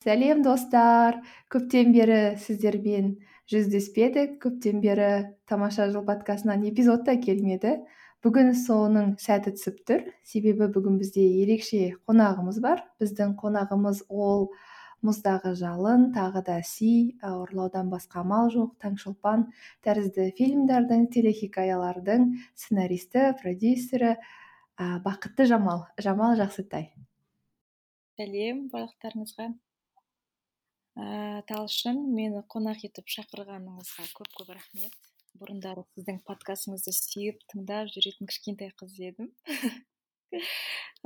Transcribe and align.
сәлем 0.00 0.40
достар. 0.44 1.20
Көптен 1.52 1.92
бері 1.92 2.20
сіздермен 2.40 3.18
жүздеспедік. 3.50 4.38
Көптен 4.40 4.80
бері 4.80 5.36
тамаша 5.50 5.90
жыл 5.92 6.06
подкастынан 6.06 6.64
эпизод 6.70 7.04
та 7.04 7.18
келмеді. 7.20 7.80
Бүгін 8.24 8.52
соның 8.56 9.14
сәті 9.20 9.54
түсіп 9.56 9.80
тұр. 9.88 10.04
Себебі 10.24 10.70
бүгін 10.72 10.98
бізде 11.00 11.24
ерекше 11.42 11.96
қонағымыз 12.08 12.60
бар. 12.64 12.84
Біздің 13.00 13.36
қонағымыз 13.40 14.04
ол 14.08 14.50
мұздағы 15.04 15.54
жалын 15.56 16.10
тағы 16.16 16.44
да 16.48 16.58
си 16.64 17.16
ұрлаудан 17.24 17.88
басқа 17.92 18.20
амал 18.20 18.50
жоқ 18.52 18.74
таңшолпан 18.84 19.46
тәрізді 19.84 20.30
фильмдердің 20.36 21.08
телехикаялардың 21.12 22.26
сценаристі 22.52 23.30
продюсері 23.40 24.16
бақытты 24.76 25.48
жамал. 25.48 25.86
Жамал 25.96 26.36
жақсытай 26.36 26.90
сәлем 28.20 28.66
барлықтарыңызға. 28.68 29.46
Ә, 30.96 31.42
талшын 31.50 32.00
мені 32.14 32.42
қонақ 32.50 32.86
етіп 32.88 33.10
шақырғаныңызға 33.14 34.08
көп 34.16 34.32
көп 34.40 34.54
рахмет. 34.56 34.96
Бұрындары 35.38 35.84
сіздің 35.94 36.18
подкастыңызды 36.26 36.92
сүйіп 36.96 37.44
тыңдап 37.52 37.92
жүретін 37.94 38.28
кішкентай 38.30 38.72
қыз 38.80 38.96
едім. 38.98 39.30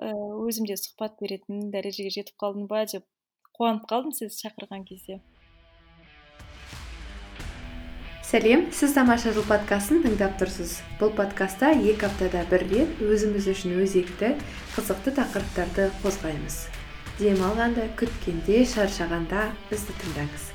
Өзім 0.01 0.67
де 0.69 0.79
сұхбат 0.81 1.21
беретін 1.21 1.71
дәрежеге 1.75 2.11
жетіп 2.17 2.41
қалдым 2.41 2.67
ба 2.71 2.85
деп 2.91 3.07
қуанып 3.55 3.87
қалдым 3.91 4.17
сіз 4.17 4.41
шақырған 4.41 4.85
кезде. 4.89 5.21
Сәлем 8.25 8.65
сіз 8.75 8.95
тамаша 8.97 9.31
жыл 9.37 9.45
подкастын 9.47 10.01
тыңдап 10.03 10.39
тұрсыз. 10.41 10.79
Бұл 10.99 11.13
подкастта 11.15 11.71
екі 11.77 12.09
аптада 12.09 12.43
бір 12.51 12.65
рет 12.73 13.03
өзіміз 13.05 13.47
үшін 13.53 13.77
өзекті 13.85 14.33
қызықты 14.75 15.15
тақырыптарды 15.21 15.93
қозғаймыз. 16.03 16.65
Дем 17.21 17.39
алғанда 17.47 17.87
күткенде 17.99 18.65
шаршағанда 18.67 19.47
бізді 19.69 19.95
тыңдаңыз. 20.01 20.51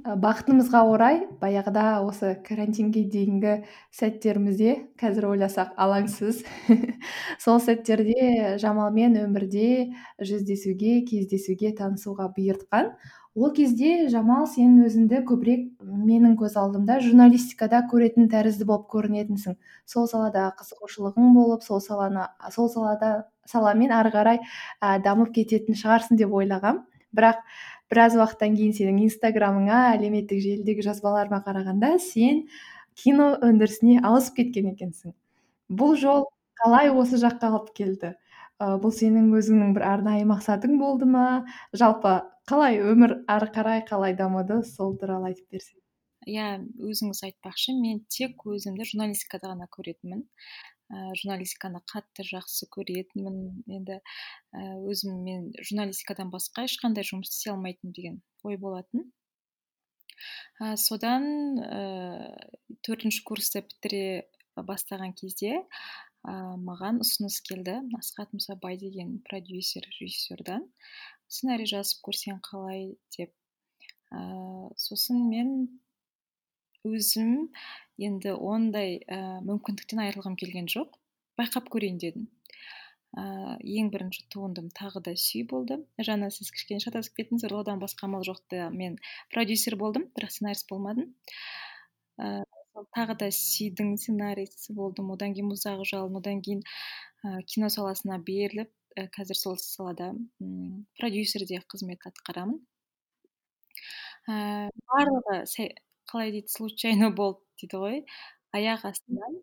Бақытымызға 0.00 0.80
орай 0.88 1.18
баяғыда 1.42 2.00
осы 2.02 2.32
карантинге 2.46 3.04
дейінгі 3.12 3.52
сәттерімізде 3.94 4.72
қазір 4.98 5.28
ойласақ 5.28 5.76
алаңсыз. 5.78 6.40
Сол 7.44 7.60
сәттерде 7.62 8.56
жамалмен 8.62 9.18
өмірде 9.20 9.90
жүздесуге 10.18 11.02
кездесуге 11.06 11.74
танысуға 11.78 12.30
бұйыртқан. 12.34 12.94
Ол 13.36 13.52
кезде 13.54 14.08
жамал 14.10 14.46
сен 14.50 14.80
өзіңді 14.84 15.20
көбірек 15.28 15.66
менің 15.86 16.34
көз 16.40 16.56
алдымда 16.58 16.98
журналистикада 17.04 17.84
көретін 17.90 18.28
тәрізді 18.32 18.66
болып 18.66 18.88
көрінетінсің. 18.90 19.56
Сол 19.86 20.08
салада 20.10 20.50
қызығушылығың 20.58 21.34
болып 21.36 21.62
сол 21.62 21.80
саланы 21.80 22.26
сол 22.50 22.68
салада 22.68 23.28
саламен 23.46 23.92
ары 23.94 24.10
қарай 24.10 24.40
ә, 24.82 24.98
дамып 25.02 25.30
кететін 25.34 25.78
шығарсың 25.78 26.18
деп 26.18 26.34
ойлағам. 26.34 26.82
Бірақ 27.14 27.38
біраз 27.90 28.16
уақыттан 28.18 28.56
кейін 28.58 28.74
сенің 28.74 28.98
инстаграмыңа 29.06 29.78
әлеуметтік 29.94 30.42
желідегі 30.42 30.84
жазбаларыңа 30.86 31.42
қарағанда 31.46 31.98
сен 32.02 32.44
кино 32.98 33.36
өндірісіне 33.46 34.02
ауысып 34.06 34.42
кеткен 34.42 34.72
екенсің. 34.74 35.14
Бұл 35.70 35.94
жол 35.98 36.26
қалай 36.58 36.90
осы 36.90 37.18
жаққа 37.22 37.50
алып 37.50 37.70
келді? 37.78 38.16
Ә, 38.60 38.76
бұл 38.82 38.92
сенің 38.92 39.30
өзіңнің 39.38 39.72
бір 39.78 39.86
арнайы 39.88 40.26
мақсатың 40.28 40.78
болды 40.82 41.06
ма? 41.08 41.46
Жалпы 41.72 42.20
қалай 42.50 42.80
өмір 42.82 43.12
ары 43.30 43.46
қарай 43.54 43.84
қалай 43.86 44.16
дамыды 44.18 44.56
сол 44.66 44.96
туралы 44.98 45.28
айтып 45.30 45.52
берсең? 45.54 45.76
Иә 46.26 46.46
өзіңіз 46.82 47.20
айтпақшы 47.28 47.76
мен 47.78 48.00
тек 48.10 48.42
өзімді 48.42 48.88
журналистикада 48.90 49.52
ғана 49.52 49.68
көретінмін. 49.76 50.24
Ә, 50.90 51.12
журналистиканы 51.20 51.78
қатты 51.92 52.26
жақсы 52.26 52.66
көретінмін. 52.74 53.38
Енді 53.70 54.00
ә, 54.00 54.64
өзім 54.82 55.22
мен 55.28 55.46
журналистикадан 55.60 56.32
басқа 56.34 56.66
ешқандай 56.66 57.06
жұмыс 57.06 57.30
істей 57.30 57.54
алмайтынмын 57.54 57.94
деген 57.94 58.18
ой 58.42 58.58
болатын. 58.58 59.06
Ә, 60.58 60.74
содан 60.74 61.30
ә, 61.62 62.34
төртінші 62.82 63.22
курсты 63.30 63.62
бітіре 63.62 64.26
бастаған 64.58 65.14
кезде 65.14 65.54
ә, 66.26 66.34
маған 66.66 66.98
ұсыныс 67.06 67.38
келді. 67.46 67.78
Асхат 68.02 68.34
мұсабай 68.34 68.76
деген 68.82 69.20
продюсер 69.30 69.86
режиссердан. 70.00 70.66
Сценарий 71.30 71.68
жазып 71.70 72.02
көрсең 72.08 72.40
қалай 72.46 72.90
деп. 73.16 73.32
Ә, 74.10 74.20
сосын 74.80 75.22
мен 75.30 75.54
өзім 76.86 77.50
енді 78.02 78.34
ондай 78.34 78.98
ә, 79.06 79.38
мүмкіндіктен 79.46 80.02
айырылғым 80.06 80.36
келген 80.40 80.68
жоқ. 80.72 80.96
Байқап 81.38 81.70
көрейін 81.72 82.00
дедім. 82.02 82.28
Ә, 83.14 83.22
ең 83.58 83.90
бірінші 83.94 84.26
туындым 84.32 84.68
тағы 84.74 85.02
да 85.06 85.14
сүй 85.18 85.42
болды 85.52 85.80
жаңа 85.98 86.30
сіз 86.34 86.50
кішкене 86.54 86.82
шатасып 86.84 87.16
кеттіңіз 87.18 87.46
одан 87.50 87.82
басқа 87.82 88.06
амал 88.06 88.22
жоқ 88.26 88.54
мен 88.74 88.98
продюсер 89.34 89.76
болдым 89.76 90.08
бірақ 90.14 90.34
сценарист 90.34 90.68
болмадым. 90.70 91.14
Ә, 92.18 92.44
тағы 92.96 93.16
да 93.22 93.30
сүйдің 93.34 93.96
сценаристі 93.98 94.74
болдым. 94.74 95.10
Одан 95.14 95.34
кейін 95.34 95.50
мұздағы 95.50 95.86
жалын 95.90 96.20
одан 96.22 96.42
кейін 96.42 96.62
ә, 97.24 97.42
кино 97.46 97.70
саласына 97.70 98.18
беріліп 98.22 98.70
ә, 98.96 99.06
қазір 99.16 99.38
сол 99.38 99.56
салада 99.60 100.10
м 100.40 100.86
продюсерде 100.98 101.60
қызмет 101.72 102.06
атқарамын. 102.10 102.58
Ә, 104.28 104.68
барлығы 104.90 105.44
қалай 106.10 106.32
дейді 106.34 106.50
случайно 106.50 107.10
болды 107.14 107.44
дейді 107.60 107.80
ғой. 107.84 107.98
Аяқ 108.56 108.84
астынан 108.90 109.38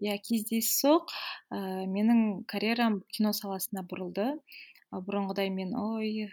иә 0.00 0.16
кездейсоқ. 0.26 1.12
Ә, 1.52 1.86
менің 1.96 2.44
карьерам 2.50 3.00
кино 3.14 3.32
саласына 3.36 3.84
бұрылды. 3.88 4.28
Бұрынғыдай 4.92 5.50
мен 5.54 5.74
ой 5.78 6.28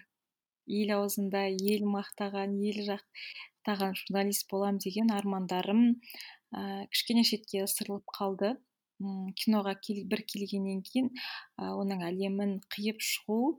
ел 0.68 0.94
аузында 0.98 1.46
ел 1.48 1.86
мақтаған 1.88 2.58
ел 2.68 2.80
жақтаған 2.90 3.94
журналист 4.02 4.48
болам 4.52 4.80
деген 4.84 5.12
армандарым 5.16 5.84
ә, 6.52 6.88
кішкене 6.92 7.24
шетке 7.24 7.64
ысырылып 7.68 8.04
қалды. 8.20 8.56
Киноға 9.00 9.75
кел, 9.81 10.03
бір 10.09 10.24
келгеннен 10.30 10.81
кейін 10.85 11.09
ә, 11.13 11.72
оның 11.72 12.03
әлемін 12.08 12.58
қиып 12.74 13.03
шығу 13.03 13.58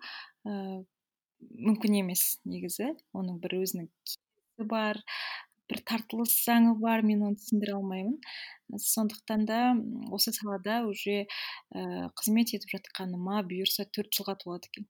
ә, 0.49 0.55
мүмкін 1.41 2.01
емес 2.03 2.25
негізі. 2.49 2.95
Оның 3.17 3.39
бір 3.43 3.61
өзінің 3.63 3.91
бар 4.71 5.03
бір 5.69 5.83
тартылыс 5.87 6.33
заңы 6.47 6.75
бар 6.81 7.05
мен 7.07 7.23
оны 7.29 7.39
түсіндіре 7.39 7.77
алмаймын. 7.77 8.19
Сондықтан 8.85 9.45
да 9.49 9.61
осы 10.13 10.33
салада 10.33 10.83
уже 10.89 11.25
ә, 11.25 12.09
қызмет 12.19 12.55
етіп 12.57 12.79
жатқаныма 12.79 13.43
бұйырса 13.49 13.87
төрт 13.93 14.17
жылға 14.17 14.39
толады 14.43 14.73
екен. 14.73 14.89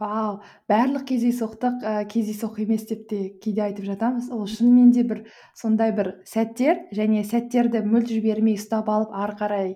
Вау 0.00 0.40
барлық 0.70 1.04
кездейсоқтық 1.10 1.82
ә, 1.84 1.92
кездейсоқ 2.08 2.60
емес 2.64 2.86
деп 2.88 3.06
те 3.10 3.18
кейде 3.42 3.66
айтып 3.66 3.84
жатамыз. 3.84 4.30
Ол 4.32 4.46
шынымен 4.48 4.94
де 4.96 5.04
бір 5.04 5.24
сондай 5.54 5.92
бір 5.92 6.14
сәттер 6.28 6.86
және 6.96 7.22
сәттерді 7.28 7.84
мүлт 7.84 8.08
жібермей 8.08 8.56
ұстап 8.56 8.88
алып 8.88 9.12
ары 9.12 9.36
қарай 9.42 9.68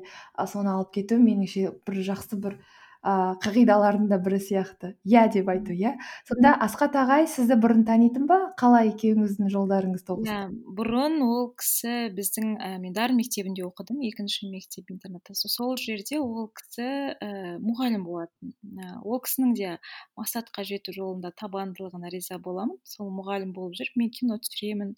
соны 0.48 0.72
алып 0.78 0.94
кету 0.96 1.20
меніңше 1.20 1.74
бір 1.84 2.00
жақсы 2.08 2.40
бір 2.40 2.56
ыыы 3.04 3.36
қағидалардың 3.44 4.08
бірі 4.24 4.38
сияқты. 4.40 4.94
Иә 5.04 5.26
деп 5.32 5.48
айту 5.52 5.74
иә. 5.76 5.94
Сонда 6.28 6.54
асхат 6.64 6.96
ағай 6.96 7.26
сізді 7.28 7.58
бұрын 7.60 7.84
танитын 7.84 8.26
ба? 8.30 8.38
Қалай 8.60 8.92
екеуіңіздің 8.94 9.50
жолдарыңыз 9.52 10.06
тоғысты 10.08 10.32
иә 10.32 10.48
бұрын 10.78 11.20
ол 11.24 11.50
кісі 11.58 12.10
біздің 12.16 12.54
ә, 12.58 12.70
мен 12.80 12.94
дарын 12.96 13.18
мектебінде 13.18 13.64
оқыдым 13.66 14.00
екінші 14.08 14.48
мектеп 14.52 14.90
интернатта. 14.94 15.34
Сол 15.34 15.76
жерде 15.80 16.18
ол 16.22 16.48
кісі 16.56 16.86
ә, 17.14 17.58
мұғалім 17.62 18.06
болатын. 18.06 18.54
Ә, 18.80 18.96
ол 19.02 19.20
кісінің 19.24 19.54
де 19.58 19.74
мақсатқа 20.18 20.64
жету 20.64 20.94
жолында 20.96 21.34
табандылығына 21.40 22.12
риза 22.14 22.38
боламын. 22.38 22.78
Сол 22.88 23.12
мұғалім 23.14 23.52
болып 23.56 23.76
жүріп 23.80 24.00
мен 24.00 24.10
кино 24.14 24.40
түсіремін 24.42 24.94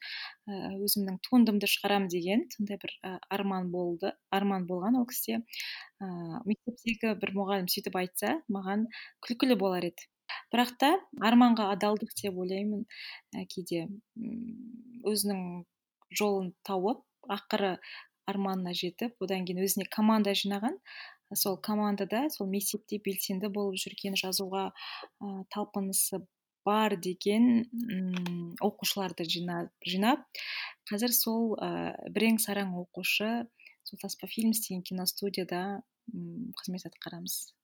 ә, 0.47 0.77
өзімнің 0.87 1.19
туындымды 1.27 1.71
шығарамын 1.71 2.11
деген 2.13 2.47
сондай 2.55 2.81
бір 2.83 2.95
ә, 3.03 3.19
арман 3.31 3.71
болды 3.75 4.15
арман 4.31 4.67
болған 4.71 5.01
ол 5.01 5.07
кісіде. 5.11 5.43
Ыыы 6.05 6.43
мектептегі 6.51 7.15
бір 7.21 7.33
мұғалім 7.39 7.71
сөйтіп 7.73 7.97
айтса 8.01 8.37
маған 8.53 8.87
күлкілі 9.25 9.57
болар 9.61 9.89
еді. 9.89 10.09
Бірақ 10.53 10.75
та 10.81 10.91
арманға 11.23 11.71
адалдық 11.77 12.13
деп 12.21 12.39
ойлаймын. 12.43 12.85
Ә, 13.37 13.47
кейде 13.51 13.87
өзінің 15.07 15.65
жолын 16.21 16.53
тауып 16.67 17.03
ақыры 17.33 17.77
арманына 18.31 18.75
жетіп 18.75 19.23
одан 19.23 19.47
кейін 19.47 19.65
өзіне 19.65 19.87
команда 19.91 20.35
жинаған. 20.37 20.79
Сол 21.35 21.57
командада 21.59 22.27
сол 22.31 22.47
мектепте 22.51 23.01
белсенді 23.03 23.51
болып 23.51 23.81
жүрген 23.83 24.19
жазуға 24.19 24.69
ә, 24.71 25.45
талпынысы 25.55 26.23
бар 26.67 26.97
деген 26.99 27.65
оқушыларды 28.63 29.27
жинап, 29.31 29.71
жинап 29.87 30.25
қазір 30.91 31.15
сол 31.15 31.55
ә, 31.63 31.95
бірең 32.11 32.41
сараң 32.43 32.75
оқушы 32.83 33.47
сол 33.87 34.01
таспа 34.03 34.27
фильмс 34.27 34.61
деген 34.67 34.83
киностудияда 34.83 35.83
қызмет 36.59 36.87
атқарамыз? 36.91 37.55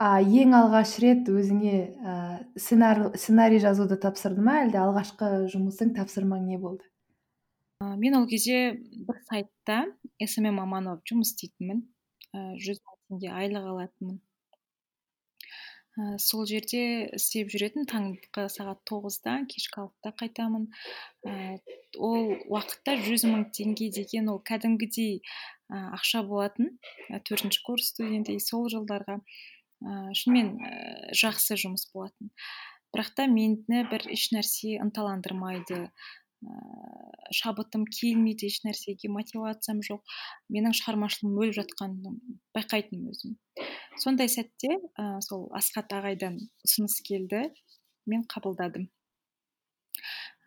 А 0.00 0.20
ең 0.20 0.54
алғаш 0.56 0.94
рет 1.02 1.28
өзіңе 1.28 1.74
ә, 2.00 2.12
сценарий 2.56 3.60
жазуды 3.60 3.98
тапсырды 4.00 4.40
ма 4.44 4.62
әлде? 4.62 4.80
Алғашқы 4.80 5.50
жұмысың 5.52 5.92
тапсырмаң 5.98 6.46
не 6.48 6.56
болды? 6.60 6.86
Ә, 7.84 7.96
мен 8.00 8.16
ол 8.16 8.24
кезде 8.28 8.78
бір 9.08 9.20
сайтта 9.28 9.82
смм 10.24 10.56
маманы 10.56 10.94
болып 10.94 11.04
жұмыс 11.10 11.34
істейтінмін. 11.34 11.84
Жүз 12.32 12.80
мың 12.80 12.96
теңге 13.10 13.32
айлық 13.42 13.68
алатынмын. 13.74 14.20
Ә, 15.98 16.16
сол 16.22 16.46
жерде 16.48 16.82
істеп 17.16 17.50
жүретін 17.52 17.86
таңғы 17.90 18.46
сағат 18.52 18.82
тоғызда 18.88 19.36
кешкі 19.50 19.82
алтыда 19.84 20.12
қайтамын. 20.22 20.66
Ә, 21.26 21.58
ол 21.98 22.34
уақытта 22.50 22.96
жүз 23.06 23.26
мың 23.30 23.48
теңге 23.56 23.90
деген 23.96 24.30
ол 24.32 24.40
кәдімгідей 24.46 25.20
ә, 25.20 25.90
ақша 25.98 26.22
болатын 26.26 26.76
төртінші 27.28 27.64
курс 27.66 27.92
студенті 27.94 28.38
сол 28.44 28.68
жылдарға 28.72 29.20
ә, 29.20 30.10
шынымен 30.14 30.56
ә, 30.58 30.72
жақсы 31.24 31.58
жұмыс 31.64 31.88
болатын. 31.94 32.30
Бірақ 32.94 33.14
та 33.14 33.28
мені 33.30 33.84
бір 33.90 34.08
ешнәрсе 34.10 34.80
ынталандырмайды. 34.82 35.86
Ыыы 36.40 37.10
шабытым 37.36 37.84
келмейді 37.86 38.48
еш 38.50 38.60
нәрсеге 38.64 39.10
мотивациям 39.12 39.82
жоқ. 39.86 40.02
Менің 40.52 40.74
шығармашылығым 40.78 41.42
өліп 41.44 41.56
жатқанын 41.60 42.18
байқайтынмын 42.56 43.12
өзім. 43.14 43.36
Сондай 43.98 44.30
сәтте 44.30 44.76
ә, 44.94 45.20
сол 45.24 45.48
асхат 45.56 45.92
ағайдан 45.96 46.38
ұсыныс 46.66 47.00
келді 47.06 47.48
мен 48.10 48.24
қабылдадым. 48.30 48.88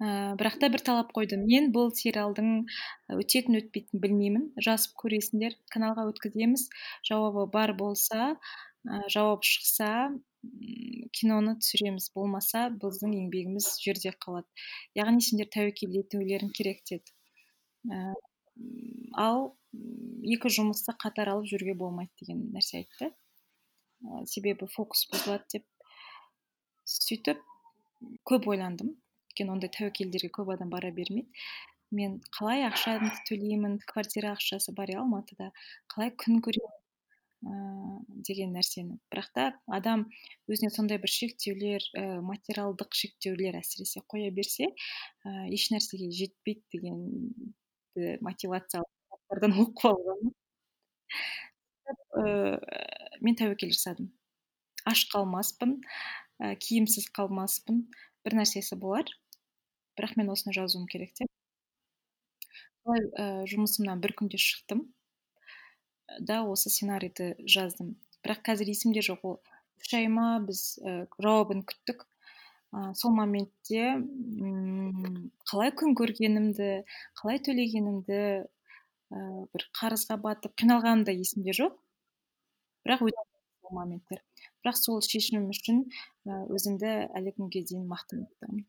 Ә, 0.01 0.33
бірақ 0.39 0.57
та 0.61 0.69
бір 0.73 0.81
талап 0.83 1.13
қойдым. 1.15 1.45
Мен 1.47 1.71
бұл 1.75 1.91
сериалдың 1.95 2.65
өтетін 3.13 3.59
өтпейтінін 3.61 4.01
білмеймін. 4.03 4.45
Жазып 4.65 4.95
көресіңдер 5.03 5.55
каналға 5.73 6.07
өткіземіз. 6.11 6.67
Жауабы 7.07 7.45
бар 7.53 7.75
болса 7.77 8.33
ә, 8.33 9.03
жауап 9.13 9.45
шықса 9.47 10.09
киноны 11.15 11.55
түсіреміз. 11.61 12.09
Болмаса 12.17 12.67
біздің 12.81 13.15
еңбегіміз 13.21 13.69
жерде 13.85 14.15
қалады 14.25 14.49
яғни 14.99 15.23
сендер 15.23 15.51
тәуекел 15.53 15.95
етулерің 16.01 16.51
керек 16.57 16.83
деді. 16.89 17.13
Ә, 17.87 18.13
ал 19.19 19.53
екі 20.23 20.51
жұмысты 20.57 20.97
қатар 20.99 21.35
алып 21.35 21.47
жүруге 21.53 21.77
болмайды 21.77 22.11
деген 22.25 22.47
нәрсе 22.55 22.81
айтты. 22.81 23.13
Ә, 24.03 24.25
себебі 24.29 24.67
фокус 24.75 25.07
бұзылады 25.11 25.57
деп 25.57 25.65
сөйтіп 26.93 27.41
көп 28.29 28.47
ойландым 28.53 28.93
өйткені 28.93 29.55
ондай 29.55 29.71
тәуекелдерге 29.73 30.29
көп 30.37 30.53
адам 30.55 30.71
бара 30.73 30.91
бермейді 30.91 31.29
мен 31.93 32.19
қалай 32.35 32.65
ақшаны 32.67 33.11
төлеймін 33.29 33.79
квартира 33.89 34.33
ақшасы 34.35 34.73
бар 34.75 34.91
иә 34.93 35.01
алматыда 35.01 35.51
қалай 35.93 36.13
күн 36.23 36.41
көремін 36.45 36.79
ыыы 37.43 38.23
деген 38.27 38.53
нәрсені 38.55 38.97
бірақ 39.11 39.29
та 39.35 39.45
адам 39.77 40.05
өзіне 40.47 40.71
сондай 40.73 40.99
бір 41.03 41.11
шектеулер 41.11 41.85
і 41.99 42.03
материалдық 42.29 42.95
шектеулер 42.95 43.57
әсіресе 43.59 44.03
қоя 44.07 44.31
берсе 44.31 44.69
ә, 44.69 45.49
еш 45.51 45.67
нәрсеге 45.73 46.09
жетпейді 46.19 46.63
деген 46.77 47.01
мотивациялық 48.25 48.89
оқып 49.33 49.85
алғанмын 49.91 50.33
ә, 52.23 52.23
мен 53.23 53.39
тәуекел 53.39 53.73
жасадым. 53.73 54.11
Аш 54.85 55.05
қалмаспын 55.11 55.77
ә, 56.39 56.55
киімсіз 56.55 57.09
қалмаспын. 57.15 57.85
Бір 58.23 58.39
нәрсесі 58.39 58.79
болар. 58.79 59.07
Бірақ 59.97 60.17
мен 60.19 60.31
осыны 60.33 60.55
жазуым 60.55 60.87
керек 60.91 61.15
деп 61.19 61.29
солай 62.83 63.05
ә, 63.15 63.25
жұмысымнан 63.47 64.01
бір 64.03 64.13
күнде 64.19 64.39
шықтым 64.41 64.83
да 66.19 66.43
осы 66.43 66.69
сценарийді 66.69 67.33
жаздым. 67.47 67.95
Бірақ 68.23 68.43
қазір 68.49 68.71
есімде 68.73 69.03
жоқ. 69.05 69.23
Ол 69.23 69.37
үш 69.79 69.93
ай 69.95 70.07
ма 70.11 70.39
біз 70.43 70.79
ә, 70.83 71.07
жауабын 71.23 71.63
күттік. 71.69 72.03
Ә, 72.73 72.91
сол 72.99 73.15
моментте 73.15 73.95
қалай 75.47 75.71
күн 75.79 75.95
көргенімді 75.99 76.83
қалай 77.19 77.39
төлегенімді 77.47 78.19
ә, 78.43 79.23
бір 79.53 79.67
қарызға 79.79 80.19
батып 80.19 80.55
қиналғаным 80.59 81.07
да 81.07 81.15
есімде 81.15 81.55
жоқ. 81.55 81.79
Бірақ 82.85 83.05
сол 83.07 83.73
моменттер 83.79 84.21
бірақ 84.63 84.77
сол 84.79 85.01
шешімім 85.03 85.49
үшін 85.51 85.83
өзімді 86.27 86.93
әлі 87.19 87.35
күнге 87.35 87.63
дейін 87.67 87.87
мақтан 87.89 88.27
тұтамын. 88.29 88.63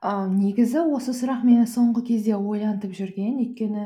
А, 0.00 0.24
негізі 0.32 0.80
осы 0.96 1.12
сұрақ 1.12 1.42
мені 1.44 1.66
соңғы 1.68 2.06
кезде 2.06 2.36
ойлантып 2.38 2.94
жүрген. 2.96 3.34
Өйткені 3.42 3.82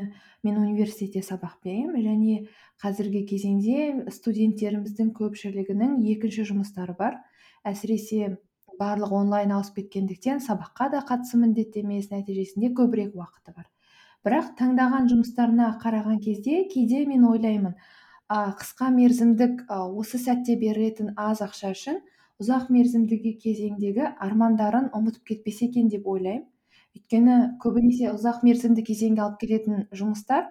мен 0.47 0.59
университетте 0.61 1.25
сабақ 1.27 1.57
беремін 1.67 2.05
және 2.05 2.37
қазіргі 2.85 3.25
кезеңде 3.33 4.13
студенттеріміздің 4.15 5.11
көпшілігінің 5.19 5.97
екінші 6.13 6.45
жұмыстары 6.53 6.95
бар. 7.01 7.19
Әсіресе 7.67 8.37
барлық 8.79 9.17
онлайн 9.25 9.57
ауысып 9.57 9.81
кеткендіктен 9.81 10.39
сабаққа 10.45 10.91
да 10.93 11.03
қатысу 11.09 11.41
міндетті 11.43 11.83
емес 11.83 12.13
нәтижесінде 12.13 12.71
көбірек 12.79 13.19
уақыты 13.19 13.57
бар. 13.57 13.67
Бірақ 14.25 14.55
таңдаған 14.61 15.11
жұмыстарына 15.11 15.73
қараған 15.83 16.23
кезде 16.23 16.63
кейде 16.71 17.03
мен 17.11 17.27
ойлаймын 17.27 17.75
қысқа 18.33 18.89
мерзімдік 18.95 19.67
осы 19.71 20.19
сәтте 20.19 20.57
берілетін 20.57 21.13
аз 21.21 21.43
ақша 21.45 21.73
үшін 21.77 21.99
ұзақ 22.41 22.71
мерзімдігі 22.73 23.33
кезеңдегі 23.43 24.07
армандарын 24.27 24.89
ұмытып 24.97 25.29
кетпесе 25.31 25.67
екен 25.69 25.91
деп 25.93 26.09
ойлаймын. 26.09 26.47
Өйткені 26.97 27.37
көбінесе 27.61 28.13
ұзақ 28.15 28.41
мерзімді 28.47 28.85
кезеңге 28.87 29.23
алып 29.27 29.41
келетін 29.43 29.87
жұмыстар 29.93 30.49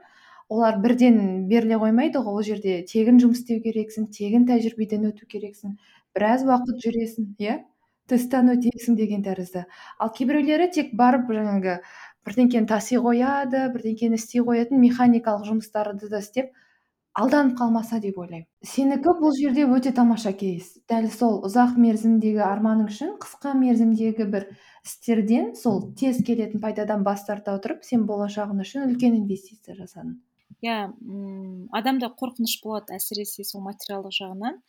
олар 0.53 0.77
бірден 0.83 1.47
беріле 1.49 1.79
қоймайды 1.81 2.21
ғой 2.21 2.39
ол 2.39 2.45
жерде 2.45 2.81
тегін 2.87 3.19
жұмыс 3.23 3.41
істеу 3.41 3.61
керексің 3.63 4.09
тегін 4.13 4.45
тәжірибеден 4.49 5.07
өту 5.09 5.25
керексің 5.25 5.77
біраз 6.13 6.43
уақыт 6.45 6.83
жүресің 6.83 7.29
иә? 7.41 7.61
Тесттен 8.11 8.51
өтесің 8.51 8.97
деген 8.99 9.23
тәрізді. 9.23 9.63
Ал 9.97 10.11
кейбіреулері 10.13 10.67
тек 10.75 10.91
барып 10.99 11.31
жаңағы 11.31 11.77
бірдеңкені 12.27 12.67
таси 12.67 12.99
қояды 12.99 13.69
бірдеңкені 13.73 14.19
істей 14.19 14.43
қоятын 14.43 14.83
механикалық 14.83 15.47
жұмыстарды 15.47 16.11
да 16.11 16.19
істеп 16.19 16.51
алданып 17.13 17.57
қалмаса 17.59 17.99
деп 18.01 18.17
ойлаймын. 18.17 18.47
Сенікі 18.65 19.13
бұл 19.19 19.33
жерде 19.37 19.65
өте 19.69 19.93
тамаша 19.93 20.33
кейс. 20.37 20.73
Дәл 20.89 21.09
сол 21.13 21.39
ұзақ 21.47 21.77
мерзімдегі 21.77 22.41
арманың 22.45 22.89
үшін 22.89 23.13
қысқа 23.21 23.53
мерзімдегі 23.59 24.27
бір 24.33 24.47
істерден 24.85 25.53
сол 25.55 25.93
тез 25.99 26.23
келетін 26.25 26.61
пайдадан 26.63 27.05
бас 27.05 27.25
тарта 27.27 27.53
отырып 27.57 27.85
сен 27.85 28.07
болашағың 28.09 28.63
үшін 28.65 28.89
үлкен 28.89 29.19
инвестиция 29.21 29.77
жасадың. 29.77 30.17
Иә 30.63 30.89
адамда 31.75 32.09
қорқыныш 32.17 32.57
болады 32.63 32.97
әсіресе 32.97 33.45
сол 33.45 33.63
материалдық 33.67 34.15
жағынан. 34.17 34.59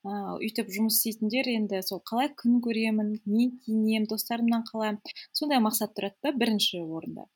Ыыы 0.00 0.46
өйтіп 0.46 0.70
жұмыс 0.72 0.96
істейтіндер 0.96 1.50
енді 1.52 1.82
сол 1.84 2.00
қалай 2.06 2.30
күн 2.32 2.62
көремін 2.64 3.18
не 3.26 3.50
киінемін 3.66 4.06
достарымнан 4.08 4.64
қалай 4.70 4.96
сондай 5.36 5.60
мақсат 5.60 5.92
тұрады 5.96 6.16
да 6.24 6.32
бірінші 6.32 6.80
орында. 6.86 7.26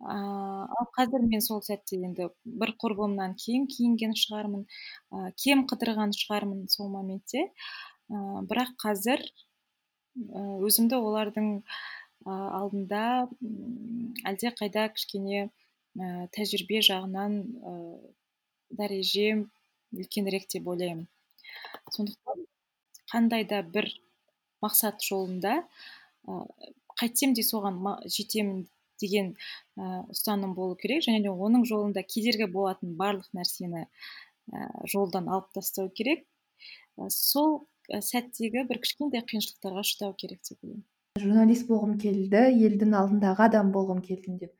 Ыыы 0.00 0.66
ал 0.78 0.86
қазір 0.96 1.24
мен 1.28 1.42
сол 1.44 1.62
сәтте 1.64 2.00
енді 2.08 2.28
бір 2.44 2.74
құрбымнан 2.82 3.34
киім 3.40 3.66
киінген 3.70 4.14
шығармын. 4.18 4.66
Ә, 5.12 5.32
кем 5.40 5.66
қыдырған 5.70 6.14
шығармын 6.18 6.68
сол 6.68 6.90
моментте. 6.92 7.48
Бірақ 8.08 8.74
қазір 8.82 9.22
өзімді 10.14 10.98
олардың 11.00 11.62
алдында 12.24 13.28
әлде 14.28 14.52
қайда 14.58 14.88
кішкене 14.94 15.44
ә, 15.44 16.28
тәжірибе 16.36 16.80
жағынан 16.84 17.40
ә, 17.40 17.74
дәрежем 18.70 19.48
үлкенірек 19.94 20.46
деп 20.52 20.68
ойлаймын. 20.68 21.06
Сондықтан 21.96 22.46
қандай 23.12 23.44
да 23.48 23.62
бір 23.62 23.90
мақсат 24.64 25.04
жолында 25.04 25.60
ә, 25.60 26.40
қайтсем 27.00 27.34
де 27.36 27.44
соған 27.44 27.82
жетемін 28.06 28.64
деген 29.02 29.34
ә, 29.78 30.04
ұстаным 30.12 30.54
болу 30.54 30.76
керек. 30.80 31.04
Және 31.06 31.22
де 31.24 31.32
оның 31.32 31.66
жолында 31.68 32.04
кедергі 32.06 32.50
болатын 32.52 32.96
барлық 32.98 33.30
нәрсені 33.36 33.84
ә, 33.84 34.66
жолдан 34.90 35.28
алып 35.28 35.52
тастау 35.56 35.90
керек. 35.90 36.26
Ә, 36.98 37.08
сол 37.10 37.64
сәттегі 37.88 38.64
бір 38.68 38.80
кішкентай 38.84 39.24
қиыншылықтарға 39.28 39.82
шыдау 39.84 40.14
керек 40.16 40.40
деп 40.48 40.58
ойлаймын. 40.62 40.84
Журналист 41.20 41.68
болғым 41.68 41.98
келді 42.02 42.40
елдің 42.66 42.94
алдындағы 42.98 43.44
адам 43.46 43.72
болғым 43.74 44.00
келді 44.02 44.38
деп. 44.40 44.54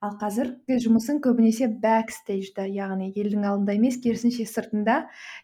Ал 0.00 0.14
қазіргі 0.16 0.78
жұмысың 0.80 1.18
көбінесе 1.26 1.68
бэкстейджда 1.82 2.64
яғни 2.72 3.10
елдің 3.12 3.44
алдында 3.50 3.76
емес 3.76 3.98
керісінше 4.00 4.46
сыртында. 4.48 4.94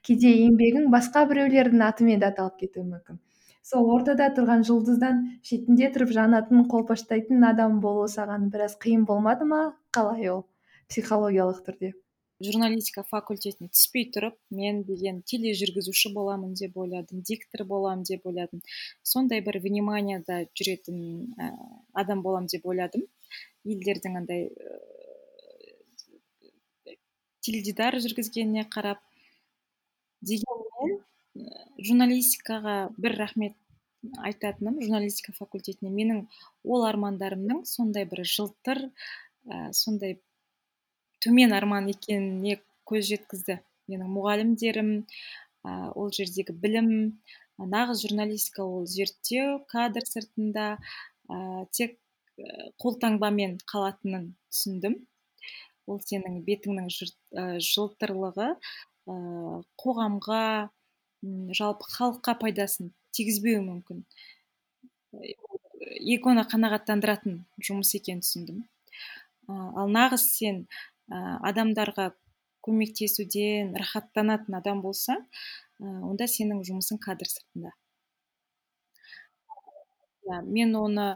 Кейде 0.09 0.33
еңбегің 0.47 0.89
басқа 0.95 1.27
біреулердің 1.29 1.85
атымен 1.85 2.23
де 2.23 2.31
аталып 2.31 2.57
кетуі 2.63 2.87
мүмкін. 2.87 3.21
Сол 3.67 3.89
ортада 3.91 4.29
тұрған 4.35 4.63
жұлдыздан 4.69 5.23
шетінде 5.47 5.89
тұрып 5.95 6.13
жанатын 6.15 6.67
қолпаштайтын 6.71 7.47
адам 7.49 7.81
болу 7.83 8.05
саған 8.13 8.51
біраз 8.53 8.77
қиын 8.83 9.07
болмады 9.09 9.49
ма? 9.53 9.63
қалай 9.97 10.29
ол? 10.31 10.45
психологиялық 10.93 11.65
түрде. 11.67 11.89
Журналистика 12.47 13.03
факультетіне 13.09 13.71
түспей 13.73 14.05
тұрып 14.15 14.37
мен 14.55 14.83
деген 14.87 15.23
тележүргізуші 15.31 16.13
боламын 16.15 16.53
деп 16.61 16.77
ойладым 16.79 17.23
диктор 17.27 17.65
боламын 17.67 18.05
деп 18.07 18.27
ойладым. 18.29 18.61
Сондай 19.03 19.41
бір 19.43 19.59
вниманияда 19.65 20.43
жүретін 20.55 20.99
ә, 21.41 21.51
адам 21.95 22.23
боламын 22.23 22.53
деп 22.53 22.69
ойладым. 22.69 23.07
Елдердің 23.65 24.21
андай 24.21 24.47
ә, 24.47 24.79
теледидар 27.41 27.99
жүргізгеніне 28.05 28.69
қарап. 28.71 29.01
Дегенмен 30.21 30.56
журналистикаға 31.79 32.77
бір 32.97 33.17
рахмет 33.21 33.57
айтатыным 34.23 34.79
журналистика 34.83 35.33
факультетіне. 35.37 35.91
Менің 35.91 36.27
ол 36.65 36.85
армандарымның 36.87 37.65
сондай 37.69 38.07
бір 38.09 38.23
жылтыр 38.29 38.87
ә, 38.87 39.73
сондай 39.73 40.21
төмен 41.25 41.55
арман 41.57 41.91
екеніне 41.91 42.61
көз 42.89 43.11
жеткізді. 43.11 43.59
Менің 43.91 44.11
мұғалімдерім 44.15 44.93
ә, 45.03 45.91
ол 45.95 46.13
жердегі 46.15 46.55
білім 46.55 46.91
нағыз 47.59 48.07
журналистика 48.07 48.65
ол 48.65 48.87
зерттеу 48.87 49.61
кадр 49.71 50.07
сыртында 50.07 50.77
ә, 51.29 51.67
тек 51.73 51.99
қолтаңбамен 52.83 53.59
қалатынын 53.71 54.35
түсіндім. 54.53 54.99
Ол 55.87 56.01
сенің 56.03 56.43
бетіңнің 56.47 56.91
жылтырлығы 57.65 58.49
ә, 58.53 59.17
қоғамға 59.81 60.43
жалпы 61.57 61.89
халыққа 61.97 62.37
пайдасын 62.43 62.93
тигізбеуі 63.17 63.63
мүмкін. 63.65 64.05
Эгоны 66.17 66.45
қанағаттандыратын 66.51 67.41
жұмыс 67.63 67.95
екенін 67.99 68.23
түсіндім. 68.25 68.63
Ал 69.49 69.91
нағыз 69.93 70.25
сен 70.35 70.65
адамдарға 71.09 72.11
көмектесуден 72.67 73.77
рахаттанатын 73.79 74.59
адам 74.59 74.83
болсаң 74.83 75.23
онда 75.79 76.27
сенің 76.31 76.65
жұмысың 76.67 76.99
кадр 77.03 77.29
сыртында. 77.31 77.71
Мен 80.43 80.75
оны 80.75 81.09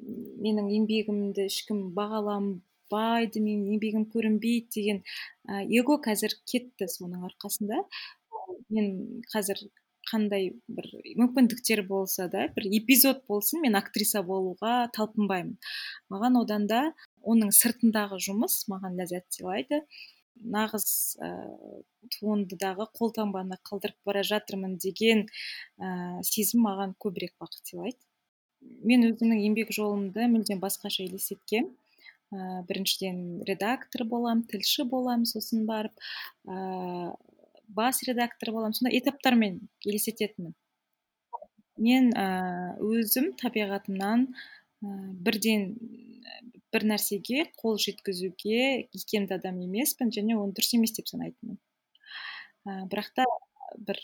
менің 0.00 0.70
еңбегімді 0.76 1.48
ешкім 1.50 1.88
бағаланбайды 1.96 3.42
менің 3.42 3.74
еңбегім 3.74 4.06
көрінбейді 4.12 4.70
деген 4.76 5.02
эго 5.66 5.98
қазір 6.04 6.36
кетті 6.46 6.86
соның 6.88 7.26
арқасында. 7.32 7.82
Мен 8.72 9.22
қазір 9.32 9.60
қандай 10.08 10.50
бір 10.68 10.88
мүмкіндіктер 11.18 11.82
болса 11.88 12.26
да 12.32 12.46
бір 12.56 12.68
эпизод 12.80 13.22
болсын 13.28 13.62
мен 13.64 13.76
актриса 13.78 14.22
болуға 14.26 14.88
талпынбаймын. 14.96 15.56
Маған 16.12 16.38
одан 16.42 16.66
да 16.70 16.80
оның 17.22 17.52
сыртындағы 17.54 18.20
жұмыс 18.26 18.64
маған 18.72 18.98
ләззат 19.00 19.28
сыйлайды. 19.36 19.82
Нағыз 20.40 20.86
ә, 21.20 21.28
туындыдағы 22.16 22.86
қолтаңбаны 22.96 23.58
қалдырып 23.66 23.98
бара 24.08 24.22
жатырмын 24.24 24.78
деген 24.80 25.26
ә, 25.26 26.22
сезім 26.24 26.64
маған 26.64 26.94
көбірек 27.02 27.34
бақыт 27.42 27.72
сыйлайды. 27.72 28.00
Мен 28.60 29.04
өзімнің 29.10 29.42
еңбек 29.44 29.74
жолымды 29.76 30.30
мүлдем 30.32 30.62
басқаша 30.64 31.04
елестеткем. 31.04 31.68
Ә, 32.32 32.62
біріншіден 32.70 33.42
редактор 33.44 34.06
болам 34.08 34.46
тілші 34.48 34.88
болам 34.88 35.26
сосын 35.28 35.66
барып. 35.68 35.92
Бас 37.76 38.02
редактор 38.08 38.52
боламын. 38.54 38.76
Сондай 38.76 38.98
этаптармен 38.98 39.60
елестететінмін. 39.86 40.54
Мен 41.80 42.10
өзім 42.84 43.32
табиғатымнан 43.40 44.26
бірден 44.80 45.66
бір 46.72 46.86
нәрсеге 46.92 47.44
қол 47.58 47.78
жеткізуге 47.82 48.86
икемді 48.96 49.36
адам 49.36 49.58
емеспін 49.64 50.12
және 50.14 50.36
оны 50.38 50.54
дұрыс 50.56 50.76
емес 50.78 50.94
деп 50.96 51.10
санайтынмын. 51.10 51.58
Ә, 52.66 52.86
бірақ 52.92 53.10
та 53.16 53.26
бір 53.88 53.98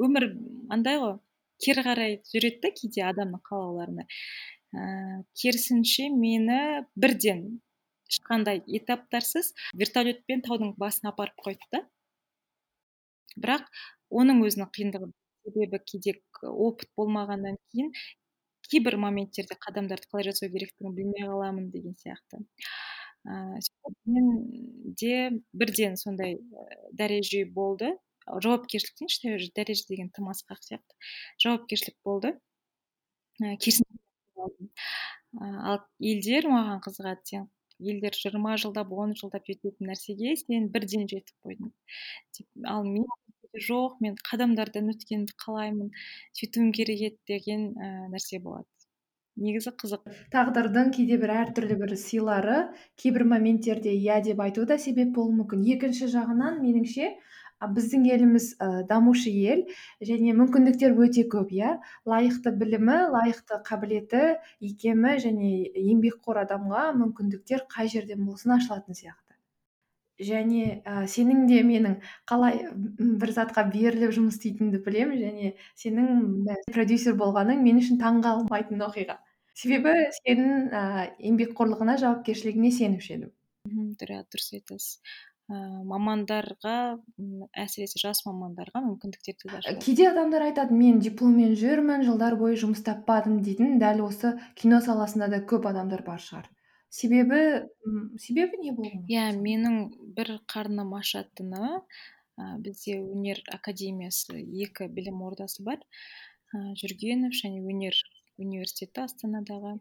өмір 0.00 0.28
андай 0.72 1.00
ғой 1.02 1.16
кері 1.62 1.84
қарай 1.86 2.18
жүреді 2.30 2.62
да 2.64 2.72
кейде 2.78 3.04
адамның 3.10 3.42
қалауларына. 3.48 4.06
Ә, 4.72 4.86
керісінше 5.36 6.08
мені 6.14 6.86
бірден 6.96 7.60
ешқандай 8.08 8.62
этаптарсыз 8.78 9.52
вертолетпен 9.74 10.44
таудың 10.46 10.74
басына 10.80 11.12
апарып 11.12 11.44
қойды 11.44 11.68
да. 11.74 11.84
Бірақ 13.36 13.68
оның 14.10 14.42
өзінің 14.46 14.70
қиындығы 14.76 15.10
себебі 15.46 15.80
кейде 15.86 16.14
опыт 16.42 16.90
болмағаннан 16.98 17.58
кейін 17.72 17.92
кейбір 18.70 18.96
моменттерде 19.02 19.56
қадамдарды 19.62 20.08
қалай 20.10 20.26
жасау 20.30 20.50
керектігін 20.50 20.94
білмей 20.96 21.26
қаламын 21.28 21.70
деген 21.70 21.94
сияқты. 22.00 22.42
Ыыы 23.26 23.94
мен 24.06 24.26
де 25.00 25.30
бірден 25.52 25.96
сондай 25.96 26.38
дәреже 26.98 27.44
болды. 27.46 27.92
Жауапкершілік 28.26 28.98
дейінші 28.98 29.52
дәреже 29.54 29.86
деген 29.90 30.10
тым 30.14 30.30
асқақ 30.32 30.62
сияқты. 30.66 30.98
Жауапкершілік 31.42 31.98
болды. 32.04 32.34
Керісінше 33.38 34.02
ал 35.40 35.82
елдер 36.00 36.48
маған 36.50 36.80
қызығады 36.86 37.30
сен 37.30 37.48
елдер 37.80 38.16
жиырма 38.16 38.56
жылдап 38.62 38.92
он 38.92 39.14
жылдап 39.18 39.46
жететін 39.48 39.90
нәрсеге 39.90 40.36
сен 40.40 40.68
бірден 40.74 41.06
жетіп 41.10 41.34
қойдың. 41.46 41.72
Ал 42.64 42.84
мен 42.84 43.06
жоқ 43.56 44.00
мен 44.04 44.16
қадамдардан 44.30 44.92
өткенді 44.92 45.36
қалаймын 45.42 45.92
сөйтуім 46.38 46.72
керек 46.76 47.04
еді 47.10 47.18
деген 47.32 47.70
ә, 47.76 48.08
нәрсе 48.12 48.40
болады. 48.42 48.68
Негізі 49.36 49.72
қызық. 49.76 50.04
Тағдырдың 50.32 50.94
кейде 50.96 51.18
бір 51.20 51.34
әртүрлі 51.42 51.76
бір 51.82 51.90
сыйлары 52.00 52.60
кейбір 53.02 53.26
моменттерде 53.32 53.92
иә 53.92 54.22
деп 54.24 54.40
айту 54.40 54.64
да 54.68 54.78
себеп 54.80 55.12
болуы 55.18 55.34
мүмкін. 55.42 55.64
Екінші 55.76 56.08
жағынан 56.14 56.62
меніңше 56.62 57.10
біздің 57.60 58.06
еліміз 58.12 58.48
ә, 58.60 58.84
дамушы 58.88 59.30
ел 59.32 59.62
және 60.04 60.34
мүмкіндіктер 60.36 60.96
өте 61.00 61.24
көп 61.32 61.52
иә. 61.56 61.76
Лайықты 62.08 62.52
білімі 62.52 62.98
лайықты 63.14 63.60
қабілеті 63.66 64.36
икемі 64.60 65.16
және 65.22 65.52
еңбекқор 65.72 66.42
адамға 66.44 66.90
мүмкіндіктер 67.00 67.64
қай 67.72 67.88
жерден 67.92 68.26
болсын 68.26 68.56
ашылатын 68.58 68.98
сияқты. 68.98 69.22
Және 70.20 70.82
ә, 70.84 71.06
сенің 71.12 71.46
де 71.48 71.62
менің 71.64 71.96
қалай 72.28 72.60
бір 73.20 73.32
затқа 73.36 73.66
беріліп 73.72 74.12
жұмыс 74.16 74.36
істейтініңді 74.36 74.82
білемін 74.84 75.24
және 75.24 75.54
сенің 75.76 76.52
продюсер 76.72 77.16
болғаның 77.20 77.64
мен 77.64 77.80
үшін 77.80 78.00
таңғалмайтын 78.00 78.84
оқиға. 78.88 79.18
Себебі 79.56 79.92
сенің 80.22 80.70
ә, 80.72 80.84
еңбекқорлығына 81.20 81.96
жауапкершілігіне 82.00 82.72
сенуші 82.72 83.16
едім 83.16 83.34
дұрыс 84.00 84.52
айтасыз. 84.54 85.00
Мамандарға 85.48 86.98
әсіресе 87.54 88.00
жас 88.02 88.24
мамандарға 88.26 88.80
мүмкіндіктер 88.82 89.36
де 89.62 89.74
кейде 89.84 90.08
адамдар 90.10 90.48
айтады 90.48 90.74
мен 90.74 90.98
дипломмен 90.98 91.54
жүрмін 91.54 92.02
жылдар 92.02 92.34
бойы 92.40 92.58
жұмыс 92.58 92.82
таппадым 92.82 93.38
дейтін 93.46 93.78
дәл 93.78 94.02
осы 94.08 94.34
кино 94.58 94.80
саласында 94.82 95.28
да 95.30 95.42
көп 95.46 95.68
адамдар 95.70 96.02
бар 96.02 96.18
шығар. 96.18 96.50
Себебі 96.90 97.38
себебі 98.18 98.58
не 98.58 98.74
болуы 98.74 99.04
иә 99.06 99.30
менің 99.38 99.78
бір 100.18 100.40
қарным 100.50 100.96
ашатыны 100.98 101.78
ә, 101.78 102.58
бізде 102.58 102.98
өнер 102.98 103.38
академиясы 103.46 104.42
екі 104.42 104.90
білім 104.90 105.22
ордасы 105.30 105.62
бар. 105.62 105.78
Ә, 106.50 106.74
жүргенов 106.74 107.38
және 107.38 107.62
өнер 107.62 107.94
университеті 108.42 109.06
астанадағы. 109.06 109.78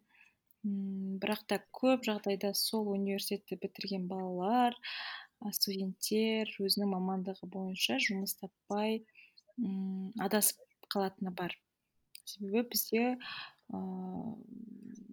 М 0.66 1.18
бірақ 1.22 1.46
та 1.50 1.64
көп 1.74 2.06
жағдайда 2.06 2.54
сол 2.54 2.92
университетті 2.94 3.58
бітірген 3.62 4.08
балалар 4.10 4.78
студенттер 5.54 6.50
өзінің 6.64 6.94
мамандығы 6.96 7.50
бойынша 7.54 8.00
жұмыс 8.02 8.38
таппай 8.40 9.04
м 9.62 10.12
адасып 10.22 10.62
қалатыны 10.90 11.34
бар. 11.36 11.54
Себебі 12.26 12.66
бізде 12.72 13.04
ыыы 13.74 14.36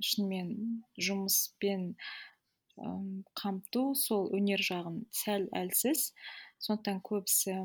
шынымен 0.03 0.55
жұмыспен 0.99 1.93
қамту 3.39 3.83
сол 3.99 4.31
өнер 4.37 4.63
жағын 4.65 5.03
сәл 5.13 5.47
әлсіз. 5.57 6.13
Сондықтан 6.63 7.01
көбісі 7.03 7.57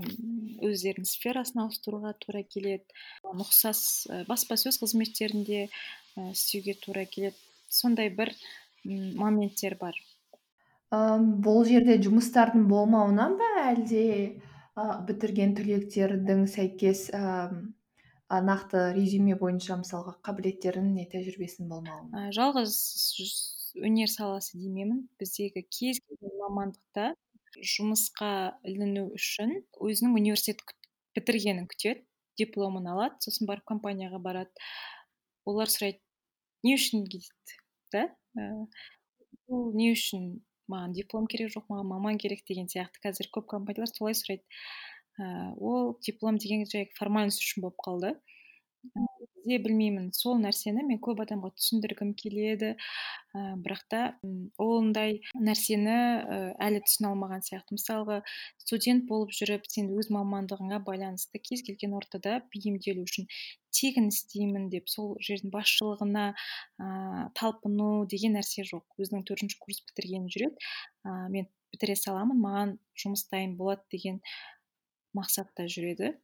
өздерінің 0.65 1.05
сферасын 1.05 1.62
ауыстыруға 1.63 2.15
тура 2.17 2.41
келеді. 2.41 2.86
Ұқсас 3.29 4.07
баспасөз 4.25 4.79
қызметтерінде 4.81 5.67
істеуге 6.31 6.74
тура 6.81 7.05
келеді. 7.05 7.38
Сондай 7.69 8.09
бір 8.09 8.33
моменттер 8.83 9.77
бар. 9.77 9.93
Бұл 10.91 11.65
жерде 11.67 11.98
жұмыстардың 12.03 12.67
болмауынан 12.70 13.36
ба 13.39 13.48
әлде 13.67 14.03
бітірген 15.08 15.56
түлектердің 15.58 16.46
сәйкес 16.48 17.10
а, 17.15 17.50
нақты 18.29 18.94
резюме 18.96 19.36
бойынша 19.39 19.79
мысалға 19.82 20.17
қабілеттерін 20.24 20.94
не 20.94 21.08
тәжірибесінің 21.12 21.70
болмауы? 21.72 22.27
Жалғыз 22.36 22.75
өнер 23.82 24.12
саласы 24.12 24.58
демеймін. 24.60 25.08
Біздегі 25.20 25.65
кез 25.67 26.00
келген 26.06 26.36
мамандықта 26.44 27.13
жұмысқа 27.58 28.32
іліну 28.67 29.08
үшін 29.17 29.56
өзінің 29.82 30.17
университет 30.20 30.62
бітіргенін 31.17 31.67
күтеді 31.72 32.06
дипломын 32.38 32.91
алады 32.94 33.17
сосын 33.25 33.50
барып 33.50 33.65
компанияға 33.67 34.22
барады. 34.22 34.51
Олар 35.48 35.72
сұрайды 35.72 36.03
не 36.63 36.75
үшін? 36.77 37.08
дейді 37.10 37.58
да? 37.96 38.10
Бұл 39.48 39.72
не 39.74 39.94
үшін? 39.96 40.38
Маған 40.71 40.93
диплом 40.97 41.27
керек 41.31 41.51
жоқ 41.53 41.67
маған 41.71 41.89
маман 41.93 42.17
керек 42.21 42.43
деген 42.47 42.67
сияқты. 42.71 43.01
Қазір 43.03 43.29
көп 43.38 43.47
компаниялар 43.53 43.91
солай 43.91 44.17
сұрайды. 44.17 44.43
Ә, 45.17 45.53
ол 45.57 45.97
диплом 46.05 46.38
деген 46.38 46.65
жай 46.69 46.89
формальность 47.00 47.41
үшін 47.43 47.65
болып 47.65 47.79
қалды. 47.83 48.13
Де 49.47 49.57
білмеймін. 49.63 50.11
Сол 50.15 50.37
нәрсені 50.41 50.83
мен 50.87 50.99
көп 51.03 51.21
адамға 51.23 51.53
түсіндіргім 51.57 52.13
келеді. 52.19 52.73
Ә, 53.33 53.55
бірақ 53.63 53.83
та 53.91 54.01
ондай 54.61 55.19
нәрсені 55.33 55.97
әлі 56.63 56.81
түсіне 56.85 57.11
алмаған 57.11 57.45
сияқты. 57.47 57.77
Мысалға 57.77 58.21
студент 58.61 59.07
болып 59.09 59.33
жүріп 59.37 59.67
сен 59.71 59.91
өз 59.97 60.11
мамандығыңа 60.13 60.81
байланысты 60.87 61.41
кез 61.43 61.63
келген 61.67 61.95
ортада 61.97 62.41
бейімделу 62.53 63.05
үшін 63.07 63.27
тегін 63.77 64.09
істеймін 64.11 64.69
деп 64.73 64.89
сол 64.89 65.15
жердің 65.23 65.51
басшылығына 65.53 66.25
ә, 66.33 66.87
талпыну 67.37 68.05
деген 68.09 68.37
нәрсе 68.37 68.65
жоқ. 68.67 68.85
Өзінің 69.01 69.25
төртінші 69.27 69.59
курс 69.61 69.83
бітірген 69.89 70.29
жүреді 70.33 70.57
ә, 71.05 71.27
мен 71.33 71.49
бітіре 71.73 71.97
саламын 71.99 72.39
маған 72.41 72.77
жұмыс 72.97 73.27
дайын 73.31 73.57
болады 73.59 73.85
деген 73.93 74.21
мақсатта 75.17 75.67
жүреді. 75.71 76.15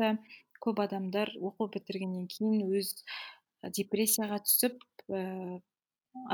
Да 0.00 0.16
көп 0.64 0.82
адамдар 0.84 1.32
оқу 1.40 1.70
бітіргеннен 1.74 2.28
кейін 2.30 2.68
өз 2.68 2.94
депрессияға 3.76 4.40
түсіп 4.46 4.80
ііі 5.08 5.60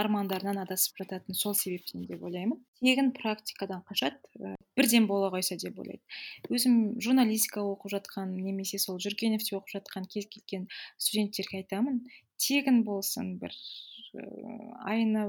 армандарынан 0.00 0.62
адасып 0.62 1.02
жататын 1.02 1.36
сол 1.36 1.54
себептен 1.54 2.06
деп 2.08 2.22
ойлаймын. 2.24 2.62
Тегін 2.80 3.10
практикадан 3.16 3.82
қашады 3.88 4.54
бірден 4.76 5.06
бола 5.08 5.28
қойса 5.34 5.58
деп 5.60 5.78
ойлайды. 5.82 6.00
Өзім 6.48 6.96
журналистика 7.02 7.60
оқып 7.60 7.92
жатқан 7.96 8.32
немесе 8.40 8.80
сол 8.80 9.00
жүргеновте 9.02 9.56
оқып 9.58 9.74
жатқан 9.76 10.08
кез 10.12 10.28
келген 10.32 10.66
студенттерге 10.96 11.60
айтамын 11.60 12.00
тегін 12.40 12.82
болсын 12.88 13.36
бір 13.42 13.52
айына 14.88 15.26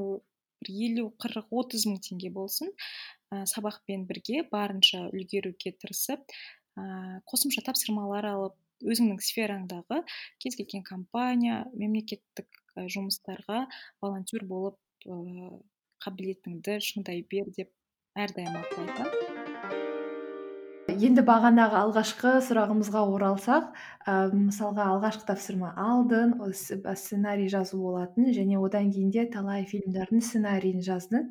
бір 0.62 0.72
елу 0.88 1.10
қырық 1.22 1.52
отыз 1.62 1.86
мың 1.90 2.00
теңге 2.08 2.32
болсын 2.34 2.72
ә, 2.72 3.44
сабақпен 3.52 4.08
бірге 4.10 4.46
барынша 4.52 5.06
үлгеруге 5.12 5.76
тырысып 5.82 6.24
ә, 6.80 7.20
қосымша 7.30 7.64
тапсырмалар 7.68 8.32
алып 8.32 8.56
өзіңнің 8.84 9.22
сфераңдағы 9.30 10.04
кез 10.44 10.60
келген 10.60 10.86
компания 10.88 11.64
мемлекеттік 11.74 12.62
жұмыстарға 12.94 13.66
волонтер 14.04 14.46
болып 14.50 14.78
ыыы 15.08 15.58
қабілетіңді 16.06 16.78
шыңдай 16.92 17.24
бер 17.32 17.50
деп 17.58 17.74
әрдайым 18.18 18.62
ақыл 18.62 18.86
айтамын 18.86 19.38
енді 20.98 21.22
бағанағы 21.28 21.76
алғашқы 21.78 22.32
сұрағымызға 22.48 23.02
оралсақ 23.14 23.66
ә, 24.08 24.14
мысалға 24.34 24.86
алғашқы 24.94 25.28
тапсырма 25.28 25.74
алдың 25.78 26.34
сценарий 26.54 27.52
жазу 27.52 27.82
болатын 27.82 28.32
және 28.34 28.58
одан 28.58 28.90
кейін 28.96 29.12
де 29.14 29.26
талай 29.34 29.66
фильмдердің 29.70 30.24
сценарийін 30.24 30.82
жаздың. 30.88 31.28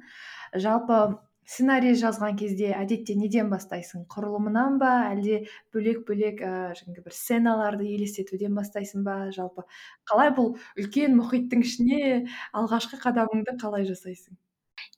Жалпы 0.54 1.00
сценарий 1.46 1.94
жазған 1.98 2.36
кезде 2.40 2.72
әдетте 2.74 3.14
неден 3.18 3.50
бастайсың? 3.52 4.04
Құрылымынан 4.12 4.78
ба? 4.82 4.92
Әлде 5.12 5.44
бөлек 5.74 6.02
бөлек 6.08 6.42
ііі 6.42 6.96
бір 7.04 7.14
сценаларды 7.14 7.86
елестетуден 7.94 8.56
бастайсың 8.58 9.06
ба? 9.06 9.16
Жалпы 9.36 9.66
қалай 10.10 10.32
бұл 10.36 10.56
үлкен 10.76 11.16
мұхиттың 11.20 11.64
ішіне 11.66 12.02
алғашқы 12.52 13.00
қадамыңды 13.02 13.56
қалай 13.62 13.86
жасайсың? 13.88 14.36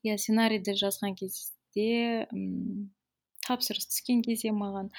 Иә 0.07 0.17
сценарийді 0.19 0.77
жазған 0.81 1.17
кезде 1.19 2.27
м 2.33 2.89
тапсырыс 3.47 3.89
түскен 3.93 4.25
кезде 4.25 4.53
маған 4.57 4.91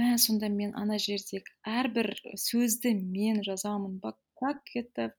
мә 0.00 0.14
сонда 0.24 0.48
мен 0.52 0.72
ана 0.78 0.98
жердегі 1.02 1.52
әрбір 1.68 2.14
сөзді 2.40 2.94
мен 3.00 3.42
жазамын 3.46 3.98
ба 4.02 4.16
как 4.40 4.72
это 4.74 5.12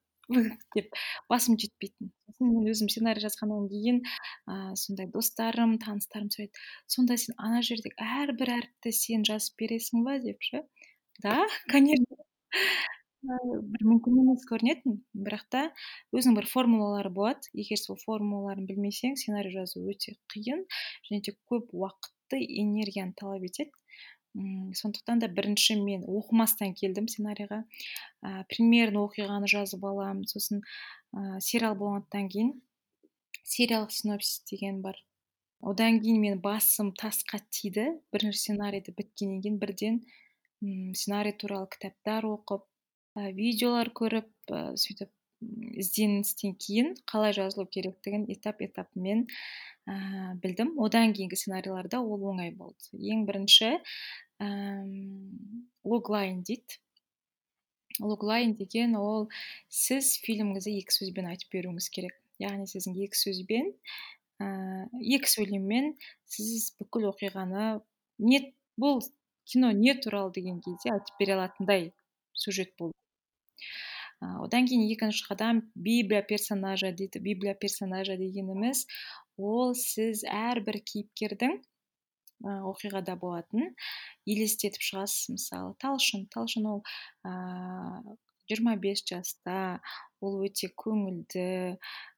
деп 0.75 0.89
басым 1.29 1.57
жетпейтін. 1.59 2.11
Сосын 2.29 2.49
мен 2.53 2.69
өзім 2.71 2.89
сценарий 2.91 3.23
жазғаннан 3.23 3.67
кейін 3.71 3.99
ә, 4.03 4.73
сондай 4.79 5.09
достарым 5.11 5.77
таныстарым 5.83 6.31
сұрайды 6.33 6.63
сонда 6.87 7.17
сен 7.19 7.35
ана 7.37 7.61
жердегі 7.65 8.07
әрбір 8.23 8.53
әріпті 8.57 8.93
сен 8.95 9.27
жазып 9.27 9.59
бересің 9.61 10.07
ба 10.07 10.17
деп 10.23 10.41
ше? 10.47 10.63
Да 11.23 11.43
конечно. 11.73 12.23
Бір 13.23 13.85
мүмкін 13.87 14.17
емес 14.19 14.43
көрінетін. 14.49 14.97
Бірақ 15.15 15.45
та 15.53 15.61
өзінің 16.15 16.39
бір 16.41 16.47
формулалары 16.51 17.11
болады. 17.13 17.47
Егер 17.55 17.79
сол 17.79 17.99
формулаларын 18.01 18.67
білмесең 18.67 19.15
сценарий 19.19 19.53
жазу 19.53 19.83
өте 19.87 20.17
қиын 20.33 20.65
және 21.07 21.21
де 21.27 21.35
көп 21.51 21.71
уақытты 21.71 22.41
энергияны 22.43 23.15
талап 23.19 23.45
етеді. 23.47 23.71
М 24.35 24.73
сондықтан 24.73 25.19
да 25.21 25.27
бірінші 25.27 25.77
мен 25.81 26.03
оқымастан 26.09 26.73
келдім 26.73 27.07
сценарийға. 27.07 27.63
Ә, 28.23 28.43
примерно 28.49 29.05
оқиғаны 29.07 29.47
жазып 29.47 29.83
аламын. 29.85 30.25
Сосын 30.27 30.61
ә, 31.13 31.39
сериал 31.39 31.75
болғаннан 31.77 32.29
кейін 32.33 32.53
сериялық 33.43 33.91
синопсис 33.91 34.43
деген 34.49 34.81
бар. 34.81 34.97
Одан 35.61 36.01
кейін 36.03 36.19
мен 36.19 36.39
басым 36.43 36.91
тасқа 36.97 37.39
тиді. 37.49 37.99
Бірінші 38.11 38.39
сценарийді 38.39 38.95
біткеннен 38.97 39.41
кейін 39.41 39.59
бірден 39.59 40.01
м 40.63 40.93
сценарий 40.95 41.33
туралы 41.33 41.67
кітаптар 41.69 42.25
оқып 42.25 42.65
ә, 43.15 43.31
видеолар 43.31 43.91
көріп 43.93 44.31
ә, 44.49 44.73
сөйтіп 44.79 45.11
ізденістен 45.83 46.55
кейін 46.55 46.93
қалай 47.09 47.33
жазылу 47.35 47.65
керектігін 47.67 48.25
этап 48.31 48.61
этапымен 48.63 49.25
ә, 49.87 50.35
білдім. 50.39 50.77
Одан 50.79 51.11
кейінгі 51.15 51.35
сценарийлерде 51.39 51.99
ол 51.99 52.23
оңай 52.31 52.53
болды. 52.55 52.95
Ең 52.95 53.25
бірінші 53.27 53.73
логлайн 55.83 56.43
дейді 56.47 56.79
логлайн 58.01 58.55
деген 58.57 58.95
ол 58.97 59.29
сіз 59.69 60.17
фильміңізді 60.25 60.73
екі 60.81 60.95
сөзбен 60.95 61.29
айтып 61.29 61.53
беруіңіз 61.53 61.89
керек. 61.93 62.15
Яғни 62.41 62.65
сіздің 62.69 62.97
екі 63.05 63.19
сөзбен 63.19 63.69
ііі 64.41 65.17
екі 65.19 65.29
сөйлеммен 65.29 65.93
сіз 66.25 66.71
бүкіл 66.79 67.11
оқиғаны 67.11 67.67
не 68.17 68.41
бұл 68.81 69.03
кино 69.45 69.71
не 69.77 69.93
туралы 69.93 70.33
деген 70.33 70.59
кезде 70.65 70.95
айтып 70.95 71.21
бере 71.21 71.37
алатындай 71.37 71.91
сюжет 72.33 72.73
болу 72.79 72.93
одан 74.23 74.67
кейін 74.69 74.87
екінші 74.87 75.25
қадам 75.27 75.61
библия 75.75 76.23
персонажа 76.25 76.91
дейді. 76.91 77.19
Библия 77.19 77.53
персонажа 77.53 78.15
дегеніміз 78.17 78.85
ол 79.37 79.73
сіз 79.75 80.23
әрбір 80.23 80.79
кейіпкердің 80.79 81.59
оқиғада 82.43 83.15
болатын. 83.19 83.71
Елестетіп 84.29 84.83
шығасыз 84.83 85.31
мысалы. 85.37 85.73
Талшын 85.83 86.27
талшын 86.33 86.67
ол 86.69 86.83
ыыы 87.27 88.17
жиырма 88.51 88.75
бес 88.75 89.03
жаста. 89.07 89.79
Ол 90.23 90.43
өте 90.47 90.69
көңілді 90.83 91.47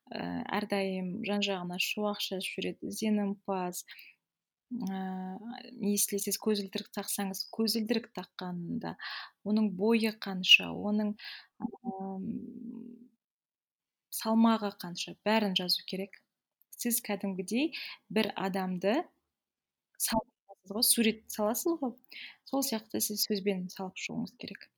ііі 0.10 0.34
әрдайым 0.54 1.08
жан 1.26 1.42
жағына 1.46 1.80
шуақ 1.82 2.20
шашып 2.22 2.60
жүреді 2.60 2.92
ізденімпаз 2.92 3.86
если 5.86 6.20
сіз 6.20 6.38
көзілдірік 6.42 6.90
тақсаңыз 6.98 7.46
көзілдірік 7.54 8.10
таққанында. 8.18 8.96
Оның 9.46 9.70
бойы 9.78 10.12
қанша 10.22 10.72
оның 10.74 11.14
салмағы 14.14 14.72
қанша 14.82 15.16
бәрін 15.26 15.56
жазу 15.58 15.86
керек. 15.90 16.22
Сіз 16.76 17.00
кәдімгідей 17.06 17.74
бір 18.10 18.34
адамды 18.36 19.04
сурет 19.98 21.24
саласыз 21.32 21.78
ғой. 21.82 21.94
Сол 22.50 22.64
сияқты 22.66 23.02
сіз 23.02 23.26
сөзбен 23.28 23.68
салып 23.74 24.00
шығуыңыз 24.02 24.34
керек. 24.42 24.70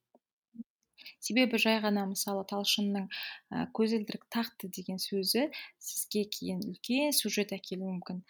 Себебі 1.22 1.58
жай 1.62 1.78
ғана 1.82 2.04
мысалы 2.10 2.44
талшынның 2.50 3.06
ә, 3.08 3.64
көзілдірік 3.76 4.26
тақты 4.34 4.68
деген 4.74 5.00
сөзі 5.02 5.48
сізге 5.82 6.24
кейін 6.36 6.62
үлкен 6.68 7.14
сюжет 7.16 7.54
әкелуі 7.56 7.94
мүмкін. 7.96 8.22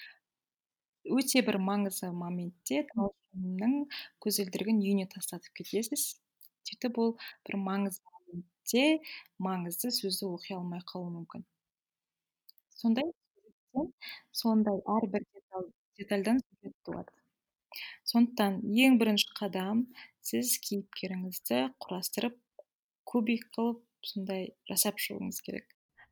Өте 1.19 1.43
бір 1.47 1.59
маңызды 1.65 2.11
моментте 2.13 2.83
талшынның 2.93 3.77
көзілдірігін 4.25 4.83
үйіне 4.85 5.07
тастатып 5.15 5.61
кетесіз. 5.61 6.09
Сөйтіп 6.69 7.01
ол 7.05 7.15
бір 7.49 7.61
маңызды 7.69 8.05
моментте 8.13 8.85
маңызды 9.49 9.93
сөзді 10.01 10.33
оқи 10.35 10.59
алмай 10.59 10.85
қалуы 10.93 11.13
мүмкін. 11.21 11.47
Сондай 12.81 13.13
сондай 14.33 14.81
әрбір 14.99 15.25
деталь 15.99 16.23
детальдан 16.25 16.75
туады. 16.87 17.13
Сондықтан 18.09 18.61
ең 18.85 18.99
бірінші 19.01 19.33
қадам 19.39 19.83
сіз 20.25 20.55
кейіпкеріңізді 20.65 21.65
құрастырып 21.85 22.39
кубик 23.09 23.49
қылып 23.57 23.83
сондай 24.07 24.49
жасап 24.71 25.03
шығуыңыз 25.03 25.43
керек. 25.45 25.67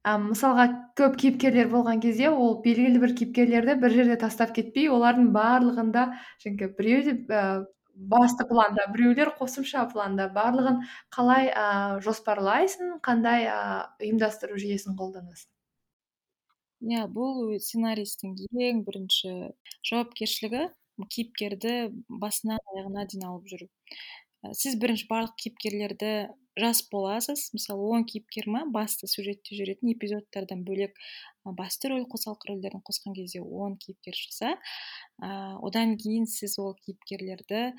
А 0.06 0.18
мысалға 0.22 0.66
көп 0.98 1.16
кейіпкерлер 1.22 1.70
болған 1.72 2.02
кезде 2.02 2.28
ол 2.30 2.60
белгілі 2.66 3.00
бір 3.02 3.14
кейіпкерлерді 3.20 3.78
бір 3.82 3.96
жерде 3.96 4.18
тастап 4.20 4.52
кетпей 4.58 4.90
олардың 4.92 5.32
барлығында 5.34 6.04
жаңағы 6.44 6.68
біреуі 6.78 7.16
басты 7.96 8.44
планда 8.46 8.86
біреулер 8.92 9.32
қосымша 9.40 9.86
планда 9.92 10.28
барлығын 10.36 10.82
қалай 11.16 11.48
ә, 11.48 11.66
жоспарлайсың 12.04 12.98
қандай 13.06 13.48
ә, 13.48 13.58
ұйымдастыру 14.02 14.60
жүйесін 14.60 14.98
қолданасың? 15.00 15.48
Иә 16.84 17.06
бұл 17.12 17.54
сценаристің 17.62 18.34
ең 18.68 18.82
бірінші 18.86 19.32
жауапкершілігі 19.86 20.66
кейіпкерді 21.12 21.74
басынан 22.08 22.60
аяғына 22.72 23.04
дейін 23.10 23.26
алып 23.28 23.48
жүру. 23.50 23.68
Ә, 24.44 24.52
сіз 24.56 24.76
бірінші 24.80 25.06
барлық 25.10 25.36
кейіпкерлерді 25.42 26.10
жазып 26.56 26.88
боласыз. 26.92 27.50
Мысалы 27.52 27.84
он 27.92 28.06
кейіпкер 28.08 28.48
ма 28.48 28.64
басты 28.72 29.08
сюжетте 29.10 29.56
жүретін 29.58 29.92
эпизодтардан 29.92 30.64
бөлек 30.64 30.96
басты 31.44 31.92
рөл 31.92 32.06
қосалқы 32.08 32.52
рөлдерін 32.52 32.84
қосқан 32.86 33.16
кезде 33.16 33.42
он 33.42 33.76
кейіпкер 33.82 34.16
шықса 34.16 34.56
ә, 35.20 35.56
одан 35.60 35.96
кейін 36.00 36.26
сіз 36.26 36.58
ол 36.62 36.74
кейіпкерлерді 36.80 37.72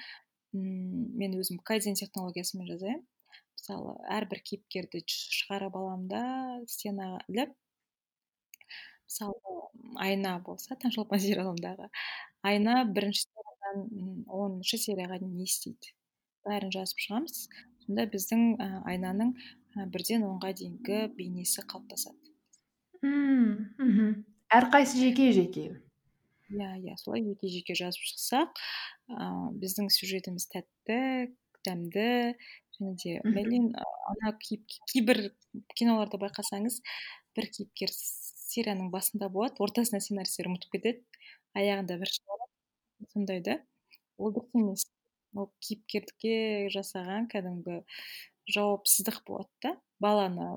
м 0.54 1.14
мен 1.18 1.38
өзім 1.42 1.62
кайдзен 1.66 1.98
технологиясымен 1.98 2.70
жазаймын 2.70 3.06
мысалы 3.58 3.98
әрбір 4.14 4.44
кейіпкерді 4.46 5.02
шығарып 5.10 5.76
аламын 5.76 6.08
да 6.12 6.24
сценаға 6.70 7.24
іліп 7.28 7.58
мысалы 9.08 9.58
айна 10.04 10.38
болса 10.46 10.78
таңшолпан 10.82 11.22
сериалындағы 11.26 11.90
айына 12.48 12.84
бірінші 12.94 13.26
сериядан 13.26 14.26
оныншы 14.28 14.80
серияға 14.82 15.20
дейін 15.22 15.38
не 15.40 15.48
істейді? 15.48 15.94
Бәрін 16.48 16.72
жазып 16.72 17.02
шығамыз. 17.04 17.48
Сонда 17.84 18.06
біздің 18.12 18.44
ә, 18.62 18.68
айнаның 18.92 19.34
ә, 19.76 19.88
бірден 19.92 20.24
онға 20.28 20.54
дейінгі 20.56 21.02
бейнесі 21.18 21.64
қалыптасады. 21.68 22.32
Мхм. 23.04 24.24
Әрқайсысы 24.54 25.04
жеке 25.04 25.32
жеке. 25.36 25.66
Иә 26.48 26.70
иә 26.80 26.96
солай 27.02 27.26
жеке 27.26 27.52
жеке 27.52 27.76
жазып 27.76 28.06
шықсақ 28.08 28.62
ә, 29.12 29.28
біздің 29.60 29.92
сюжетіміз 29.92 30.48
тәтті 30.54 31.34
дәмді 31.68 32.08
және 32.78 32.94
де 33.04 33.18
бәлен 33.26 33.74
ана 33.76 34.32
кейбір 34.40 35.34
киноларда 35.76 36.20
байқасаңыз 36.22 36.80
бір 37.36 37.50
кейіпкер 37.58 37.92
серияның 38.48 38.92
басында 38.94 39.30
болады. 39.34 39.60
Ортасында 39.64 40.02
сценаристтер 40.04 40.50
ұмытып 40.50 40.78
кетеді. 40.78 41.04
Аяғында 41.58 41.98
бір 42.02 42.14
сондай 43.14 43.42
да 43.46 43.60
ол 44.18 44.34
дұрыс 44.36 44.56
емес. 44.58 44.86
Ол 45.38 45.50
кейіпкерге 45.62 46.70
жасаған 46.74 47.28
кәдімгі 47.32 47.82
жауапсыздық 48.54 49.22
болады 49.28 49.52
да. 49.64 49.74
Баланы 50.02 50.50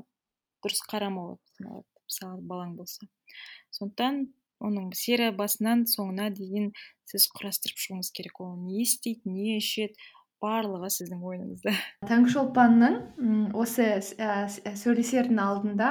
дұрыс 0.64 0.82
қарамау 0.88 1.38
саналады 1.56 1.88
мысалы 2.06 2.44
балаң 2.52 2.76
болса. 2.78 3.08
Сондықтан 3.74 4.22
оның 4.60 4.90
серия 4.96 5.32
басынан 5.32 5.86
соңына 5.88 6.28
дейін 6.36 6.70
сіз 7.08 7.28
құрастырып 7.36 7.80
шығуыңыз 7.80 8.12
керек. 8.16 8.40
Ол 8.44 8.56
не 8.60 8.82
істейді 8.84 9.32
не 9.32 9.58
ішеді 9.58 9.96
барлығы 10.42 10.88
сіздің 10.94 11.22
ойыңызда. 11.30 11.72
Таңғы 12.10 12.32
шолпанның 12.34 12.96
осы 13.60 13.86
сөйлесердің 14.82 15.40
алдында 15.44 15.90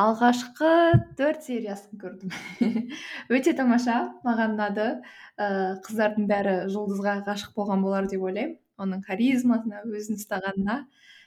алғашқы 0.00 0.72
төрт 1.18 1.46
сериясын 1.46 2.00
көрдім. 2.00 2.34
Өте 3.34 3.54
тамаша 3.56 3.98
маған 4.26 4.56
ұнады. 4.56 4.88
Ыыы 5.38 5.78
қыздардың 5.86 6.28
бәрі 6.30 6.56
жұлдызға 6.74 7.18
ғашық 7.28 7.56
болған 7.58 7.84
болар 7.84 8.08
деп 8.10 8.22
ойлаймын. 8.22 8.58
Оның 8.80 9.04
харизмасына 9.06 9.84
өзін 9.86 10.18
ұстағанына. 10.18 10.80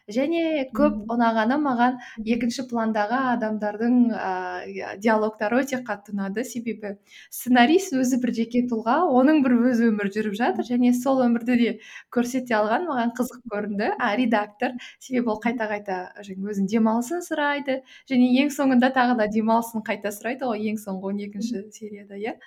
Және 0.07 0.67
көп 0.75 1.09
ұнағаны 1.11 1.57
маған 1.61 1.97
екінші 2.23 2.63
пландағы 2.69 3.17
адамдардың 3.33 3.95
ыыы 4.15 4.93
диалогтары 5.03 5.61
өте 5.63 5.81
қатты 5.87 6.13
ұнады. 6.15 6.45
Себебі 6.47 6.93
сценарист 7.29 7.95
өзі 7.97 8.19
бір 8.23 8.33
жеке 8.37 8.63
тұлға 8.71 8.99
оның 9.19 9.41
бір 9.45 9.57
өз 9.71 9.81
өмірі 9.89 10.13
жүріп 10.15 10.37
жатыр 10.39 10.69
және 10.69 10.93
сол 10.95 11.19
өмірді 11.25 11.57
де 11.59 11.73
көрсете 12.13 12.55
алған 12.59 12.87
маған 12.87 13.13
қызық 13.19 13.43
көрінді. 13.51 13.91
А 13.99 14.15
редактор 14.15 14.77
себебі 14.99 15.35
ол 15.35 15.41
қайта 15.43 15.67
қайта 15.67 15.99
өзінің 16.23 16.71
демалысын 16.71 17.21
сұрайды 17.27 17.81
және 18.09 18.31
ең 18.43 18.53
соңында 18.55 18.93
тағы 18.95 19.19
да 19.19 19.27
демалысын 19.27 19.83
қайта 19.83 20.15
сұрайды 20.15 20.47
ғой 20.47 20.71
ең 20.71 20.79
соңғы 20.79 21.11
он 21.11 21.21
екінші 21.27 21.67
серияда 21.75 22.15
иә. 22.15 22.37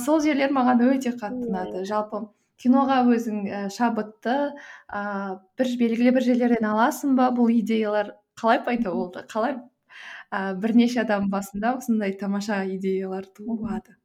Сол 0.00 0.22
жерлер 0.24 0.54
маған 0.54 0.86
өте 0.86 1.12
қатты 1.18 1.50
ұнады 1.50 1.84
жалпы. 1.84 2.28
Киноға 2.62 3.02
өзің 3.16 3.42
і 3.46 3.62
шабытты 3.76 4.36
ыыы 4.46 5.36
бір 5.58 5.72
белгілі 5.82 6.16
бір 6.18 6.28
жерлерден 6.30 6.70
аласың 6.72 7.16
ба? 7.18 7.30
Бұл 7.36 7.52
идеялар 7.60 8.14
қалай 8.40 8.62
пайда 8.64 8.94
болды? 8.94 9.26
Қалай 9.32 9.58
ыыы 9.58 10.56
бірнеше 10.62 11.02
адам 11.04 11.30
басында 11.30 11.76
осындай 11.78 12.16
тамаша 12.20 12.64
идеялар 12.78 13.28
туады 13.36 13.96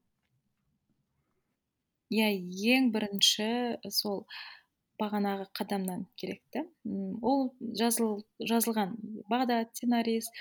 иә 2.11 2.27
ең 2.75 2.89
бірінші 2.93 3.47
сол 3.95 4.25
бағанағы 5.01 5.47
қадамнан 5.57 6.03
керек 6.19 6.41
та 6.53 6.63
ол 7.31 7.47
жазыл, 7.79 8.19
жазылған 8.51 8.93
бағдат 9.31 9.71
сценарист 9.73 10.35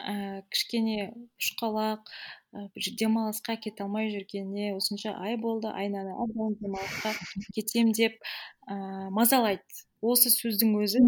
ә, 0.00 0.42
кішкене 0.50 1.12
ұшқалақ 1.38 2.08
ә, 2.54 2.64
демалысқа 2.98 3.56
кете 3.62 3.84
алмай 3.84 4.10
жүргеніне 4.12 4.72
осынша 4.76 5.14
ай 5.22 5.36
болды 5.40 5.70
айнаны 5.70 6.14
әбден 6.24 6.56
демалысқа 6.62 7.14
кетем 7.54 7.92
деп 7.92 8.18
ә, 8.66 9.10
мазалайды. 9.14 9.62
Осы 10.04 10.32
сөздің 10.34 10.74
өзі 10.82 11.04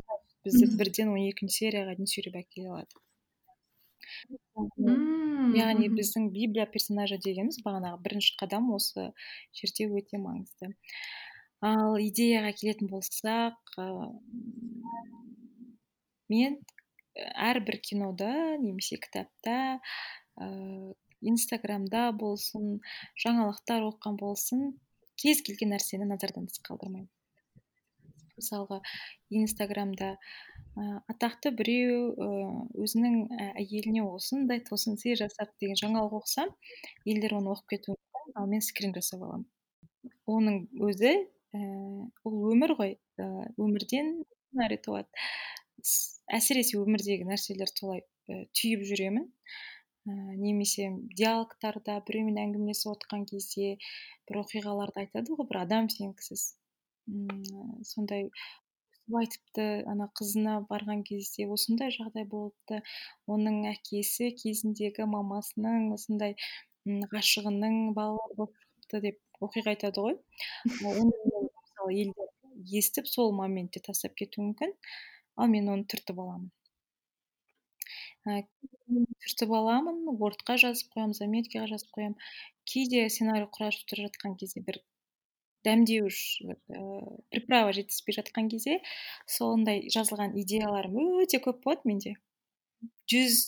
бізді 0.47 0.71
бірден 0.79 1.11
он 1.13 1.25
екінші 1.27 1.65
серияға 1.67 1.97
дейін 1.99 2.11
сүйреп 2.13 2.39
әкеле 2.41 2.71
алады. 2.71 3.03
Яғни 5.57 5.91
біздің 5.93 6.31
библия 6.35 6.67
персонажы 6.71 7.19
дегеніміз 7.19 7.59
бағанағы 7.67 8.01
бірінші 8.05 8.37
қадам 8.41 8.71
осы 8.77 9.11
жерде 9.57 9.89
өте 9.91 10.21
маңызды. 10.23 10.71
Ал 11.65 11.99
идеяға 11.99 12.53
келетін 12.55 12.91
болсақ 12.93 13.77
ә, 13.81 13.91
мен 16.31 16.61
әрбір 17.17 17.81
кинода 17.83 18.31
немесе 18.61 19.01
кітапта 19.03 19.81
ыыы 20.37 20.95
инстаграмда 21.25 22.11
болсын 22.13 22.81
жаңалықтар 23.23 23.87
оқыған 23.89 24.19
болсын 24.21 24.67
кез 25.21 25.41
келген 25.47 25.73
нәрсені 25.75 26.09
назардан 26.09 26.49
тыс 26.51 26.61
қалдырмаймын. 26.67 27.09
Мысалға 28.37 28.83
инстаграмда 29.33 30.11
ә, 30.13 31.01
атақты 31.09 31.55
біреу 31.57 32.11
ә, 32.13 32.27
өзінің 32.85 33.17
әйеліне 33.57 34.05
осындай 34.05 34.61
тосын 34.67 34.99
сый 35.01 35.17
жасады 35.17 35.55
деген 35.63 35.81
жаңалық 35.81 36.19
оқысам 36.21 36.53
елдер 37.09 37.39
оны 37.39 37.55
оқып 37.55 37.73
кетуі 37.77 37.97
мүмкін 37.97 38.37
ал 38.43 38.51
мен 38.53 38.61
скрин 38.61 38.93
жасап 38.97 39.25
аламын. 39.25 39.49
Оның 40.29 40.67
өзі 40.85 41.15
ііі 41.57 42.11
ол 42.29 42.41
өмір 42.53 42.77
ғой 42.77 42.99
ә, 43.17 43.31
өмірден 43.57 44.19
сценарий 44.51 44.83
туады. 44.85 45.09
Әсіресе 46.39 46.79
өмірдегі 46.81 47.27
нәрселер 47.29 47.73
солай 47.73 48.05
түйіп 48.29 48.85
жүремін. 48.91 49.27
Ііі 50.07 50.37
немесе 50.39 50.91
диалогтарда 51.19 51.97
біреумен 52.07 52.39
әңгімелесіп 52.45 52.93
отқан 52.93 53.25
кезде 53.27 53.73
бір 54.29 54.43
оқиғаларды 54.45 55.03
айтады 55.03 55.35
ғой 55.35 55.49
бір 55.51 55.59
адам 55.65 55.89
сенгісіз. 55.91 56.45
Сондай 57.91 58.29
айтыпты 59.21 59.67
ана 59.91 60.07
қызына 60.19 60.61
барған 60.71 61.03
кезде 61.07 61.47
осындай 61.57 61.93
жағдай 61.95 62.27
болыпты. 62.31 62.81
Оның 63.31 63.65
әкесі 63.73 64.33
кезіндегі 64.43 65.07
мамасының 65.11 65.93
осындай 65.95 66.37
ғашығының 66.87 67.93
балалары 67.99 68.39
болып 68.39 69.03
деп 69.07 69.43
оқиға 69.43 69.75
айтады 69.75 70.07
ғой. 70.07 70.19
Мысалы 70.71 71.99
елдер 72.03 72.33
естіп 72.81 73.11
сол 73.11 73.35
моментте 73.37 73.83
тастап 73.83 74.15
кетуі 74.19 74.49
мүмкін. 74.49 74.75
Ал 75.37 75.53
мен 75.53 75.71
оны 75.73 75.87
түртіп 75.93 76.21
аламын. 76.25 76.51
Түртіп 78.27 79.55
аламын 79.61 80.03
вордқа 80.21 80.57
жазып 80.63 80.95
қоямын 80.97 81.17
заметкаға 81.19 81.71
жазып 81.73 81.93
қоямын 81.97 82.19
кейде 82.73 83.07
сценарий 83.13 83.49
құрастырып 83.57 84.09
жатқан 84.09 84.37
кезде 84.41 84.63
бір 84.67 84.81
дәмдеуіш 85.67 86.19
приправа 87.35 87.75
жетіспей 87.77 88.17
жатқан 88.19 88.51
кезде 88.53 88.81
сондай 89.37 89.85
жазылған 89.95 90.37
идеяларым 90.43 90.99
өте 91.23 91.41
көп 91.47 91.63
болады 91.67 91.91
менде. 91.91 92.15
Жүз 93.11 93.39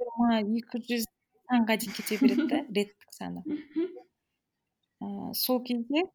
жиырма 0.00 0.40
екі 0.42 0.82
жүз 0.90 1.06
санға 1.50 1.78
дейін 1.82 1.96
кете 1.98 2.18
береді 2.22 2.48
да 2.52 2.62
реттік 2.78 3.16
саны. 3.16 3.44
Сол 5.44 5.62
кезде 5.66 6.06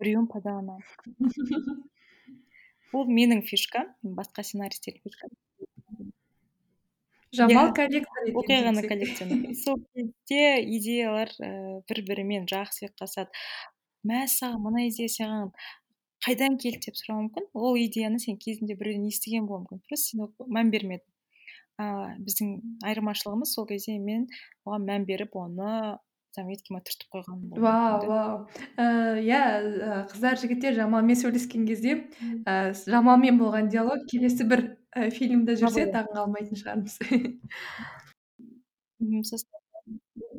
біреуін 0.00 0.28
пайдаланамын. 0.32 0.84
бұл 2.92 3.08
менің 3.10 3.42
фишкам 3.46 3.92
басқа 4.02 4.44
сценаристерге 4.44 5.00
фишка. 5.04 5.28
Жамал 7.36 7.74
коллектор 7.76 8.30
оқиғаны 8.40 8.86
коллекционер 8.88 9.54
сол 9.64 9.82
кезде 9.92 10.62
идеялар 10.64 11.32
ііі 11.36 11.82
бір 11.90 12.00
бірімен 12.08 12.48
жақсы 12.48 12.86
ұйықтасады 12.86 13.28
мәссаған 14.08 14.64
мына 14.64 14.86
идея 14.88 15.12
саған. 15.12 15.52
Қайдан 16.24 16.56
келді 16.58 16.88
деп 16.88 16.96
сұрауы 16.98 17.26
мүмкін. 17.26 17.50
Ол 17.54 17.76
идеяны 17.78 18.18
сен 18.18 18.38
кезінде 18.40 18.74
біреуден 18.80 19.06
естіген 19.10 19.46
болуы 19.46 19.66
мүмкін. 19.66 19.82
Просто 19.86 20.16
сен 20.16 20.48
мән 20.56 20.72
бермедің. 20.72 21.06
А 21.78 22.16
біздің 22.18 22.56
айырмашылығымыз 22.88 23.52
сол 23.54 23.68
кезде 23.68 23.98
мен 24.02 24.24
оған 24.66 24.88
мән 24.88 25.04
беріп 25.06 25.36
оны 25.38 25.98
түртіп 26.44 27.08
қойғаным 27.14 27.62
вау 27.62 28.06
вау. 28.06 28.34
Иә 28.78 29.40
қыздар 30.12 30.34
жігіттер 30.40 30.72
жамалмен 30.78 31.16
сөйлескен 31.18 31.66
кезде 31.68 31.92
ііі 32.20 32.92
жамалмен 32.94 33.36
болған 33.40 33.64
диалог 33.72 34.00
келесі 34.10 34.44
бір 34.48 34.60
фильмде 35.16 35.52
жүрсе 35.60 35.82
таң 35.92 36.06
қалмайтын 36.14 36.56
шығармыз. 36.62 36.94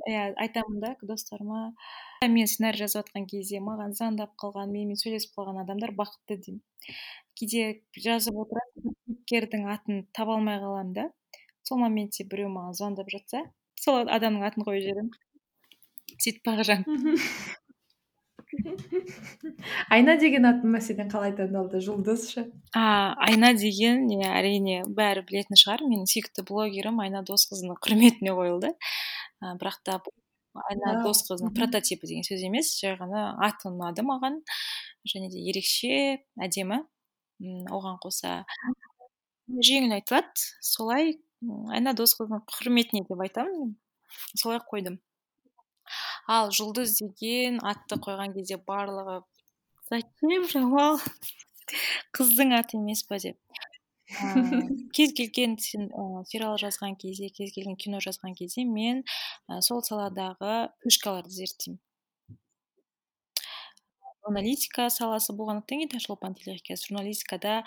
Иә 0.09 0.33
айтамын 0.41 0.79
да 0.81 0.89
достарыма. 1.01 1.73
Мен 2.23 2.47
сценарий 2.47 2.79
жазып 2.81 2.97
жатқан 3.03 3.23
кезде 3.29 3.59
маған 3.63 3.93
звондап 3.93 4.31
қалған 4.41 4.67
менімен 4.73 4.97
сөйлесіп 4.99 5.31
қалған 5.37 5.57
адамдар 5.63 5.91
бақытты 5.95 6.35
деймін 6.39 6.63
кейде 7.39 7.81
жазып 8.05 8.39
отырамын 8.43 8.95
кейіпкердің 9.05 9.67
атын 9.75 10.01
таба 10.17 10.35
алмай 10.35 10.59
қаламын 10.63 10.91
да. 10.97 11.05
Сол 11.63 11.79
моментте 11.83 12.25
біреу 12.31 12.49
маған 12.51 12.75
звондап 12.79 13.11
жатса 13.13 13.45
сол 13.79 14.09
адамның 14.17 14.43
атын 14.49 14.67
қойып 14.67 14.83
жіберемін. 14.87 15.13
Сөйтіп 16.19 16.49
бақытжан 16.49 16.83
айна 19.93 20.15
деген 20.19 20.47
атын 20.49 20.73
мәселен 20.73 21.09
қалай 21.11 21.33
таңдалды? 21.37 21.81
Жұлдыз 21.85 22.25
ше 22.31 22.45
а 22.75 23.13
айна 23.25 23.51
деген 23.57 24.07
иә 24.13 24.31
әрине 24.39 24.81
бәрі 24.85 25.23
білетін 25.27 25.59
шығар. 25.59 25.83
Менің 25.85 26.09
сүйікті 26.09 26.45
блогерім 26.49 27.01
айна 27.03 27.21
досқызының 27.27 27.79
құрметіне 27.83 28.33
қойылды. 28.37 28.73
А, 29.41 29.55
бірақ 29.59 29.81
та 29.85 29.99
айна 30.69 30.95
досқызының 31.05 31.53
прототипі 31.57 32.09
деген 32.09 32.25
сөз 32.27 32.45
емес. 32.47 32.73
Жай 32.81 32.97
ғана 32.99 33.33
аты 33.45 33.69
ұнады 33.69 34.05
маған. 34.07 34.41
Және 35.07 35.29
де 35.33 35.43
ерекше 35.51 36.19
әдемі. 36.41 36.83
Оған 37.71 37.99
қоса 38.03 38.43
жеңіл 39.47 39.93
айтылады. 39.99 40.49
Солай 40.61 41.13
айна 41.71 41.93
досқызының 41.97 42.43
құрметіне 42.49 43.05
деп 43.07 43.27
айтамын. 43.27 43.77
Солай 44.35 44.59
қойдым. 44.65 44.99
Ал 46.29 46.51
жұлдыз 46.53 46.99
деген 47.01 47.59
атты 47.65 47.97
қойған 48.05 48.35
кезде 48.37 48.59
барлығы 48.69 49.19
зачем 49.89 50.45
жамал 50.51 50.99
қыздың 52.17 52.53
аты 52.59 52.77
емес 52.77 53.03
па 53.09 53.17
деп. 53.21 53.37
Кез 54.97 55.13
келген 55.17 55.57
сен 55.61 55.89
сериал 56.29 56.57
жазған 56.61 56.95
кезде 57.01 57.29
кез 57.29 57.53
келген 57.53 57.77
кино 57.77 57.99
жазған 58.05 58.33
кезде 58.37 58.65
мен 58.65 59.03
сол 59.65 59.83
саладағы 59.85 60.69
фишкаларды 60.85 61.35
зерттеймін. 61.35 61.79
Журналистика 64.25 64.89
саласы 64.93 65.33
болғандықтан 65.33 65.85
кейін 65.85 66.01
шолпан 66.05 66.35
журналистикада 66.37 67.61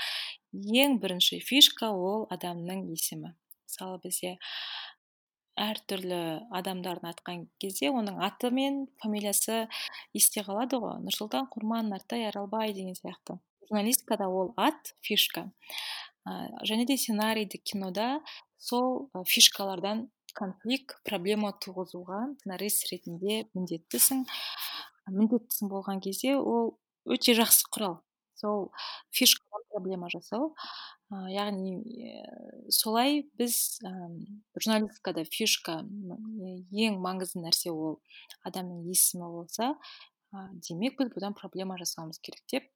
ең 0.52 0.98
бірінші 1.02 1.40
фишка 1.46 1.90
ол 1.90 2.26
адамның 2.34 2.90
есімі. 2.92 3.34
Мысалы 3.66 3.98
бізде 4.02 4.36
әртүрлі 5.60 6.18
адамдарын 6.54 7.10
атқан 7.10 7.44
кезде 7.60 7.90
оның 7.92 8.20
аты 8.24 8.50
мен 8.54 8.86
фамилиясы 9.02 9.66
есте 10.16 10.44
қалады 10.46 10.80
ғой. 10.80 10.98
Нұрсұлтан 11.04 11.48
құрман 11.52 11.90
нартай 11.92 12.26
аралбай 12.28 12.72
деген 12.72 12.96
сияқты. 12.96 13.38
Журналистикада 13.68 14.28
ол 14.28 14.54
ат 14.56 14.94
фишка. 15.02 15.50
Және 16.68 16.86
де 16.86 16.96
сценарийді 16.96 17.58
кинода 17.58 18.20
сол 18.58 19.10
фишкалардан 19.26 20.08
конфликт 20.38 20.96
проблема 21.04 21.52
туғызуға 21.60 22.24
сценарист 22.40 22.88
ретінде 22.92 23.44
міндеттісің. 23.52 24.24
Міндеттісің 25.10 25.68
болған 25.68 26.00
кезде 26.00 26.36
ол 26.38 26.76
өте 27.04 27.34
жақсы 27.36 27.68
құрал. 27.74 28.00
Сол 28.38 28.70
фишкадан 29.10 29.41
проблема 29.72 30.10
жасау. 30.12 30.52
Ә, 31.12 31.24
яғни 31.32 31.74
ә, 31.80 32.22
солай 32.72 33.22
біз 33.38 33.80
ә, 33.84 33.92
журналистикада 34.58 35.24
фишка 35.28 35.80
ең 35.82 37.00
маңызды 37.02 37.42
нәрсе 37.42 37.72
ол 37.72 37.98
адамның 38.48 38.86
есімі 38.92 39.28
болса 39.32 39.72
ә, 40.32 40.46
демек 40.68 41.00
біз 41.00 41.12
бұдан 41.16 41.36
проблема 41.38 41.80
жасауымыз 41.80 42.20
керек 42.22 42.44
деп 42.52 42.68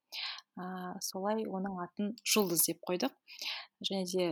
ә, 0.57 0.97
солай 1.05 1.45
оның 1.45 1.79
атын 1.85 2.13
жұлдыз 2.25 2.67
деп 2.69 2.83
қойдық. 2.87 3.13
Және 3.85 4.05
де 4.11 4.27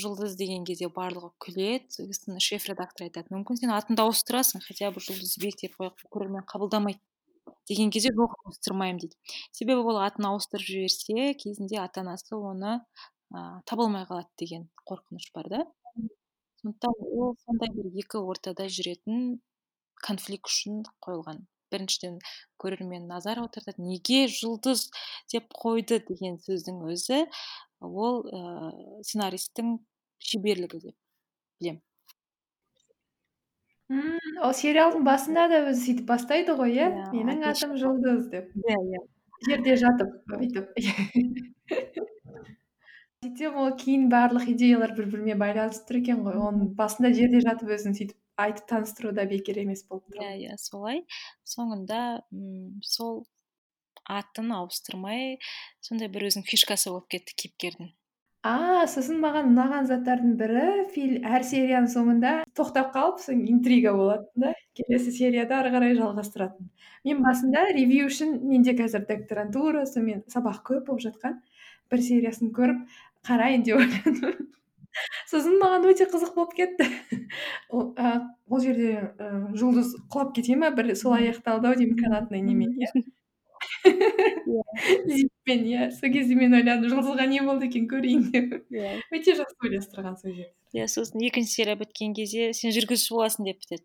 жұлдыз 0.00 0.36
деген 0.38 0.64
кезде 0.64 0.88
барлығы 0.92 1.30
күледі 1.44 2.38
шеф 2.40 2.68
редактор 2.70 3.06
айтады 3.06 3.34
мүмкін 3.34 3.60
сен 3.60 3.72
атыңды 3.74 4.04
ауыстырасың 4.04 4.64
хотя 4.64 4.90
бы 4.94 5.02
жұлдызбек 5.04 5.58
деп 5.60 5.76
қояйық 5.76 6.06
көрермен 6.14 6.46
қабылдамайды 6.48 7.02
деген 7.68 7.90
кезде 7.94 8.12
жоқ 8.16 8.34
ауыстырмаймын 8.44 9.00
дейді. 9.02 9.16
Себебі 9.52 9.84
ол 9.92 10.00
атын 10.02 10.28
ауыстырып 10.30 10.66
жіберсе 10.66 11.34
кезінде 11.42 11.80
ата 11.82 12.02
анасы 12.04 12.36
оны 12.36 12.78
ә, 13.32 13.60
таба 13.68 13.86
алмай 13.86 14.06
қалады 14.08 14.30
деген 14.38 14.68
қорқыныш 14.88 15.30
бар 15.34 15.48
да. 15.52 15.60
Сондықтан 16.62 16.94
ол 17.06 17.36
сондай 17.44 17.70
бір 17.74 17.90
екі 18.02 18.20
ортада 18.20 18.66
жүретін 18.66 19.38
конфликт 20.02 20.50
үшін 20.50 20.82
қойылған. 21.04 21.44
Біріншіден 21.72 22.16
көрермен 22.62 23.06
назар 23.10 23.42
аудартады 23.42 23.84
неге 23.84 24.24
жұлдыз 24.32 24.88
деп 25.32 25.52
қойды? 25.52 26.00
деген 26.08 26.38
сөздің 26.40 26.80
өзі 26.88 27.26
ол 27.80 28.24
ә, 28.32 28.40
сценаристтің 29.04 29.76
шеберлігі 30.18 30.80
деп 30.88 30.96
білемін. 31.60 31.82
Мм 33.92 34.42
ол 34.44 34.52
сериалдың 34.56 35.04
басында 35.06 35.46
да 35.52 35.62
өзі 35.70 35.80
сөйтіп 35.84 36.06
бастайды 36.10 36.54
ғой 36.58 36.76
иә? 36.76 36.88
Yeah, 36.88 37.10
менің 37.14 37.46
атым 37.52 37.74
жұлдыз 37.80 38.28
деп. 38.32 38.52
Иә 38.64 38.78
иә. 38.92 39.02
Жерде 39.48 39.76
жатып 39.80 40.36
өйтіп 40.38 40.66
сөйтсем 43.24 43.56
ол 43.58 43.72
кейін 43.78 44.08
барлық 44.12 44.48
идеялар 44.52 44.94
бір 44.96 45.08
бірімен 45.12 45.38
байланысып 45.40 45.88
тұр 45.88 46.00
екен 46.00 46.22
ғой. 46.26 46.38
Оның 46.48 46.72
басында 46.78 47.10
жерде 47.16 47.40
жатып 47.44 47.72
өзін 47.76 47.96
сөйтіп 47.98 48.44
айтып 48.44 48.68
таныстыру 48.70 49.12
да 49.14 49.24
бекер 49.30 49.58
емес 49.62 49.84
болып 49.88 50.06
тұр. 50.12 50.22
Иә 50.22 50.36
иә 50.44 50.58
солай. 50.62 51.02
Соңында 51.46 52.02
м 52.32 52.78
сол 52.86 53.24
атын 54.08 54.52
ауыстырмай 54.56 55.38
сондай 55.84 56.08
бір 56.12 56.28
өзінің 56.30 56.46
фишкасы 56.48 56.92
болып 56.92 57.08
кетті 57.16 57.34
кейіпкердің. 57.42 57.90
А 58.48 58.86
сосын 58.88 59.18
маған 59.22 59.50
ұнаған 59.50 59.88
заттардың 59.90 60.34
бірі 60.40 60.66
фил 60.94 61.16
әр 61.26 61.44
серияның 61.44 61.88
соңында 61.92 62.32
тоқтап 62.56 62.90
қалып 62.94 63.20
соң 63.20 63.42
интрига 63.52 63.92
болатын 63.96 64.44
да. 64.46 64.52
Келесі 64.78 65.12
серияда 65.12 65.58
ары 65.60 65.72
қарай 65.74 65.96
жалғастыратын. 65.98 66.70
Мен 67.04 67.20
басында 67.24 67.66
ревью 67.76 68.08
үшін 68.08 68.38
менде 68.48 68.74
қазір 68.78 69.04
докторантура 69.08 69.84
сонымен 69.90 70.24
сабақ 70.32 70.62
көп 70.70 70.86
болып 70.88 71.04
жатқан 71.08 71.40
бір 71.92 72.04
сериясын 72.08 72.54
көріп 72.56 72.86
қарайын 73.28 73.66
деп 73.68 73.82
ойладым. 73.82 74.48
Сосын 75.30 75.60
маған 75.60 75.84
өте 75.90 76.08
қызық 76.10 76.34
болып 76.38 76.56
кетті. 76.56 76.88
Ол 77.70 78.64
жерде 78.64 78.94
і 78.96 79.58
жұлдыз 79.60 79.94
құлап 80.10 80.32
кете 80.34 80.56
ма? 80.56 80.72
Бір 80.74 80.94
сол 80.96 81.14
аяқталды 81.18 81.70
ау 81.70 81.78
деймін 81.78 82.00
канатный 82.00 82.42
немен 82.42 82.74
иә 82.80 82.90
зиппен 85.12 85.64
иә 85.68 85.90
сол 85.94 86.12
кезде 86.14 86.38
мен 86.38 86.56
ойладым 86.58 86.90
жұлдызға 86.92 87.28
не 87.30 87.40
болды 87.46 87.68
екен 87.68 87.88
көрейін 87.90 88.26
деп 88.32 88.74
иә 88.74 88.96
өте 89.14 89.36
жақсы 89.38 89.58
ойластырған 89.68 90.18
сол 90.20 90.34
жерді 90.34 90.78
иә 90.78 90.88
сосын 90.92 91.24
екінші 91.28 91.60
серия 91.60 91.76
біткен 91.80 92.14
кезде 92.16 92.52
сен 92.56 92.74
жүргізуші 92.76 93.16
боласың 93.16 93.48
деп 93.48 93.62
бітеді 93.62 93.84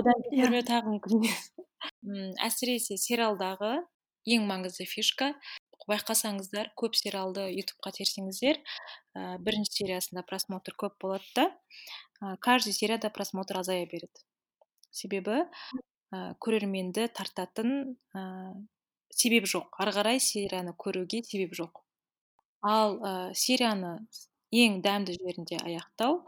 одан 0.00 0.24
көрмеу 0.30 0.64
тағы 0.66 0.96
мүмкін 0.96 2.34
әсіресе 2.46 2.98
сериалдағы 3.00 3.76
ең 4.36 4.46
маңызды 4.48 4.86
фишка 4.90 5.34
байқасаңыздар 5.90 6.72
көп 6.78 6.96
сериалды 6.98 7.46
ютубқа 7.54 7.92
терсеңіздер 7.94 8.58
ә, 8.58 9.36
бірінші 9.38 9.76
сериясында 9.78 10.24
просмотр 10.26 10.74
көп 10.78 10.96
болады 11.02 11.28
да 11.36 11.44
ә, 12.20 12.36
каждый 12.42 12.74
серияда 12.74 13.10
просмотр 13.14 13.60
азая 13.60 13.86
береді 13.86 14.24
себебі 14.90 15.44
ә, 16.10 16.34
көрерменді 16.42 17.06
тартатын 17.14 17.94
ә, 18.16 18.24
себеп 19.16 19.48
жоқ. 19.50 19.72
Ары 19.80 19.94
қарай 19.96 20.20
серияны 20.22 20.74
көруге 20.76 21.22
себеп 21.24 21.56
жоқ. 21.56 21.82
Ал 22.66 22.98
ә, 23.00 23.12
серияны 23.34 23.98
ең 24.54 24.80
дәмді 24.84 25.16
жерінде 25.16 25.58
аяқтау 25.62 26.22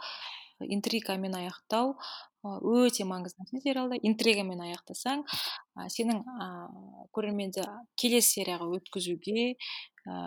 интригамен 0.59 1.37
аяқтау 1.39 1.95
өте 2.43 3.05
маңызды 3.07 3.45
нәрсе 3.45 3.63
сериалда. 3.63 3.99
Интригамен 4.03 4.63
аяқтасаң 4.65 5.25
ә, 5.27 5.87
сенің 5.93 6.25
ә, 6.25 6.49
көрерменді 7.15 7.67
келесі 7.99 8.39
серияға 8.41 8.71
өткізуге 8.79 9.55
ә, 9.55 10.19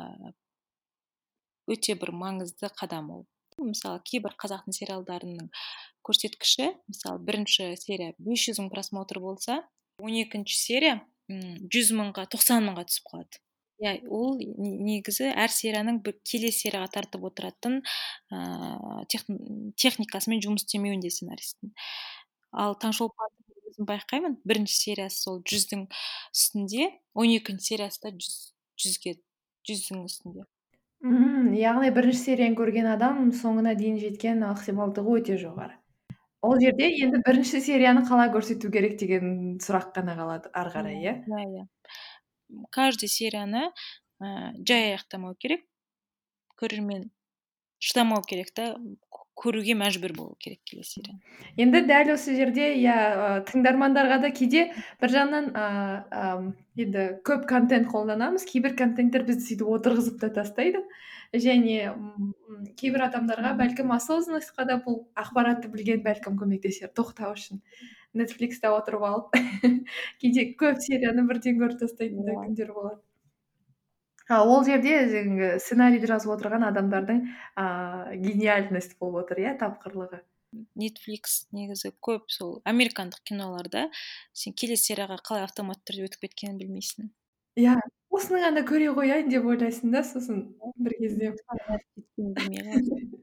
өте 1.71 1.95
бір 1.99 2.13
маңызды 2.15 2.71
қадам 2.77 3.11
ол. 3.17 3.25
Мысалы 3.61 4.01
кейбір 4.07 4.33
қазақтың 4.39 4.73
сериалдарының 4.73 5.49
көрсеткіші 6.07 6.71
мысалы 6.89 7.21
бірінші 7.27 7.75
серия 7.77 8.15
500 8.17 8.61
мың 8.61 8.71
просмотр 8.73 9.19
болса 9.21 9.61
он 9.99 10.15
екінші 10.17 10.57
серия 10.57 11.01
жүз 11.71 11.93
мыңға 11.97 12.27
тоқсан 12.33 12.65
мыңға 12.67 12.85
түсіп 12.89 13.09
қалады. 13.11 13.41
Иә 13.81 13.95
ол 14.13 14.37
негізі 14.37 15.31
әр 15.31 15.49
серияның 15.49 16.03
бір 16.05 16.19
келесі 16.27 16.67
серияға 16.67 16.91
тартып 16.99 17.23
отыратын 17.31 17.79
ыыы 18.29 19.71
техникасымен 19.81 20.43
жұмыс 20.45 20.67
істемеуінде 20.67 21.09
сценаристтің 21.09 21.73
ал 22.53 22.77
таңшолпан 22.77 23.33
өзім 23.71 23.89
байқаймын. 23.89 24.37
Бірінші 24.45 24.77
сериясы 24.77 25.23
сол 25.25 25.41
жүздің 25.47 25.87
үстінде 25.89 26.91
он 27.17 27.33
екінші 27.33 27.73
сериясы 27.73 28.03
да 28.05 28.13
жүз 28.13 28.37
жүзге 28.85 29.17
жүздің 29.65 30.05
үстінде. 30.05 30.45
Мхм 31.01 31.53
яғни 31.57 31.89
бірінші 31.95 32.21
серияны 32.27 32.59
көрген 32.59 32.93
адам 32.93 33.31
соңына 33.33 33.73
дейін 33.79 33.97
жеткен 34.03 34.45
ықтималдығы 34.45 35.17
өте 35.21 35.41
жоғары. 35.41 35.80
Ол 36.41 36.59
жерде 36.61 36.89
енді 37.05 37.21
бірінші 37.25 37.61
серияны 37.61 38.03
қалай 38.07 38.31
көрсету 38.33 38.71
керек 38.73 38.97
деген 38.99 39.57
сұрақ 39.61 39.91
қана 39.95 40.17
қалады 40.17 40.51
ары 40.57 40.73
қарай 40.73 40.97
иә? 41.01 41.15
иә 41.29 41.45
иә. 41.47 41.65
Каждый 42.69 43.09
серияны 43.09 43.69
ә, 44.21 44.53
жай 44.57 44.91
аяқтамау 44.91 45.35
керек 45.39 45.63
көрермен 46.59 47.09
шыдамау 47.81 48.21
керек 48.27 48.51
та 48.53 48.73
көруге 49.41 49.73
мәжбүр 49.77 50.13
болу 50.17 50.35
керек 50.39 50.59
келесі 50.69 50.99
серияны. 50.99 51.21
Енді 51.57 51.83
дәл 51.89 52.13
осы 52.15 52.35
жерде 52.37 52.73
иә 52.77 53.45
тыңдармандарға 53.49 54.19
да 54.25 54.33
кейде 54.33 54.67
бір 55.01 55.13
жағынан 55.15 55.49
ыыы 55.53 56.51
енді 56.81 57.07
көп 57.27 57.47
контент 57.49 57.89
қолданамыз 57.93 58.45
кейбір 58.49 58.75
контенттер 58.77 59.25
бізді 59.29 59.47
сөйтіп 59.47 59.71
отырғызып 59.77 60.19
та 60.21 60.29
тастайды. 60.41 60.83
Және 61.33 61.93
кейбір 62.79 63.05
адамдарға 63.07 63.53
бәлкім 63.59 63.93
осознанностьқа 63.95 64.65
да 64.67 64.77
бұл 64.83 65.05
ақпаратты 65.15 65.71
білген 65.71 66.03
бәлкім 66.03 66.35
көмектесер 66.39 66.91
тоқтау 66.91 67.35
үшін. 67.37 67.61
Нетфликста 68.13 68.73
отырып 68.75 69.05
алып 69.07 69.37
кейде 70.19 70.49
көп 70.59 70.81
серияны 70.83 71.23
бірден 71.29 71.61
көріп 71.61 71.79
тастайтын 71.79 72.25
да 72.27 72.35
күндер 72.35 72.73
болады. 72.75 72.99
А 74.31 74.43
ол 74.43 74.65
жерде 74.67 74.97
жаңағы 75.11 75.53
сценарийді 75.63 76.09
жазып 76.11 76.33
отырған 76.35 76.67
адамдардың 76.67 77.23
ыыы 77.59 78.19
гениальность 78.19 78.97
болып 78.99 79.25
отыр 79.25 79.41
иә 79.45 79.55
тапқырлығы. 79.59 80.21
Нетфликс 80.75 81.47
негізі 81.55 81.93
көп 82.03 82.27
сол 82.27 82.59
американдық 82.67 83.23
киноларда. 83.31 83.87
Сен 84.35 84.55
келесі 84.55 84.91
серияға 84.91 85.17
қалай 85.23 85.47
автоматты 85.47 85.93
түрде 85.93 86.09
өтіп 86.09 86.27
кеткенін 86.27 86.59
білмейсің. 86.59 87.11
Иә. 87.59 87.77
Осыны 88.11 88.41
ғана 88.43 88.63
көре 88.67 88.91
қояйын 88.97 89.29
деп 89.31 89.45
ойлайсың 89.47 89.93
да 89.95 90.03
сосын 90.07 90.43
бір 90.77 90.93
кезде. 90.99 91.33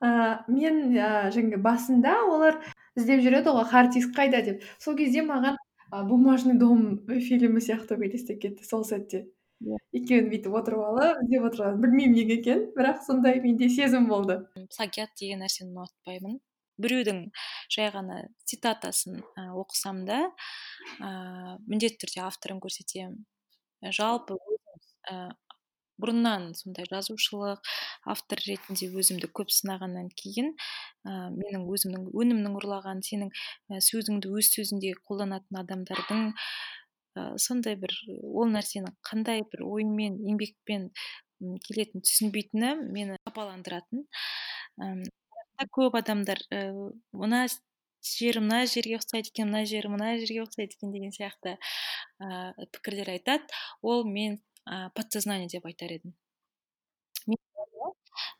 Мен 0.00 0.82
жаңағы 0.96 1.60
басында 1.64 2.18
олар 2.28 2.60
іздеп 2.96 3.22
жүреді 3.24 3.54
ғой 3.56 3.66
хард 3.70 3.94
диск 3.96 4.12
қайда 4.16 4.42
деп. 4.44 4.66
Сол 4.78 4.96
кезде 4.98 5.22
маған 5.26 5.56
бумажный 6.08 6.58
дом 6.58 6.98
фильмі 7.08 7.60
сияқты 7.60 7.96
елестеп 7.96 8.40
кетті 8.42 8.64
сол 8.66 8.84
сәтте. 8.84 9.26
Иә. 9.64 9.78
Екеуін 9.96 10.26
бүйтіп 10.28 10.52
отырып 10.58 10.82
алып 10.84 11.22
іздеп 11.24 11.46
отырған 11.48 11.78
білмеймін 11.80 12.16
неге 12.18 12.34
екенін 12.42 12.66
бірақ 12.76 12.98
сондай 13.06 13.40
менде 13.40 13.70
сезім 13.72 14.10
болды. 14.10 14.42
Плагиат 14.74 15.14
деген 15.16 15.40
нәрсені 15.40 15.72
ұнатпаймын. 15.72 16.36
Біреудің 16.76 17.22
жай 17.72 17.88
ғана 17.94 18.18
цитатасын 18.44 19.22
ә, 19.32 19.46
оқысам 19.56 20.02
да 20.04 20.18
ә, 21.00 21.56
міндетті 21.64 22.04
түрде 22.04 22.26
авторын 22.26 22.60
көрсетемін. 22.60 23.22
Жалпы 23.94 24.38
ә, 25.10 25.28
бұрыннан 26.02 26.50
сондай 26.56 26.86
жазушылық 26.90 27.70
автор 28.12 28.40
ретінде 28.46 28.88
өзімді 29.00 29.30
көп 29.36 29.52
сынағаннан 29.54 30.10
кейін 30.20 30.52
ә, 30.52 31.30
менің 31.32 31.66
өзімнің 31.72 32.08
өнімнің 32.12 32.56
ұрлаған 32.60 33.02
сенің 33.06 33.32
ә, 33.32 33.80
сөзіңді 33.84 34.32
өз 34.36 34.50
сөзінде 34.56 34.94
қолданатын 35.08 35.60
адамдардың 35.62 36.26
ә, 36.32 37.28
сондай 37.40 37.78
бір 37.80 37.94
ол 38.28 38.52
нәрсені 38.52 38.92
қандай 39.08 39.44
бір 39.52 39.64
оймен 39.68 40.20
еңбекпен 40.32 40.90
келетінін 41.64 42.04
түсінбейтіні 42.04 42.74
мені 42.92 43.16
қапаландыратын 43.28 44.04
көп 45.72 45.96
адамдар 45.96 46.40
ә, 46.52 46.68
мына 47.16 47.46
жері 48.04 48.42
мына 48.44 48.64
жерге 48.70 48.98
ұқсайды 49.00 49.32
екен 49.32 49.50
мына 49.50 49.64
жері 49.68 49.90
мына 49.92 50.12
жерге 50.20 50.44
ұқсайды 50.44 50.76
екен 50.76 50.92
деген 50.94 51.14
сияқты 51.14 51.56
ә, 51.56 52.52
пікірлер 52.74 53.12
айтады. 53.16 53.46
Ол 53.82 54.04
мен 54.04 54.40
ә, 54.68 54.90
подсознание 54.94 55.48
деп 55.52 55.66
айтар 55.66 55.96
едім. 55.98 56.14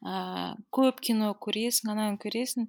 Ә, 0.07 0.55
көп 0.73 1.01
кино 1.05 1.33
көресің 1.43 1.93
ананы 1.93 2.19
көресің 2.23 2.69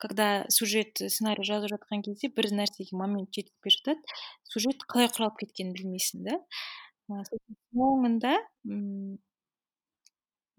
когда 0.00 0.46
сюжет 0.48 1.02
сценарий 1.02 1.44
жазып 1.46 1.74
жатқан 1.74 2.02
кезде 2.06 2.30
бір 2.32 2.50
нәрсеге 2.56 2.96
момент 2.96 3.34
жетіспей 3.36 3.74
жатады. 3.76 4.20
Сюжет 4.48 4.86
қалай 4.88 5.10
құралып 5.12 5.42
кеткенін 5.44 5.74
білмейсің 5.76 6.24
да. 6.26 6.38
Соңында 7.74 8.36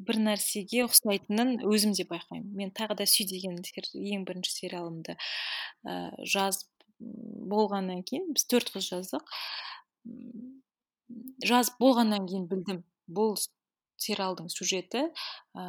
бір 0.07 0.19
нәрсеге 0.25 0.85
ұқсайтынын 0.87 1.61
өзім 1.67 1.95
де 1.97 2.05
байқаймын. 2.09 2.51
Мен 2.57 2.73
тағы 2.75 2.99
да 3.01 3.07
сүй 3.09 3.27
деген 3.29 3.59
ең 3.61 4.25
бірінші 4.27 4.53
сериалымды 4.57 5.17
ә, 5.85 5.95
жазып 6.21 6.69
болғаннан 7.51 8.03
кейін 8.07 8.31
біз 8.35 8.45
төрт 8.51 8.73
қыз 8.73 8.89
жаздық. 8.91 9.37
Жазып 11.45 11.79
болғаннан 11.81 12.27
кейін 12.29 12.47
білдім 12.51 12.83
бұл 13.11 13.35
сериалдың 14.01 14.49
сюжеті 14.49 15.07
ә, 15.57 15.65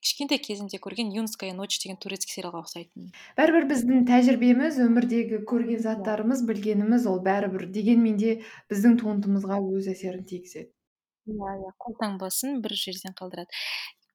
кішкентай 0.00 0.38
кезімде 0.38 0.78
көрген 0.80 1.10
юнская 1.14 1.52
ночь 1.56 1.78
деген 1.82 1.98
турецкий 2.00 2.38
сериалға 2.38 2.62
ұқсайтын 2.64 3.10
бәрібір 3.38 3.68
біздің 3.72 4.06
тәжірибеміз 4.08 4.78
өмірдегі 4.86 5.42
көрген 5.48 5.82
заттарымыз 5.84 6.44
білгеніміз 6.48 7.06
ол 7.10 7.20
бәрібір. 7.24 7.66
Дегенмен 7.74 8.16
де 8.20 8.38
біздің 8.70 8.98
туындымызға 9.02 9.60
өз 9.74 9.90
әсерін 9.92 10.24
тигізеді. 10.28 10.70
Иә 11.28 11.54
иә 11.62 11.72
қолтаңбасын 11.84 12.60
бір 12.64 12.74
жерден 12.78 13.14
қалдырады. 13.18 13.52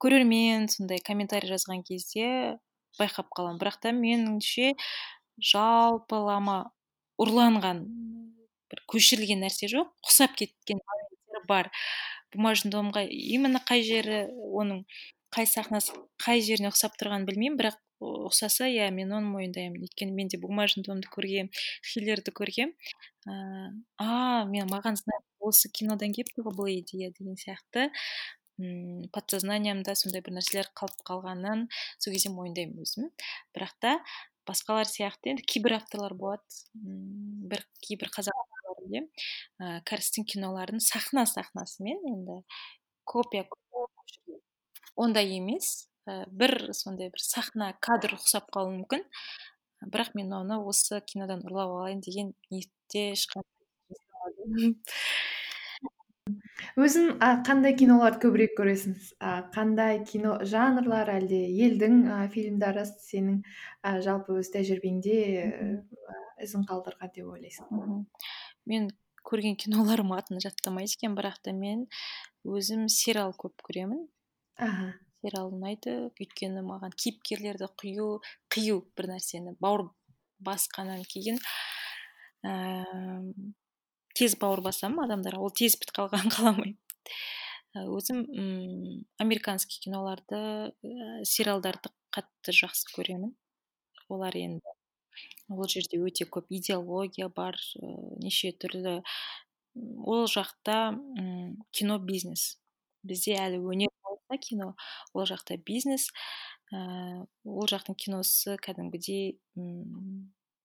Көрермен 0.04 0.67
сондай 0.71 0.99
комментарий 0.99 1.49
жазған 1.52 1.84
кезде 1.88 2.58
байқап 2.99 3.30
қаламын. 3.36 3.60
Бірақ 3.62 3.80
та 3.84 3.93
меніңше 3.95 4.73
жалпылама 5.54 6.58
ұрланған 7.21 7.86
бір 8.73 8.84
көшірілген 8.91 9.43
нәрсе 9.45 9.69
жоқ. 9.71 9.93
Ұқсап 10.06 10.36
кеткен 10.39 10.82
бар. 11.47 11.71
Бумажный 12.34 12.73
домға 12.73 13.06
именно 13.06 13.62
қай 13.62 13.84
жері 13.86 14.26
оның 14.34 14.84
қай 15.34 15.45
сахнасы 15.49 15.93
қай 16.21 16.41
жеріне 16.41 16.71
ұқсап 16.71 16.97
тұрғанын 16.97 17.28
білмеймін. 17.30 17.60
Бірақ 17.60 17.78
ұқсаса 18.04 18.67
иә 18.73 18.89
мен 18.91 19.13
оны 19.13 19.30
мойындаймын. 19.30 19.86
Өйткені 19.86 20.17
мен 20.17 20.32
де 20.34 20.39
бумажный 20.41 20.86
домды 20.86 21.10
көргем 21.13 21.52
хиллерді 21.86 22.34
көргем. 22.36 22.73
Ыыы 23.30 23.69
а 24.02 24.45
мен 24.49 24.67
маған 24.71 24.97
осы 25.47 25.69
кинодан 25.69 26.13
келіпті 26.15 26.45
ғой 26.45 26.56
бұл 26.58 26.71
идея 26.73 27.12
деген 27.15 27.38
сияқты. 27.39 27.89
Мм 28.62 29.08
подсознаниямда 29.15 29.95
сондай 29.97 30.21
бір 30.21 30.38
нәрселер 30.38 30.69
қалып 30.77 30.99
қалғанын 31.08 31.65
сол 31.97 32.13
кезде 32.13 32.29
мойындаймын 32.34 32.84
өзім. 32.86 33.10
Бірақ 33.56 33.73
та 33.82 33.95
басқалар 34.47 34.86
сияқты 34.89 35.34
енді 35.34 35.45
кейбір 35.49 35.79
авторлар 35.79 36.13
болады. 36.13 36.43
Бір 36.73 37.65
кейбір 37.82 38.12
қазақ 38.13 38.38
авторлар 38.43 38.84
білемін 38.84 39.10
ә, 39.58 39.82
кәрістің 39.89 40.27
киноларын 40.29 40.84
сахна 40.84 41.25
сахнасымен 41.29 42.06
енді 42.12 42.43
копия 43.10 43.47
ондай 44.95 45.34
емес. 45.39 45.89
Ә, 46.06 46.23
бір 46.29 46.73
сондай 46.75 47.10
бір 47.10 47.23
сахна 47.23 47.73
кадр 47.82 48.17
ұқсап 48.19 48.51
қалуы 48.53 48.77
мүмкін. 48.77 49.08
Бірақ 49.84 50.13
мен 50.15 50.32
оны 50.36 50.60
осы 50.62 51.01
кинодан 51.10 51.41
ұрлап 51.47 51.73
алайын 51.79 52.03
деген 52.03 52.34
ниетте 52.51 53.10
өзің 56.79 57.17
а, 57.19 57.29
қандай 57.45 57.75
киноларды 57.77 58.21
көбірек 58.23 58.56
көресің? 58.58 58.95
А, 59.19 59.43
қандай 59.53 60.01
кино 60.08 60.38
жанрлар 60.47 61.12
әлде? 61.13 61.41
Елдің 61.65 61.99
а, 62.08 62.19
фильмдары 62.34 62.86
сенің 62.88 63.41
а, 63.84 63.99
жалпы 64.03 64.39
өз 64.39 64.51
тәжірибеңде 64.53 65.17
ізін 66.43 66.65
қалдырған 66.69 67.13
деп 67.15 67.32
ойлайсың? 67.36 68.06
Мен 68.69 68.89
көрген 69.27 69.58
киноларым 69.60 70.13
атын 70.15 70.41
жаттамайды 70.43 70.95
екенмін 70.97 71.19
бірақ 71.19 71.41
та 71.43 71.56
мен 71.56 71.88
өзім 72.47 72.88
сериал 72.91 73.36
көп 73.39 73.65
көремін. 73.67 74.08
Аха. 74.60 74.93
Сериал 75.23 75.53
ұнайды 75.56 75.97
өйткені 76.12 76.63
маған 76.67 76.95
кейіпкерлерді 76.99 77.69
құю 77.79 78.08
қию 78.51 78.82
бір 78.97 79.13
нәрсені 79.13 79.56
бауыр 79.63 79.88
басқаннан 80.43 81.06
кейін 81.08 81.39
тез 84.17 84.36
бауыр 84.39 84.62
басамын 84.65 85.06
адамдарға? 85.08 85.41
Ол 85.41 85.54
тез 85.56 85.78
бітіп 85.80 85.95
қалғанын 85.99 86.34
қаламаймын 86.38 86.78
өзім 87.73 88.19
м 88.30 89.06
американский 89.17 89.82
киноларды 89.82 90.38
ә, 90.38 91.23
сериалдарды 91.26 91.89
қатты 92.13 92.54
жақсы 92.54 92.91
көремін. 92.93 93.34
Олар 94.13 94.36
енді 94.38 94.62
ол 95.49 95.67
жерде 95.69 95.99
өте 96.02 96.26
көп 96.30 96.47
идеология 96.54 97.30
бар 97.30 97.58
ә, 97.58 97.89
неше 98.21 98.54
түрлі 98.54 99.02
ол 100.06 100.28
жақта 100.30 100.93
м 100.93 101.58
кино 101.71 101.99
бизнес. 101.99 102.60
Бізде 103.04 103.38
әлі 103.41 103.60
өнер 103.65 103.91
болса 104.06 104.38
кино 104.39 104.73
ол 105.13 105.26
жақта 105.26 105.58
бизнес. 105.58 106.10
Ә, 106.73 107.26
ол 107.45 107.67
жақтың 107.69 107.97
киносы 107.97 108.58
кәдімгідей 108.62 109.39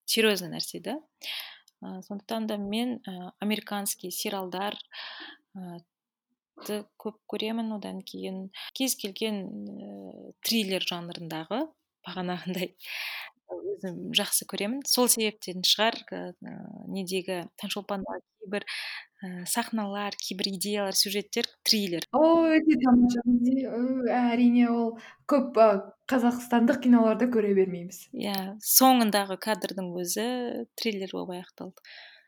серьезный 0.09 0.53
нәрсе 0.53 0.81
да? 0.81 0.99
Сондықтан 1.83 2.47
да 2.47 2.57
мен 2.59 2.99
американский 3.41 4.11
сериалдар 4.11 4.77
көп 6.99 7.19
көремін 7.31 7.77
одан 7.77 8.01
кейін. 8.03 8.49
Кез 8.75 8.97
келген 8.99 9.45
ә, 9.47 10.33
триллер 10.43 10.83
жанрындағы 10.83 11.61
бағанағындай 12.07 12.73
өзім 13.49 14.11
жақсы 14.17 14.47
көремін. 14.51 14.83
Сол 14.87 15.09
себептен 15.13 15.63
шығар 15.63 15.99
недегі 16.91 17.45
таңшолпандағы 17.63 18.25
кейбір 18.41 18.67
ә, 19.23 19.47
сахналар 19.47 20.15
кейбір 20.19 20.51
идеялар 20.55 20.95
сюжеттер 20.95 21.49
триллер. 21.67 22.07
О 22.13 22.47
өте 22.55 22.79
тамаша 22.83 23.25
әрине 24.33 24.69
ол 24.71 24.93
көп 25.31 25.59
қазақстандық 26.11 26.83
киноларды 26.85 27.29
көре 27.33 27.55
бермейміз. 27.57 28.05
Иә 28.15 28.55
соңындағы 28.63 29.39
кадрдың 29.43 29.91
өзі 29.99 30.29
триллер 30.79 31.13
болып 31.13 31.39
аяқталды. 31.39 31.83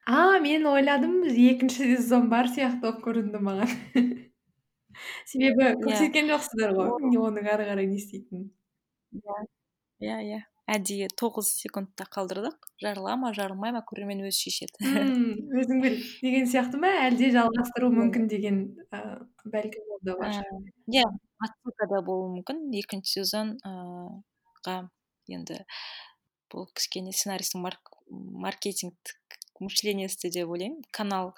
А 0.06 0.40
мен 0.42 0.66
ойладым 0.66 1.22
екінші 1.28 1.94
сезон 1.94 2.28
бар 2.32 2.50
сияқты 2.50 2.80
болып 2.82 3.02
көрінді 3.04 3.42
маған. 3.46 3.74
Себебі 5.30 5.68
иә. 5.68 5.74
көрсеткен 5.80 6.30
жоқсыздар 6.32 6.74
ғой 6.74 7.18
оның 7.20 7.46
ары 7.52 7.68
қарай 7.68 7.86
не 7.86 8.00
істейтінін. 8.00 8.48
Иә 9.14 9.38
иә 10.00 10.18
иә. 10.26 10.40
Әдейі 10.70 11.08
тоғыз 11.18 11.50
секундта 11.62 12.06
қалдырдық. 12.14 12.68
Жарыла 12.82 13.16
ма 13.18 13.32
жарылмай 13.36 13.72
ма 13.74 13.82
көрермен 13.86 14.22
өзі 14.28 14.46
шешеді. 14.46 14.90
Өзің 15.60 15.82
біл 15.82 15.96
деген 16.22 16.46
сияқты 16.50 16.80
ма? 16.80 16.92
Әлде 17.08 17.32
жалғастыру 17.34 17.90
мүмкін 17.96 18.28
деген 18.30 18.60
ыыы 18.90 19.50
бәлкім 19.52 19.94
ол 19.96 20.02
да 20.06 20.16
бар. 20.20 20.38
иә 20.90 21.04
да 21.90 22.02
болуы 22.06 22.30
мүмкін. 22.36 22.68
Екінші 22.78 23.20
сезонға 23.20 24.76
енді 25.30 25.62
бұл 26.52 26.68
кішкене 26.74 27.14
сценаристің 27.14 27.66
маркетингтік 28.46 29.38
мышлениесі 29.60 30.30
деп 30.30 30.50
ойлаймын. 30.50 30.84
Канал 30.94 31.34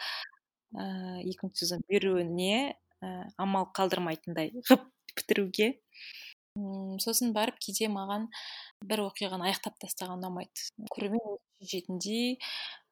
ыыы 0.77 1.25
екінші 1.33 1.65
сезон 1.65 1.87
беруіне 1.89 2.75
ә, 3.03 3.29
амал 3.37 3.71
қалдырмайтындай 3.77 4.53
ғып 4.69 4.85
бітіруге. 5.17 5.75
Сосын 7.01 7.33
барып 7.33 7.57
кейде 7.65 7.89
маған 7.89 8.29
бір 8.89 9.05
оқиғаны 9.09 9.49
аяқтап 9.51 9.79
тастаған 9.83 10.21
ұнамайды 10.21 10.69
көрермен 10.95 11.39
шешетіндей 11.63 12.39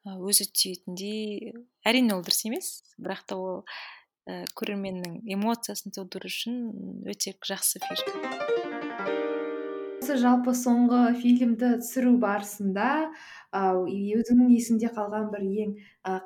өзі 0.07 0.49
түйетіндей 0.51 1.55
әрине 1.87 2.17
ол 2.17 2.25
дұрыс 2.25 2.47
емес. 2.49 2.73
Бірақ 3.01 3.27
та 3.29 3.41
ол 3.41 3.63
ә, 4.27 4.45
көрерменнің 4.57 5.21
эмоциясын 5.37 5.97
тудыру 5.97 6.31
үшін 6.31 6.63
өте 7.11 7.37
жақсы 7.47 7.83
фишка 7.85 8.71
осы 10.11 10.17
жалпы 10.19 10.51
соңғы 10.59 11.01
фильмді 11.21 11.69
түсіру 11.79 12.17
барысында 12.19 12.87
өзіңнің 13.55 14.49
есіңде 14.57 14.89
қалған 14.97 15.29
бір 15.31 15.45
ең 15.65 15.75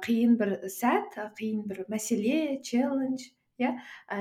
қиын 0.07 0.37
бір 0.41 0.53
сәт 0.73 1.19
қиын 1.37 1.67
бір 1.69 1.83
мәселе 1.93 2.63
челлендж 2.65 3.27
иә? 3.61 3.75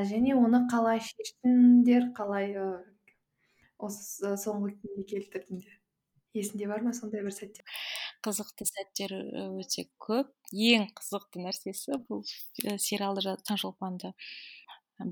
Және 0.10 0.36
оны 0.36 0.66
қалай 0.74 1.00
шештіңдер 1.06 2.10
қалай 2.18 2.52
осы 3.88 4.36
соңғы 4.40 4.76
күйге 4.82 5.08
келтірдіңдер 5.14 5.80
есіңде 6.38 6.68
бар 6.70 6.84
ма 6.86 6.94
сондай 6.98 7.24
бір 7.26 7.34
сәттер? 7.36 7.66
Қызықты 8.26 8.66
сәттер 8.68 9.14
өте 9.62 9.86
көп. 10.02 10.32
Ең 10.54 10.88
қызықты 10.98 11.44
нәрсесі 11.44 12.00
бұл 12.08 12.24
сериалды 12.82 13.36
таңшолпанды 13.48 14.14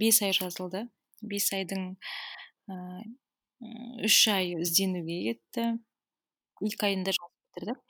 бес 0.01 0.21
ай 0.25 0.33
жазылды. 0.37 0.87
Бес 1.21 1.51
айдың 1.53 1.91
үш 4.07 4.17
ай 4.33 4.55
ізденуге 4.61 5.19
кетті 5.27 5.67
екі 6.65 6.87
айында 6.89 7.13
жазып 7.17 7.37
бітірдік. 7.51 7.83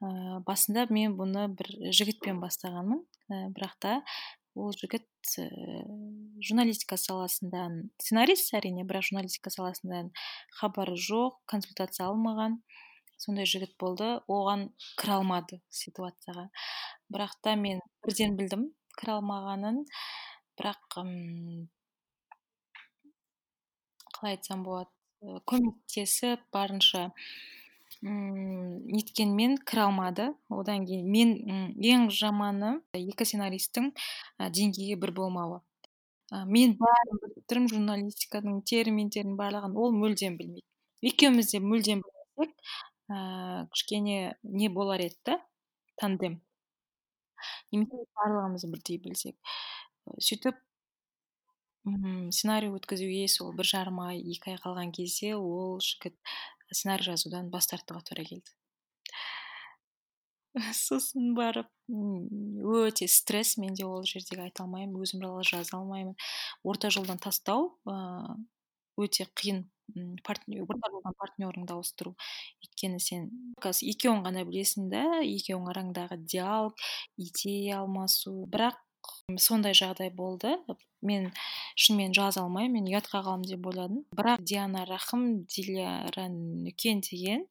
Ыыы 0.00 0.38
басында 0.46 0.86
мен 0.88 1.16
бұны 1.18 1.48
бір 1.52 1.68
жігітпен 1.92 2.38
бастағанмын 2.40 3.02
ә, 3.28 3.50
бірақ 3.52 3.74
та 3.84 3.96
ол 4.58 4.72
жігіт 4.74 5.06
ә, 5.38 5.46
журналистика 6.42 6.98
саласынан 7.00 7.90
сценарист 8.02 8.54
әрине 8.58 8.86
бірақ 8.88 9.10
журналистика 9.10 9.52
саласынан 9.54 10.10
хабары 10.60 10.96
жоқ 10.98 11.38
консультация 11.50 12.08
алмаған 12.08 12.60
сондай 13.20 13.46
жігіт 13.48 13.74
болды. 13.80 14.08
Оған 14.32 14.70
кіре 15.00 15.18
алмады 15.18 15.60
ситуацияға. 15.68 16.48
Бірақ 17.12 17.36
та 17.44 17.54
мен 17.60 17.82
бірден 18.06 18.36
білдім 18.38 18.70
кіре 18.96 19.18
алмағанын. 19.18 19.82
Бірақ 20.58 20.80
қалай 24.16 24.36
айтсам 24.36 24.64
болады 24.64 25.40
көмектесіп 25.50 26.46
барынша 26.54 27.10
неткенмен 28.02 29.58
кіре 29.68 29.82
алмады. 29.86 30.28
Одан 30.48 30.86
кейін 30.88 31.08
мен 31.12 31.34
ең 31.76 32.08
жаманы 32.14 32.78
екі 32.96 33.26
сценаристтің 33.28 33.90
деңгейі 34.40 34.96
бір 35.00 35.12
болмауы. 35.16 35.60
Мен 36.46 36.76
бәрін 36.78 37.20
біліп 37.20 37.44
тұрмын 37.50 37.72
журналистиканың 37.72 38.62
терминдерін 38.70 39.36
барлығын 39.36 39.76
ол 39.76 39.92
мүлдем 39.92 40.38
білмейді. 40.38 40.66
Екеуміз 41.02 41.50
де 41.52 41.60
мүлдем 41.60 42.04
білмесек 42.06 42.54
ііі 43.10 43.66
кішкене 43.74 44.18
не 44.42 44.68
болар 44.70 45.02
еді 45.02 45.18
да 45.26 45.40
тандем. 46.00 46.40
Немесе 47.72 48.06
барлығымыз 48.16 48.66
бірдей 48.70 49.00
білсек. 49.02 49.36
Сөйтіп 50.16 50.56
мхм 51.88 52.30
сценарий 52.30 52.70
өткізуге 52.70 53.26
сол 53.32 53.52
бір 53.56 53.68
жарым 53.72 54.00
ай 54.04 54.20
екі 54.20 54.54
ай 54.54 54.60
қалған 54.62 54.94
кезде 54.96 55.34
ол 55.34 55.80
жігіт 55.84 56.16
сценарий 56.72 57.06
жазудан 57.06 57.50
бас 57.52 57.70
тартуға 57.70 58.02
тура 58.08 58.24
келді 58.26 58.54
сосын 60.84 61.34
барып 61.38 61.70
өте 62.80 63.08
стресс 63.10 63.56
менде 63.60 63.86
ол 63.86 64.06
жердегі 64.08 64.46
айта 64.48 64.64
алмаймын 64.64 64.98
өзім 65.02 65.22
туралы 65.22 65.44
жаза 65.46 65.76
алмаймын 65.78 66.16
орта 66.66 66.90
жолдан 66.90 67.20
тастау 67.22 67.70
өте 69.00 69.26
қиын 69.38 69.64
орта 70.20 70.90
жолдан 70.92 71.16
партнерыңды 71.18 71.74
ауыстыру 71.74 72.14
өйткені 72.64 73.00
сен 73.02 73.30
екеуің 73.62 74.22
ғана 74.26 74.44
білесің 74.48 74.90
да 74.92 75.04
екеуің 75.22 75.70
араңдағы 75.72 76.20
диалог 76.24 76.78
идея 77.18 77.80
алмасу 77.82 78.34
бірақ 78.50 78.78
сондай 79.38 79.74
жағдай 79.76 80.10
болды. 80.14 80.56
Мен 81.02 81.30
шынымен 81.76 82.14
жаза 82.16 82.42
алмаймын 82.44 82.80
мен 82.80 82.88
ұятқа 82.92 83.22
қаламын 83.24 83.48
деп 83.48 83.66
ойладым. 83.70 84.02
Бірақ 84.16 84.42
диана 84.44 84.84
рахым 84.88 85.44
диляра 85.50 86.28
нүкен 86.28 87.00
деген 87.06 87.46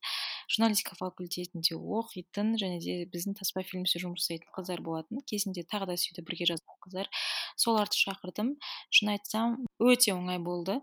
журналистика 0.49 0.95
факультетінде 0.97 1.77
оқитын 1.77 2.55
және 2.61 2.79
де 2.81 2.95
біздің 3.13 3.37
таспа 3.39 3.63
фильмсе 3.63 4.01
жұмыс 4.01 4.25
жасайтын 4.25 4.53
қыздар 4.55 4.81
болатын. 4.81 5.21
Кезінде 5.29 5.63
тағы 5.63 5.91
да 5.91 5.97
сөйтіп 6.01 6.25
бірге 6.29 6.49
жазған 6.49 6.79
қыздар. 6.85 7.09
Соларды 7.55 7.99
шақырдым. 7.99 8.55
Шын 8.89 9.13
айтсам 9.13 9.59
өте 9.77 10.15
оңай 10.15 10.41
болды. 10.41 10.79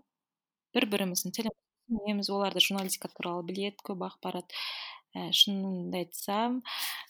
Бір 0.75 0.87
біріміздің 0.93 1.35
тілімізді 1.35 2.35
олар 2.35 2.55
да 2.55 2.63
журналистика 2.63 3.11
туралы 3.11 3.43
біледі 3.47 3.83
көп 3.83 4.07
ақпарат 4.07 4.55
ә, 5.15 5.29
шынымды 5.31 6.03
айтсам 6.03 6.61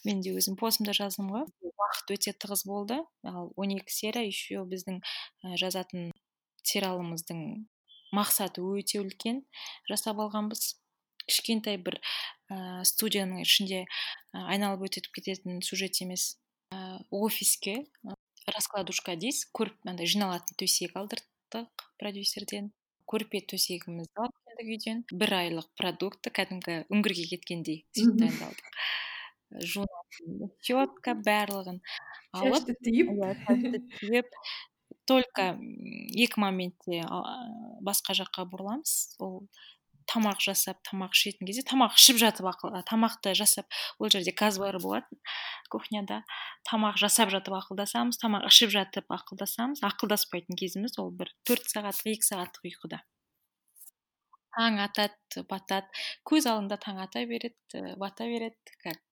мен 0.04 0.22
де 0.22 0.36
өзім 0.36 0.58
постымда 0.60 0.94
жаздым 0.96 1.32
ғой 1.34 1.48
уақыт 1.72 2.14
өте 2.18 2.36
тығыз 2.36 2.66
болды 2.68 3.00
ал 3.24 3.52
он 3.56 3.74
екі 3.78 3.92
серия 3.92 4.26
еще 4.26 4.62
біздің 4.68 5.02
ә, 5.02 5.56
жазатын 5.56 6.12
сериалымыздың 6.68 7.42
мақсаты 8.14 8.64
өте 8.64 9.00
үлкен. 9.02 9.42
Жасап 9.88 10.20
алғанбыз. 10.22 10.76
Кішкентай 11.28 11.76
бір 11.76 11.98
ә, 12.48 12.80
студияның 12.88 13.42
ішінде 13.44 13.82
ә, 13.84 13.88
айналып 14.48 14.86
өтіп 14.88 15.10
кететін 15.18 15.60
сюжет 15.64 16.00
емес 16.00 16.38
ә, 16.72 17.02
офиске 17.12 17.82
ә, 17.84 18.16
раскладушка 18.48 19.16
дейсіз. 19.20 19.50
Көріп 19.52 19.84
андай 19.92 20.08
жиналатын 20.08 20.56
төсек 20.56 20.96
алдырттық 20.96 21.88
продюсерден. 22.00 22.72
Көрпе 23.08 23.44
алып 23.44 23.68
келдік 23.76 24.47
үйден 24.64 25.04
бір 25.12 25.34
айлық 25.42 25.68
продукты 25.80 26.32
кәдімгі 26.34 26.80
үңгірге 26.94 27.28
кеткендей 27.34 27.82
сөйтіп 27.96 28.18
дайындалдық 28.24 28.80
жуынатын 29.74 30.50
щетка 30.66 31.14
барлығын 31.26 31.78
алып 32.38 32.72
түйіп 32.84 33.14
иә 33.16 33.82
түйіп 34.00 34.34
только 35.08 35.56
екі 36.20 36.40
моментте 36.42 37.02
басқа 37.84 38.16
жаққа 38.18 38.44
бұрыламыз. 38.52 38.94
Ол 39.24 39.48
тамақ 40.08 40.40
жасап 40.44 40.80
тамақ 40.88 41.16
ішетін 41.16 41.48
кезде 41.48 41.64
тамақ 41.68 41.96
ішіп 41.96 42.20
жатып 42.20 42.48
тамақты 42.88 43.34
жасап 43.36 43.68
ол 43.98 44.12
жерде 44.12 44.32
газ 44.36 44.60
бар 44.60 44.78
болатын 44.80 45.20
кухняда. 45.72 46.22
Тамақ 46.68 47.00
жасап 47.00 47.32
жатып 47.32 47.56
ақылдасамыз 47.60 48.20
тамақ 48.20 48.48
ішіп 48.48 48.72
жатып 48.76 49.16
ақылдасамыз 49.16 49.84
ақылдаспайтын 49.88 50.60
кезіміз 50.60 50.98
ол 51.00 51.12
бір 51.12 51.32
төрт 51.48 51.68
сағаттық 51.72 52.16
екі 52.16 52.28
сағаттық 52.28 52.68
ұйқыда. 52.72 53.04
Таң 54.58 54.80
атады 54.82 55.44
батады 55.50 56.06
көз 56.28 56.50
алдында 56.50 56.80
таң 56.82 57.02
ата 57.06 57.24
береді 57.30 57.84
бата 58.02 58.26
береді 58.26 58.78
как 58.82 59.04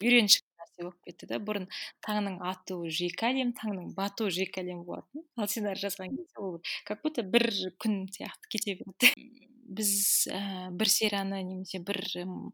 үйреншікті 0.00 0.50
нәрсе 0.60 0.84
болып 0.84 0.98
кетті 1.06 1.28
да 1.30 1.38
бұрын 1.44 1.66
таңның 2.06 2.38
атуы 2.50 2.90
жеке 2.94 3.28
әлем 3.30 3.52
таңның 3.58 3.92
батуы 3.96 4.32
жеке 4.32 4.62
әлем 4.62 4.82
болатын. 4.86 5.24
Ал 5.36 5.48
сценарий 5.48 5.82
жазған 5.82 6.16
кезде 6.16 6.40
ол 6.40 6.58
как 6.88 7.02
будто 7.04 7.22
бір 7.22 7.46
күн 7.82 8.06
сияқты 8.14 8.52
кете 8.54 8.76
берді. 8.80 9.12
Біз 9.70 9.92
ә, 10.32 10.70
бір 10.74 10.90
серияны 10.90 11.42
немесе 11.46 11.78
бір 11.84 12.00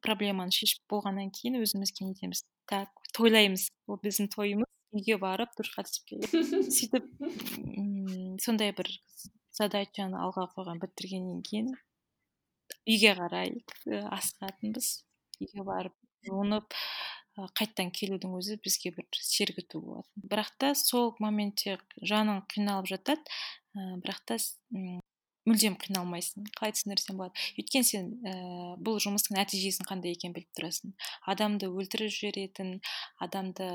проблеманы 0.05 0.53
шешіп 0.53 0.83
болғаннан 0.91 1.31
кейін 1.33 1.62
өзімізге 1.62 2.05
не 2.05 2.17
етеміз 2.17 2.45
так 2.69 2.91
тойлаймыз. 3.17 3.71
Ол 3.87 4.01
біздің 4.03 4.33
тойымыз. 4.35 4.69
Үйге 4.97 5.17
барып 5.21 5.51
душқа 5.59 5.83
түсіп 5.87 6.12
келіп 6.12 6.35
сөйтіп 6.73 7.09
сондай 8.41 8.73
бір 8.77 8.89
задачаны 9.57 10.17
алға 10.23 10.47
қойған 10.55 10.79
бітіргеннен 10.81 11.43
кейін 11.45 11.73
үйге 12.87 13.14
қарай 13.19 13.55
асығатынбыз 14.17 14.91
үйге 15.43 15.67
барып 15.67 15.97
жуынып 16.27 16.77
қайтадан 17.37 17.91
келудің 17.93 18.37
өзі 18.39 18.57
бізге 18.64 18.95
бір 18.97 19.07
сергіту 19.21 19.83
болатын. 19.85 20.23
Бірақ 20.25 20.55
та 20.59 20.73
сол 20.79 21.12
моментте 21.21 21.77
жаның 22.01 22.47
қиналып 22.53 22.89
жатады 22.95 23.37
бірақ 23.77 24.23
та 24.25 24.39
мүлдем 25.47 25.77
қиналмайсың. 25.79 26.49
Қалай 26.59 26.75
түсіндірсем 26.75 27.21
болады. 27.21 27.39
Өйткені 27.61 27.87
сен 27.87 28.09
ә, 28.27 28.33
бұл 28.83 28.99
жұмыстың 29.03 29.39
нәтижесін 29.39 29.87
қандай 29.87 30.17
екенін 30.17 30.35
біліп 30.35 30.51
тұрасың. 30.59 30.97
Адамды 31.31 31.69
өлтіріп 31.71 32.11
жіберетін 32.11 32.81
адамды 33.23 33.69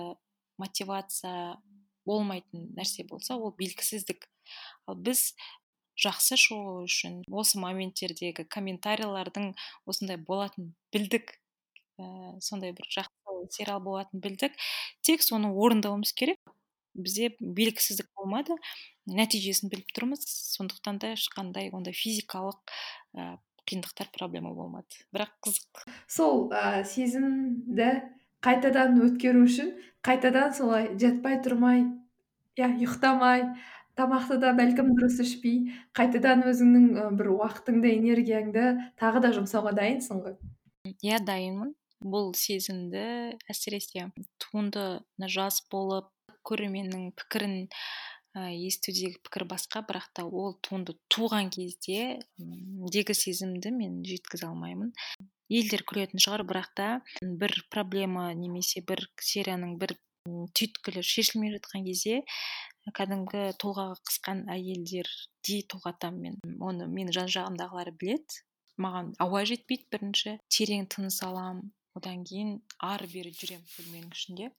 мотивация 0.59 1.55
болмайтын 2.05 2.67
нәрсе 2.75 3.05
болса 3.07 3.37
ол 3.39 3.55
белгісіздік. 3.55 4.27
Ал 4.89 4.99
біз 4.99 5.31
жақсы 6.01 6.37
шоу 6.39 6.83
үшін 6.85 7.21
осы 7.29 7.59
моменттердегі 7.61 8.45
комментарийлардың 8.51 9.51
осындай 9.89 10.17
болатынын 10.17 10.73
білдік. 10.93 11.35
Ә, 12.01 12.05
сондай 12.41 12.73
бір 12.77 12.89
жақсы 12.91 13.21
сериал 13.53 13.81
болатынын 13.83 14.23
білдік. 14.23 14.57
Тек 15.05 15.23
соны 15.25 15.51
орындауымыз 15.51 16.13
керек. 16.17 16.39
Бізде 16.93 17.31
белгісіздік 17.39 18.09
болмады. 18.17 18.57
Нәтижесін 19.07 19.71
біліп 19.71 19.93
тұрмыз. 19.95 20.25
Сондықтан 20.57 20.99
да 21.01 21.13
ешқандай 21.15 21.71
ондай 21.71 21.95
физикалық 21.95 22.59
ә, 23.15 23.37
қиындықтар 23.69 24.11
проблема 24.17 24.53
болмады. 24.57 25.05
Бірақ 25.15 25.31
қызық. 25.45 25.85
Сол 26.09 26.49
ә, 26.51 26.83
сезімді 26.83 27.93
қайтадан 28.43 28.97
өткеру 29.05 29.45
үшін 29.45 29.75
қайтадан 30.05 30.53
солай 30.57 30.89
жатпай 30.99 31.39
тұрмай 31.45 31.85
иә 32.57 32.71
ұйықтамай 32.73 33.45
тамақты 33.99 34.37
да 34.41 34.53
бәлкім 34.57 34.93
дұрыс 34.95 35.19
ішпей 35.23 35.73
қайтадан 35.97 36.45
өзіңнің 36.49 37.17
бір 37.19 37.31
уақытыңды 37.35 37.91
энергияңды 37.97 38.65
тағы 39.01 39.21
да 39.25 39.33
жұмсауға 39.35 39.75
дайынсың 39.77 40.23
ғой. 40.25 40.37
Иә 41.01 41.21
дайынмын. 41.25 41.75
Бұл 42.01 42.31
сезімді 42.33 43.03
әсіресе 43.51 44.07
туындыны 44.41 45.27
жас 45.29 45.61
болып 45.69 46.09
көрерменнің 46.49 47.11
пікірін 47.19 47.67
естудегі 48.33 49.19
пікір 49.27 49.45
басқа 49.51 49.83
бірақ 49.85 50.07
та 50.15 50.23
ол 50.25 50.55
туынды 50.65 50.95
туған 51.13 51.51
кезде 51.53 52.23
дегі 52.39 53.13
сезімді 53.13 53.73
мен 53.75 54.01
жеткізе 54.07 54.47
алмаймын. 54.47 54.93
Елдер 55.51 55.83
күлетін 55.83 56.23
шығар 56.23 56.45
бірақ 56.47 56.71
та 56.79 56.87
бір 57.21 57.53
проблема 57.69 58.31
немесе 58.33 58.81
бір 58.87 59.03
серияның 59.19 59.75
бір 59.81 59.97
түйткілі 60.57 61.03
шешілмей 61.03 61.51
жатқан 61.57 61.83
кезде 61.85 62.21
кәдімгі 62.89 63.41
толғағы 63.61 63.97
қысқан 64.09 64.39
әйелдердей 64.49 65.61
толғатамын 65.73 66.23
мен. 66.25 66.57
Оны 66.65 66.87
менің 66.89 67.13
жан 67.17 67.29
жағымдағылар 67.35 67.91
біледі. 68.01 68.41
Маған 68.81 69.11
ауа 69.21 69.43
жетпейді 69.45 69.85
бірінші. 69.93 70.33
Терең 70.49 70.87
тыныс 70.89 71.21
аламын 71.27 71.69
одан 71.99 72.23
кейін 72.25 72.57
ары 72.87 73.09
бері 73.13 73.33
жүремін 73.37 73.67
бөлменің 73.75 74.17
ішінде. 74.17 74.49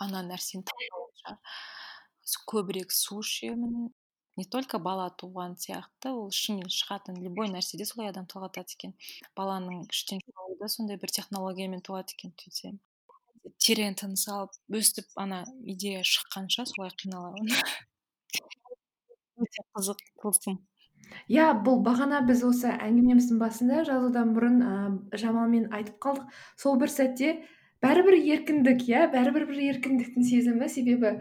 Ана 0.00 0.24
нәрсені 0.24 0.64
көбірек 2.48 2.96
су 2.96 3.20
ішемін. 3.20 3.92
Не 4.36 4.44
только 4.52 4.78
бала 4.78 5.06
туған 5.20 5.54
сияқты 5.60 6.10
ол 6.12 6.28
ішіңнен 6.32 6.72
шығатын 6.72 7.22
любой 7.24 7.48
нәрседе 7.52 7.86
солай 7.88 8.10
адам 8.12 8.26
толғатады 8.28 8.76
екен. 8.76 8.92
Баланың 9.36 9.86
іштен 9.88 10.20
шығуы 10.24 10.58
да 10.60 10.68
сондай 10.68 11.00
бір 11.00 11.12
технологиямен 11.20 11.84
туады 11.84 12.12
екен 12.16 12.34
сөйтсем 12.42 12.76
терең 13.62 13.96
тыныс 14.00 14.26
алып 14.32 14.78
өстіп 14.80 15.18
ана 15.22 15.42
идея 15.74 16.02
шыққанша 16.06 16.66
солай 16.70 16.92
қиналамын. 17.02 17.50
Өте 19.42 19.64
қызық 19.76 20.00
тылсым. 20.22 20.56
Иә 21.30 21.50
бұл 21.66 21.82
бағана 21.86 22.22
біз 22.28 22.42
осы 22.48 22.70
әңгімеміздің 22.72 23.38
басында 23.42 23.82
жазудан 23.88 24.32
бұрын 24.36 24.56
ыыы 24.68 25.20
жамалмен 25.22 25.68
айтып 25.78 26.00
қалдық. 26.02 26.32
Сол 26.62 26.78
бір 26.80 26.92
сәтте 26.94 27.32
бәрібір 27.84 28.16
еркіндік 28.18 28.82
иә 28.88 29.04
бәрібір 29.12 29.46
бір 29.50 29.60
еркіндіктің 29.70 30.26
сезімі. 30.30 30.70
Себебі 30.72 31.12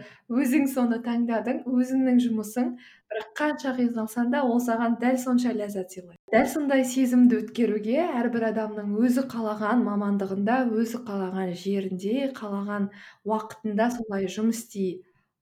өзің 0.41 0.69
соны 0.73 1.01
таңдадың 1.05 1.63
өзіңнің 1.69 2.21
жұмысың. 2.27 2.75
Бірақ 3.11 3.33
қанша 3.41 3.75
қиналсаң 3.77 4.31
да 4.33 4.45
ол 4.47 4.61
саған 4.69 4.97
дәл 5.01 5.19
сонша 5.21 5.53
ләззат 5.53 5.93
сыйлайды. 5.97 6.21
Дәл 6.35 6.47
сондай 6.51 6.81
сезімді 6.83 7.37
өткеруге 7.39 8.01
әрбір 8.03 8.49
адамның 8.49 8.89
өзі 9.07 9.21
қалаған 9.31 9.85
мамандығында 9.85 10.55
өзі 10.81 10.99
қалаған 11.07 11.53
жерінде 11.61 12.25
қалаған 12.35 12.89
уақытында 13.29 13.85
солай 13.93 14.27
жұмыс 14.33 14.65
істей 14.65 14.89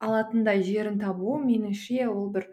алатындай 0.05 0.61
жерін 0.67 0.99
табу 1.01 1.39
меніңше 1.41 2.05
ол 2.11 2.27
бір 2.35 2.45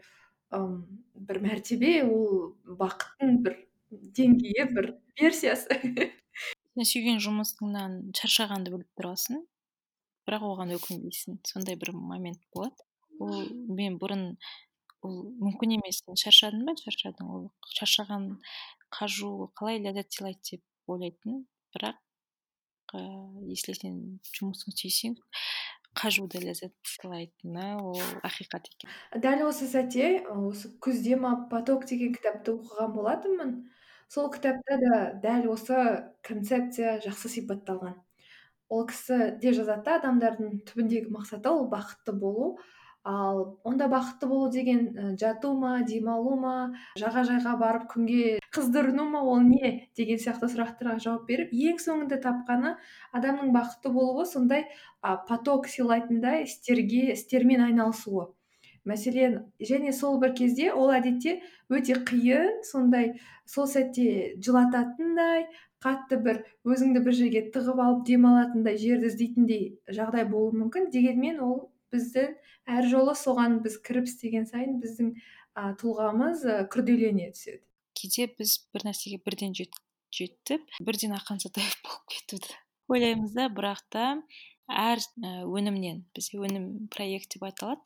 бір 1.29 1.41
мәртебе 1.45 1.93
ол 2.07 2.55
бақыттың 2.81 3.37
бір 3.45 3.59
деңгейі 3.91 4.67
бір 4.73 4.89
версиясы. 5.21 5.77
Сен 6.73 6.89
сүйген 6.95 7.21
жұмысыңнан 7.21 8.01
шаршағанды 8.17 8.73
біліп 8.73 8.89
тұрасың 9.03 9.45
бірақ 10.25 10.49
оған 10.55 10.73
өкінбейсің. 10.79 11.43
Сондай 11.45 11.77
бір 11.77 11.93
момент 11.93 12.41
болады. 12.57 12.89
Ол 13.21 13.45
мен 13.69 14.01
бұрын 14.01 14.31
ол 15.07 15.17
мүмкін 15.41 15.77
емес. 15.79 16.03
Шаршадың 16.25 16.67
ба? 16.69 16.77
Шаршадың. 16.81 17.31
Ол 17.35 17.49
шаршаған 17.79 18.29
қажу 18.95 19.51
қалай 19.59 19.81
ләззат 19.85 20.15
сыйлайды 20.17 20.57
деп 20.57 20.95
ойлайтынмын 20.95 21.45
бірақ 21.75 21.99
ыыы 22.99 23.51
если 23.55 23.77
сен 23.79 23.99
жұмысыңды 24.35 24.77
сүйсең 24.83 25.17
қажу 25.99 26.27
да 26.31 26.41
ләззат 26.43 26.75
сыйлайтыны 26.87 27.67
ол 27.83 27.99
ақиқат 28.27 28.69
екен. 28.71 28.91
Дәл 29.25 29.47
осы 29.49 29.67
сәтте 29.71 30.23
осы 30.31 30.71
күзде 30.83 31.17
ма 31.19 31.35
поток 31.51 31.87
деген 31.91 32.15
кітапты 32.15 32.55
оқыған 32.55 32.95
болатынмын. 32.95 33.55
Сол 34.11 34.31
кітапта 34.35 34.79
да 34.83 35.01
дәл 35.23 35.51
осы 35.55 35.81
концепция 36.27 36.99
жақсы 37.05 37.31
сипатталған. 37.37 37.99
Ол 38.71 38.87
кісі 38.87 39.37
де 39.43 39.55
жазады 39.55 39.87
да 39.87 39.99
адамдардың 39.99 40.61
түбіндегі 40.67 41.11
мақсаты 41.15 41.51
ол 41.51 41.67
бақытты 41.71 42.15
болу. 42.15 42.57
Ал 43.05 43.61
онда 43.65 43.87
бақытты 43.89 44.27
болу 44.29 44.51
деген 44.53 45.17
жату 45.17 45.55
ма 45.57 45.81
демалу 45.89 46.37
ма 46.37 46.75
жағажайға 47.01 47.55
барып 47.61 47.87
күнге 47.93 48.39
қыздырыну 48.53 49.07
ма 49.09 49.23
ол 49.23 49.41
не 49.41 49.89
деген 49.97 50.21
сияқты 50.21 50.51
сұрақтарға 50.53 50.99
жауап 51.05 51.25
беріп 51.31 51.55
ең 51.55 51.79
соңында 51.81 52.21
тапқаны 52.21 52.75
адамның 53.17 53.55
бақытты 53.57 53.93
болуы 53.95 54.27
сондай 54.27 54.67
а, 55.01 55.17
поток 55.17 55.67
сыйлайтындай 55.67 56.45
істерге 56.45 57.13
істермен 57.15 57.65
айналысуы. 57.71 58.29
Мәселен 58.85 59.41
және 59.61 59.93
сол 59.93 60.21
бір 60.21 60.35
кезде 60.37 60.71
ол 60.73 60.93
әдетте 60.93 61.41
өте 61.73 61.97
қиын 62.05 62.63
сондай 62.65 63.13
сол 63.47 63.67
сәтте 63.69 64.37
жылататындай 64.45 65.49
қатты 65.85 66.21
бір 66.21 66.45
өзіңді 66.69 67.03
бір 67.05 67.17
жерге 67.17 67.43
тығып 67.55 67.81
алып 67.81 68.07
демалатындай 68.09 68.81
жерді 68.81 69.09
іздейтіндей 69.09 69.63
жағдай 69.89 70.27
болуы 70.29 70.57
мүмкін 70.63 70.91
дегенмен 70.93 71.41
ол 71.45 71.70
біздің 71.93 72.35
әр 72.77 72.89
жолы 72.91 73.15
соған 73.19 73.61
біз 73.65 73.79
кіріп 73.87 74.09
істеген 74.09 74.47
сайын 74.51 74.79
біздің 74.83 75.13
ә, 75.57 75.75
тұлғамыз 75.81 76.45
ә, 76.47 76.57
күрделене 76.73 77.31
түседі. 77.35 77.63
Кейде 77.99 78.29
біз 78.39 78.57
бір 78.75 78.87
нәрсеге 78.91 79.21
бірден 79.25 79.55
жет, 79.57 79.77
жетіп 80.15 80.67
бірден 80.81 81.17
ақан 81.19 81.43
сатаев 81.43 81.77
болып 81.87 82.15
кетуді 82.15 82.59
ойлаймыз 82.91 83.35
да. 83.37 83.49
Бірақ 83.53 83.83
та 83.93 84.07
әр 84.71 85.03
өнімнен 85.47 86.05
бізде 86.17 86.41
өнім 86.43 86.89
проект 86.95 87.37
деп 87.37 87.47
аталады. 87.49 87.83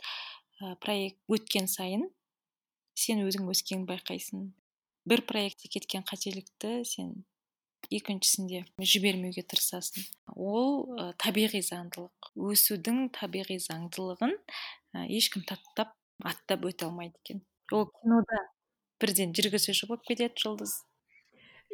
Проект 0.81 1.19
өткен 1.29 1.67
сайын 1.69 2.07
сен 2.95 3.25
өзің 3.27 3.49
өскеніңді 3.51 3.91
байқайсың. 3.91 4.53
бір 5.05 5.21
проектте 5.29 5.69
кеткен 5.69 6.05
қателікті 6.09 6.85
сен 6.89 7.25
екіншісінде 7.93 8.65
жібермеуге 8.81 9.45
тырысасың. 9.49 10.07
Ол 10.35 10.99
ә, 10.99 11.11
табиғи 11.21 11.61
заңдылық. 11.65 12.31
Өсудің 12.37 13.09
табиғи 13.17 13.59
заңдылығын 13.65 14.35
ә, 14.35 15.05
ешкім 15.09 15.45
таптап 15.49 15.95
аттап 16.25 16.67
өте 16.71 16.89
алмайды 16.89 17.19
екен. 17.25 17.45
Ол 17.73 17.89
кинода. 18.01 18.43
бірден 19.03 19.35
жүргізуші 19.37 19.89
болып 19.91 20.05
кетеді 20.09 20.41
жұлдыз. 20.41 20.77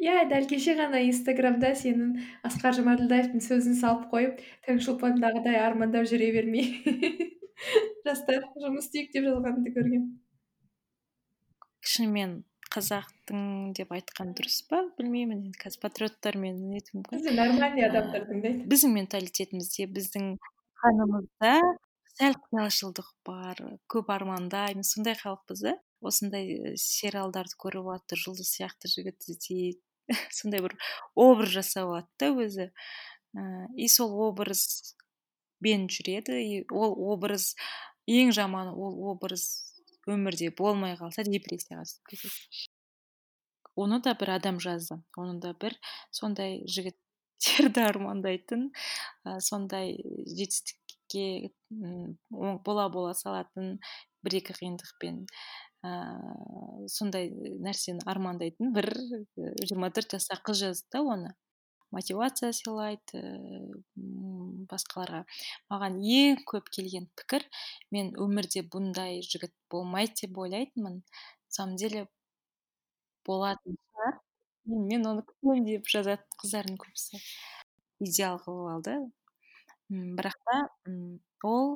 Иә 0.01 0.25
дәл 0.27 0.47
кеше 0.49 0.73
ғана 0.79 0.99
инстаграмда 1.05 1.75
сенің 1.77 2.15
асқар 2.47 2.73
жұмаділдаевтың 2.79 3.43
сөзін 3.45 3.77
салып 3.77 4.09
қойып 4.11 4.41
таңшолпандағыдай 4.65 5.59
армандап 5.61 6.09
жүре 6.09 6.31
бермей 6.33 6.73
жастар 8.07 8.41
жұмыс 8.57 8.89
істейік 8.89 9.13
деп 9.13 9.27
жазғаныңды 9.29 9.75
көргенмін 9.77 10.09
шынымен 11.81 12.33
қазақтың 12.71 13.73
деп 13.77 13.91
айтқан 13.95 14.31
дұрыс 14.37 14.61
па? 14.69 14.81
Білмеймін 14.97 15.45
енді. 15.47 15.59
Қазір 15.59 15.81
патриоттармен 15.83 16.57
нету 16.71 16.97
мүмкін 16.97 17.19
бізде 17.19 17.33
нормальный 17.35 17.87
адамдар 17.87 18.27
тыңдайды 18.29 18.67
біздің 18.71 18.93
менталитетімізде 18.95 19.87
біздің 19.91 20.27
қанымызда 20.81 21.53
сәл 22.15 22.37
қиялшылдық 22.47 23.09
бар 23.27 23.61
көп 23.91 24.11
армандаймыз 24.15 24.93
сондай 24.95 25.17
халықпыз 25.19 25.63
да. 25.67 25.75
Осындай 26.01 26.75
сериалдарды 26.81 27.57
көріп 27.61 27.91
алады 27.91 28.17
жұлдыз 28.17 28.49
сияқты 28.55 28.89
жігіт 28.89 29.27
іздейді. 29.29 29.79
Сондай 30.37 30.63
бір 30.65 30.75
образ 31.15 31.53
жасап 31.53 31.91
алады 31.91 32.09
да 32.19 32.31
өзі. 32.33 32.69
І 33.77 33.87
сол 33.87 34.15
образбен 34.27 35.87
жүреді. 35.91 36.39
И 36.41 36.63
ол 36.71 36.95
образ 37.13 37.53
ең 38.09 38.33
жаманы 38.35 38.73
ол 38.73 38.97
образ 39.13 39.70
өмірде 40.09 40.51
болмай 40.57 40.95
қалса 40.99 41.25
депрессияға 41.27 41.85
түсіп 41.85 42.13
кетеді. 42.13 42.67
Оны 43.75 44.01
да 44.03 44.13
бір 44.19 44.35
адам 44.35 44.59
жазды. 44.59 44.99
Оны 45.17 45.39
да 45.43 45.53
бір 45.53 45.77
сондай 46.11 46.61
жігіттерді 46.67 47.85
армандайтын 47.91 48.69
ә, 49.25 49.39
сондай 49.39 49.95
жетістікке 50.27 51.51
бола 52.29 52.87
бола 52.89 53.13
салатын 53.17 53.77
бір 54.23 54.37
екі 54.41 54.57
қиындықпен 54.59 55.23
ә, 55.85 55.93
сондай 56.91 57.31
нәрсені 57.63 58.03
армандайтын 58.05 58.73
бір 58.75 58.91
жиырма 59.37 59.91
төрт 59.95 60.17
жастағы 60.17 60.45
қыз 60.51 60.65
жазды 60.65 60.91
да 60.97 61.05
оны. 61.15 61.33
Мотивация 61.95 62.51
сыйлайды 62.55 63.21
басқаларға. 64.71 65.21
Маған 65.71 65.99
ең 66.01 66.41
көп 66.51 66.71
келген 66.77 67.07
пікір 67.19 67.45
мен 67.95 68.11
өмірде 68.25 68.63
бұндай 68.73 69.21
жігіт 69.27 69.53
болмайды 69.71 70.25
деп 70.27 70.37
ойлайтынмын. 70.45 71.01
Самом 71.47 71.75
деле 71.75 72.07
болатын 73.27 73.77
шығар. 73.77 74.19
Мен 74.71 75.07
оны 75.09 75.25
күтемін 75.27 75.65
деп 75.67 75.89
жазады 75.91 76.23
қыздардың 76.41 76.77
көбісі 76.81 77.21
идеал 78.07 78.39
қылып 78.45 78.69
алды. 78.75 78.97
Бірақ 79.91 80.37
та 80.47 80.59
ол 81.47 81.73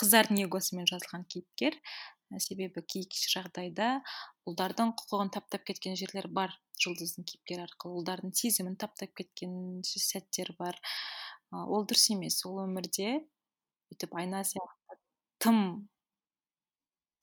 қыздардың 0.00 0.44
эгосымен 0.46 0.88
жазылған 0.90 1.26
кейіпкер. 1.32 1.76
Себебі 2.40 2.82
кей 2.86 3.04
жағдайда 3.10 4.00
ұлдардың 4.48 4.94
құқығын 4.98 5.32
таптап 5.34 5.64
кеткен 5.68 5.96
жерлер 5.98 6.28
бар 6.32 6.54
жұлдыздың 6.82 7.26
кейіпкері 7.28 7.66
арқылы. 7.66 8.00
Ұлдардың 8.00 8.34
сезімін 8.36 8.76
таптап 8.80 9.12
кеткен 9.18 9.82
сәттер 9.86 10.54
бар. 10.58 10.78
Ол 11.52 11.86
дұрыс 11.86 12.08
емес. 12.14 12.40
Ол 12.48 12.62
өмірде 12.64 13.22
өйтіп 13.92 14.16
айна 14.18 14.42
сияқты 14.48 14.98
тым 15.42 15.58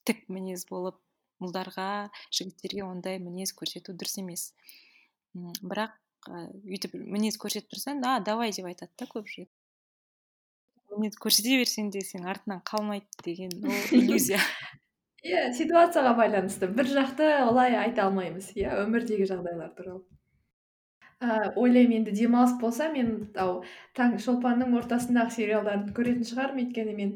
тік 0.07 0.25
мінез 0.31 0.65
болып 0.69 0.99
ұлдарға 1.43 2.09
жігіттерге 2.35 2.85
ондай 2.87 3.19
мінез 3.23 3.53
көрсету 3.57 3.95
дұрыс 3.95 4.19
емес. 4.21 4.49
Бірақ 5.35 5.95
өйтіп 6.67 6.97
мінез 6.99 7.39
көрсетіп 7.41 7.71
тұрсаң 7.73 8.03
а 8.07 8.19
давай 8.19 8.53
деп 8.55 8.67
айтады 8.69 8.91
да 8.99 9.07
көп 9.09 9.29
жігіт. 9.31 9.51
Не 10.99 11.11
көрсете 11.13 11.59
берсең 11.61 11.91
де 11.93 12.01
сенің 12.03 12.27
артынан 12.31 12.61
қалмайды 12.65 13.23
деген 13.23 13.53
ол 13.63 13.95
иллюзия. 13.95 14.41
иә 15.23 15.49
ситуацияға 15.55 16.13
байланысты. 16.17 16.69
Бір 16.71 16.87
жақты 16.93 17.27
олай 17.45 17.75
айта 17.79 18.05
алмаймыз. 18.07 18.51
Иә 18.55 18.77
өмірдегі 18.83 19.27
жағдайлар 19.29 19.73
туралы. 19.77 20.03
Ыыы 21.19 21.49
ойлаймын 21.59 21.97
енді 21.99 22.13
демалыс 22.15 22.53
болса 22.61 22.87
мен 22.93 23.09
ау 23.35 23.63
таң 23.97 24.15
шолпанның 24.23 24.77
ортасындағы 24.79 25.35
сериалдарды 25.35 25.91
көретін 25.97 26.27
шығармын. 26.29 26.69
Өйткені 26.69 26.95
мен 26.95 27.11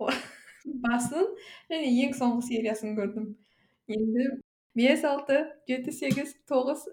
басын 0.86 1.28
және 1.68 1.92
ең 2.06 2.16
соңғы 2.16 2.48
сериясын 2.48 2.96
көрдім. 2.96 3.28
Енді 3.92 4.30
бес 4.78 5.04
алты 5.04 5.44
жеті 5.68 5.92
сегіз 5.98 6.32
тоғыз. 6.48 6.88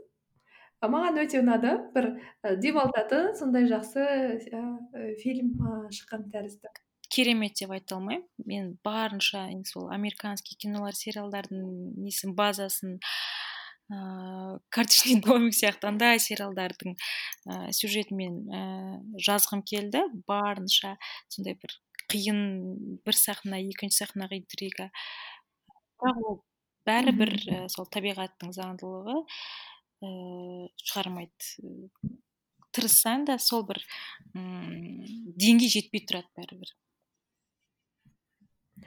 Маған 0.83 1.23
өте 1.23 1.39
ұнады. 1.39 1.77
Бір 1.95 2.11
демалтатын 2.59 3.33
сондай 3.39 3.71
жақсы 3.71 4.05
ыыы 4.51 5.15
фильм 5.23 5.55
шыққан 5.95 6.27
тәрізді. 6.35 6.75
Керемет 7.09 7.57
деп 7.59 7.71
айта 7.75 7.95
алмаймын. 7.97 8.25
Мен 8.45 8.77
барынша 8.83 9.47
сол 9.67 9.89
американский 9.91 10.55
кинолар 10.55 10.95
сериалдардың 10.95 11.65
несін 12.05 12.35
базасын 12.37 12.99
ыыы 13.89 14.59
карточный 14.69 15.21
домик 15.25 15.55
сияқты 15.57 15.89
андай 15.89 16.19
сериалдардың 16.21 16.93
ә, 17.49 17.71
сюжетімен 17.73 18.35
ә, 18.53 18.61
жазғым 19.17 19.63
келді. 19.65 20.03
Барынша 20.29 20.97
сондай 21.27 21.57
бір 21.57 21.73
қиын 22.09 23.01
бір 23.05 23.17
сахна 23.17 23.57
екінші 23.61 24.03
сахнаға 24.03 24.37
интрига. 24.37 24.89
Бірақ 25.99 26.21
ол 26.21 26.39
бәрібір 26.85 27.33
ә, 27.49 27.63
сол 27.73 27.89
табиғаттың 27.89 28.53
заңдылығы 28.53 29.17
ыыы 30.05 30.69
шығармайды. 30.85 31.81
Тырыссаң 32.69 33.25
да 33.25 33.39
сол 33.41 33.65
бір 33.65 33.81
м 34.37 35.01
деңгей 35.41 35.73
жетпей 35.73 36.05
тұрады 36.05 36.29
бәрібір. 36.37 36.75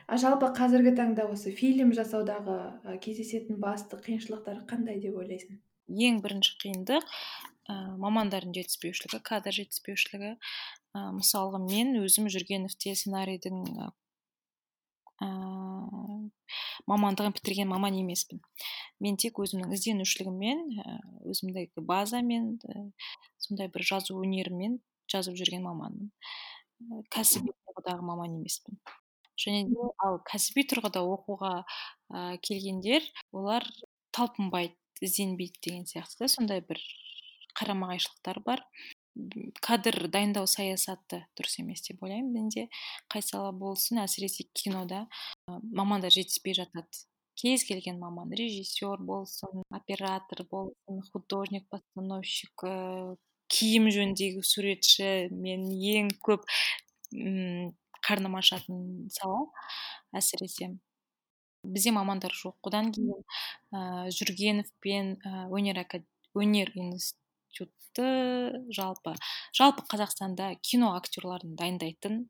А 0.07 0.19
жалпы 0.21 0.51
қазіргі 0.57 0.95
таңда 0.99 1.27
осы 1.33 1.53
фильм 1.57 1.93
жасаудағы 1.97 2.99
кездесетін 3.05 3.61
басты 3.63 3.99
қиыншылықтар 4.03 4.65
қандай 4.71 5.01
деп 5.03 5.17
ойлайсың? 5.21 5.59
Ең 5.89 6.21
бірінші 6.25 6.55
қиындық 6.63 7.09
ә, 7.71 7.75
мамандардың 8.03 8.55
жетіспеушілігі 8.59 9.23
кадр 9.27 9.57
жетіспеушілігі. 9.59 10.37
Ә, 10.97 11.09
мысалға 11.17 11.61
мен 11.63 11.97
өзім 12.03 12.29
жүргеновте 12.33 12.95
сценарийдің 12.97 13.65
ә, 13.83 13.91
мамандығын 16.91 17.35
бітірген 17.37 17.71
маман 17.71 17.99
емеспін. 17.99 18.41
Мен 19.03 19.19
тек 19.21 19.39
өзімнің 19.43 19.75
ізденушілігіммен 19.77 20.65
өзімдегі 21.31 21.85
базамен 21.87 22.57
сондай 23.43 23.71
бір 23.73 23.87
жазу 23.87 24.19
өнерімен 24.23 24.81
жазып 25.13 25.39
жүрген 25.39 25.63
маманмын. 25.67 26.11
Кәсіби 27.15 27.55
тұрғыдағы 27.55 28.03
маман 28.09 28.35
емеспін. 28.41 28.81
Және 29.43 29.67
де 29.71 29.91
ал 30.07 30.21
кәсіби 30.29 30.65
тұрғыда 30.71 31.03
оқуға 31.17 31.55
ә, 31.63 32.39
келгендер 32.47 33.07
олар 33.33 33.67
талпынбайды 34.15 34.77
ізденбейді 35.03 35.61
деген 35.67 35.87
сияқты. 35.91 36.25
Да 36.25 36.29
сондай 36.31 36.63
бір 36.65 36.81
қарама 37.59 37.93
қайшылықтар 37.93 38.43
бар 38.47 38.63
кадр 39.61 40.07
дайындау 40.09 40.47
саясаты 40.49 41.23
дұрыс 41.37 41.59
емес 41.61 41.83
деп 41.85 42.03
ойлаймын. 42.03 42.33
Менде 42.33 42.69
қай 43.13 43.25
сала 43.25 43.53
болсын 43.53 44.01
әсіресе 44.05 44.47
кинода 44.57 45.07
мамандар 45.47 46.15
жетіспей 46.15 46.57
жатады. 46.57 47.05
Кез 47.37 47.65
келген 47.65 47.99
маман 48.01 48.33
режиссер 48.37 49.03
болсын 49.05 49.65
оператор 49.73 50.45
болсын 50.51 51.03
художник 51.13 51.69
постановщик 51.73 52.65
ыыы 52.69 53.17
киім 53.53 53.89
жөніндегі 53.93 54.43
суретші 54.47 55.29
мен 55.33 55.69
ең 55.69 56.13
көп 56.25 56.47
қарным 58.03 58.37
ашатын 58.39 59.09
сала 59.13 59.47
әсіресе. 60.17 60.73
Бізде 61.63 61.93
мамандар 61.95 62.35
жоқ. 62.35 62.57
Одан 62.67 62.91
кейін 62.95 63.23
ә, 63.71 64.11
жүргеновпен 64.11 65.15
ә, 65.23 65.47
өнер 65.55 65.79
өнер 66.35 66.73
институты 66.75 68.07
жалпы. 68.75 69.15
Жалпы 69.55 69.85
қазақстанда 69.93 70.57
кино 70.61 70.97
актерларын 70.99 71.55
дайындайтын 71.57 72.25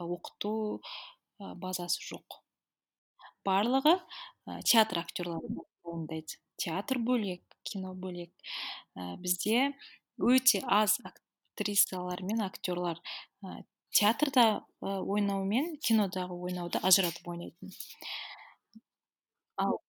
оқыту 0.00 0.80
ә, 0.80 1.52
базасы 1.60 2.00
жоқ. 2.08 2.40
Барлығы 3.44 3.98
ә, 3.98 4.60
театр 4.64 5.02
актерларын 5.04 5.60
дайындайды. 5.84 6.40
Театр 6.60 7.00
бөлек 7.04 7.44
кино 7.68 7.92
бөлек. 7.94 8.32
Ә, 8.96 9.16
бізде 9.20 9.74
өте 10.16 10.64
аз 10.64 10.98
актрисалар 11.04 12.22
мен 12.24 12.40
актерлар 12.44 13.00
театрда 13.90 14.64
ойнау 14.80 15.44
мен 15.44 15.76
кинодағы 15.86 16.36
ойнауды 16.46 16.80
ажыратып 16.82 17.28
ойнайтын. 17.28 17.72
Ал 19.56 19.80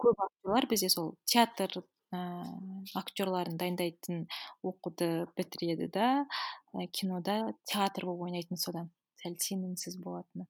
көп 0.00 0.20
актерлар 0.26 0.66
бізде 0.70 0.88
сол 0.92 1.14
театр 1.24 1.82
ыыы 2.12 2.84
актерларын 2.98 3.58
дайындайтын 3.60 4.24
оқуды 4.66 5.26
бітіреді 5.36 5.90
да 5.94 6.06
кинода 6.96 7.52
театр 7.64 8.08
болып 8.08 8.30
ойнайтын 8.30 8.56
содан. 8.56 8.90
Сәл 9.20 9.36
сенімсіз 9.38 9.98
болатыны. 10.00 10.48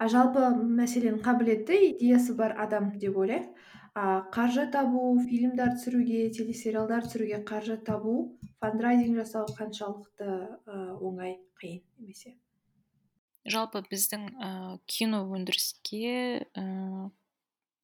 А 0.00 0.08
жалпы 0.08 0.46
мәселен 0.80 1.20
қабілетті 1.20 1.76
идеясы 1.90 2.34
бар 2.34 2.56
адам 2.58 2.94
деп 2.98 3.18
ойлайық. 3.20 3.50
А 3.94 4.22
қаржы 4.34 4.66
табу 4.70 5.18
фильмдер 5.26 5.74
түсіруге 5.76 6.28
телесериалдар 6.36 7.06
түсіруге 7.06 7.40
қаржы 7.46 7.76
табу 7.86 8.36
фандрайзинг 8.62 9.18
жасау 9.22 9.48
қаншалықты 9.56 10.28
ыыы 10.66 10.94
оңай 11.00 11.38
қиын 11.60 11.82
немесе? 11.98 12.36
Жалпы 13.48 13.82
біздің 13.88 14.26
ә, 14.36 14.50
кино 14.86 15.24
өндіріске 15.32 16.44
ә, 16.44 16.64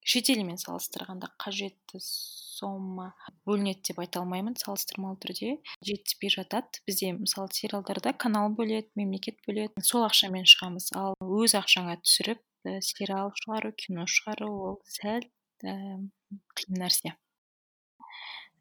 шетелмен 0.05 0.59
салыстырғанда 0.61 1.31
қажетті 1.41 1.99
сома 1.99 3.09
бөлінеді 3.49 3.89
деп 3.89 4.01
айта 4.03 4.21
алмаймын 4.21 4.55
салыстырмалы 4.61 5.17
түрде. 5.23 5.57
Жетіспей 5.85 6.31
жатады 6.33 6.83
бізде 6.87 7.11
мысалы 7.17 7.51
сериалдарда 7.57 8.13
канал 8.13 8.53
бөледі 8.53 8.93
мемлекет 8.95 9.41
бөледі. 9.47 9.81
Сол 9.83 10.05
ақшамен 10.07 10.47
шығамыз. 10.47 10.91
Ал 10.95 11.17
өз 11.19 11.57
ақшаңа 11.59 11.97
түсіріп 12.05 12.43
ә, 12.69 12.77
сериал 12.85 13.33
шығару 13.41 13.73
кино 13.75 14.07
шығару 14.07 14.53
ол 14.69 14.79
сәл 14.85 15.25
қиын 15.63 16.81
нәрсе 16.81 17.13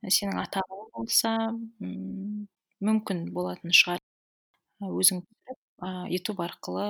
сенің 0.04 0.38
атағың 0.42 0.90
болса 0.94 1.32
мүмкін 2.86 3.24
болатын 3.34 3.74
шығар. 3.74 4.02
Өзің 4.86 5.22
ютуб 6.12 6.42
арқылы 6.44 6.86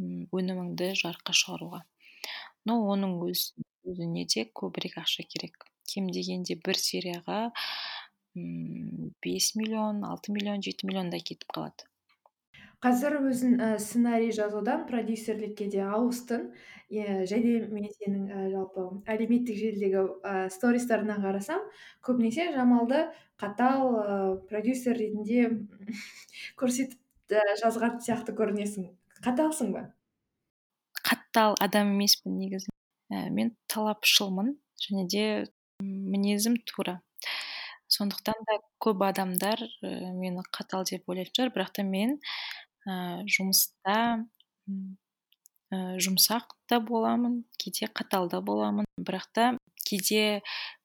өніміңді 0.00 0.92
жарыққа 1.00 1.34
шығаруға. 1.36 1.82
Но 2.68 2.76
оның 2.92 3.16
өз 3.26 3.50
өзіне 3.88 4.26
де 4.34 4.44
көбірек 4.60 4.98
ақша 5.02 5.24
керек. 5.26 5.64
Кем 5.90 6.10
дегенде 6.14 6.56
бір 6.66 6.78
серияға 6.78 7.50
бес 8.34 9.54
миллион 9.56 10.04
алты 10.06 10.32
миллион 10.32 10.62
жеті 10.62 10.86
миллиондай 10.86 11.24
кетіп 11.24 11.50
қалады. 11.56 11.88
Қазір 12.80 13.18
өзің 13.20 13.56
ә, 13.60 13.70
сценарий 13.78 14.32
жазудан 14.32 14.86
продюсерлікке 14.88 15.68
де 15.72 15.82
ауыстың. 15.84 16.50
Иә 16.90 17.22
және 17.30 17.60
мен 17.70 17.86
сенің 17.92 18.22
ә, 18.26 18.46
жалпы 18.50 18.86
әлеуметтік 19.12 19.58
желідегі 19.58 20.06
ә, 20.24 20.48
стористарыңа 20.50 21.20
қарасам 21.22 21.60
көбінесе 22.06 22.48
жамалды 22.56 23.04
қатал 23.38 23.84
ә, 24.00 24.16
продюсер 24.48 24.96
ретінде 24.98 25.50
көрсетіп 26.60 26.98
жазған 27.60 28.00
сияқты 28.02 28.34
көрінесің. 28.34 28.90
Қаталсың 29.22 29.74
ба? 29.76 29.84
Қатал 31.04 31.54
адам 31.60 31.92
емеспін 31.94 32.40
негізі. 32.40 32.72
Ә, 33.12 33.28
мен 33.30 33.54
талапшылмын 33.68 34.56
және 34.80 35.06
де 35.10 35.24
мінезім 35.82 36.56
тура. 36.66 37.00
Сондықтан 37.90 38.44
да 38.46 38.58
көп 38.82 39.02
адамдар 39.02 39.62
ә, 39.82 40.12
мені 40.14 40.44
қатал 40.54 40.86
деп 40.88 41.08
ойлайтын 41.10 41.36
шығар. 41.36 41.54
Бірақ 41.54 41.72
та 41.76 41.84
мен 41.86 42.18
ә, 42.88 43.22
жұмыста 43.28 43.96
ә, 45.70 45.78
жұмсақ 46.02 46.54
та 46.70 46.80
боламын 46.80 47.42
кейде 47.60 47.88
қатал 47.92 48.28
да 48.30 48.40
боламын. 48.40 48.88
Бірақ 49.00 49.28
та 49.34 49.50
кейде 49.86 50.40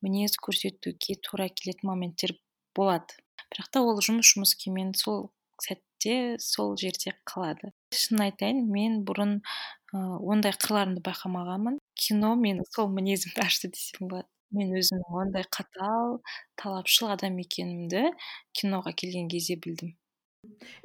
мінез 0.05 0.37
көрсетуге 0.41 1.17
тура 1.21 1.47
келетін 1.49 1.89
моменттер 1.91 2.35
болады. 2.75 3.17
Бірақ 3.53 3.71
та 3.71 3.83
ол 3.85 4.01
жұмыс 4.03 4.33
жұмыс 4.33 4.55
күймен 4.59 4.93
сол 4.97 5.29
сәтте 5.63 6.37
сол 6.41 6.75
жерде 6.79 7.15
қалады. 7.27 7.71
Шын 7.95 8.25
айтайын 8.27 8.65
мен 8.71 9.01
бұрын 9.07 9.37
ә, 9.39 9.99
ондай 10.19 10.55
қырларымды 10.55 11.03
байқамағанмын. 11.05 11.79
Кино 11.95 12.35
мен 12.39 12.63
сол 12.75 12.89
мінезімді 12.91 13.41
ашты 13.47 13.71
десем 13.71 14.09
болады. 14.09 14.29
Мен 14.55 14.71
өзімнің 14.77 15.15
ондай 15.19 15.43
қатал 15.51 16.19
талапшыл 16.61 17.09
адам 17.11 17.39
екенімді 17.41 18.11
киноға 18.55 18.93
келген 18.95 19.27
кезде 19.31 19.57
білдім. 19.59 19.95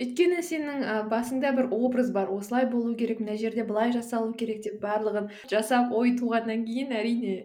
Өйткені 0.01 0.43
сенің 0.47 0.85
ә, 0.85 0.97
басыңда 1.11 1.53
бір 1.57 1.71
образ 1.77 2.13
бар 2.15 2.33
осылай 2.35 2.69
болу 2.71 2.95
керек 2.97 3.21
мына 3.25 3.37
жерде 3.41 3.65
былай 3.69 3.93
жасалу 3.97 4.33
керек 4.35 4.63
деп 4.67 4.81
барлығын 4.83 5.31
жасап 5.51 5.93
ой 5.97 6.17
туғаннан 6.19 6.67
кейін 6.69 6.97
әрине 6.97 7.37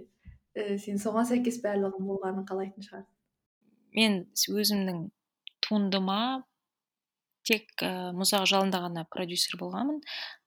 і 0.55 0.79
сен 0.79 1.01
соған 1.01 1.27
сәйкес 1.31 1.61
барлығын 1.63 2.09
болғанын 2.09 2.47
қалайтын 2.49 2.87
шығарсың 2.87 3.11
мен 3.95 4.21
өзімнің 4.51 5.07
туындыма 5.65 6.19
тек 7.45 7.69
ә, 7.85 8.11
мұзақ 8.17 8.47
жалында 8.49 8.81
ғана 8.87 9.05
продюсер 9.11 9.59
болғанмын. 9.61 10.01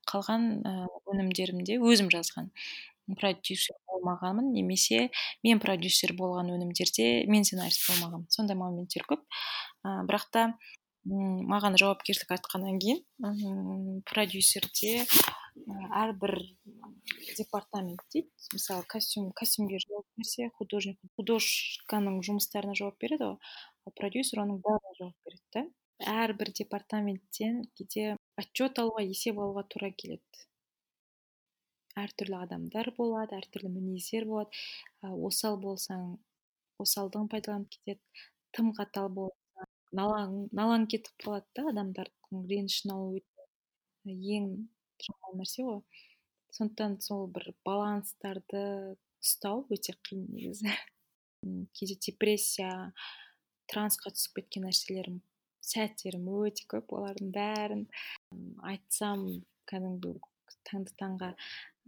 Қалған 0.09 0.47
ә, 0.66 0.75
өнімдерімде 1.12 1.79
өзім 1.85 2.11
жазған 2.12 2.51
продюсер 3.19 3.77
болмағанмын 3.89 4.51
немесе 4.53 5.07
мен 5.47 5.62
продюсер 5.62 6.12
болған 6.19 6.51
өнімдерде 6.57 7.25
мен 7.31 7.47
сценарист 7.47 7.87
болмағанмын. 7.89 8.27
Сондай 8.35 8.59
моменттер 8.59 9.07
көп. 9.09 9.25
Ә, 9.87 10.03
бірақ 10.09 10.29
та 10.35 10.45
маған 11.09 11.79
жауапкершілік 11.81 12.35
артқаннан 12.37 12.79
кейін 12.83 14.03
продюсерде 14.09 15.07
әрбір 16.03 16.35
департамент 17.39 18.05
дейді 18.13 18.29
мысалы 18.55 18.85
костюм 18.93 19.31
костюмге 19.41 19.81
жауап 19.85 20.07
берсе 20.21 20.51
художник 20.61 20.99
художканың 21.17 22.21
жұмыстарына 22.29 22.77
жауап 22.79 22.99
береді 23.01 23.31
ғой 23.31 23.37
ал 23.89 23.97
продюсер 24.01 24.43
оның 24.45 24.61
бәріне 24.65 24.97
жауап 25.01 25.17
береді 25.25 25.45
да. 25.57 25.65
Әрбір 25.99 26.53
департаменттен 26.55 27.65
кейде 27.79 28.15
отчет 28.39 28.79
алуға 28.79 29.03
есеп 29.03 29.41
алуға 29.43 29.65
тура 29.73 29.91
келеді. 29.91 30.45
Әртүрлі 31.99 32.37
адамдар 32.39 32.93
болады 32.99 33.35
әртүрлі 33.41 33.73
мінездер 33.73 34.29
болады. 34.31 34.63
Осал 35.03 35.59
болсаң 35.65 36.13
осалдығын 36.85 37.33
пайдаланып 37.33 37.75
кетеді 37.75 38.29
тым 38.55 38.71
қатал 38.79 39.11
болсаң 39.17 39.38
налаң 39.97 40.86
кетіп 40.93 41.14
қалады 41.24 41.47
да 41.57 41.68
адамдардың 41.72 42.45
ренішін 42.51 42.95
алу 42.95 43.20
ең 44.09 44.51
жаман 45.05 45.41
нәрсе 45.41 45.64
ғой. 45.64 45.80
Сондықтан 46.57 46.99
сол 47.05 47.26
бір 47.32 47.53
баланстарды 47.66 48.62
ұстау 49.22 49.64
өте 49.74 49.95
қиын 50.09 50.26
негізі. 50.32 50.72
Кейде 51.76 51.99
депрессия 52.07 52.93
трансқа 53.70 54.12
түсіп 54.14 54.41
кеткен 54.41 54.66
нәрселерім 54.66 55.20
сәттерім 55.68 56.28
өте 56.41 56.66
көп 56.72 56.95
олардың 56.97 57.32
бәрін. 57.34 57.84
Айтсам 58.70 59.26
кәдімгі 59.68 60.14
таңды 60.68 60.95
таңға 61.01 61.32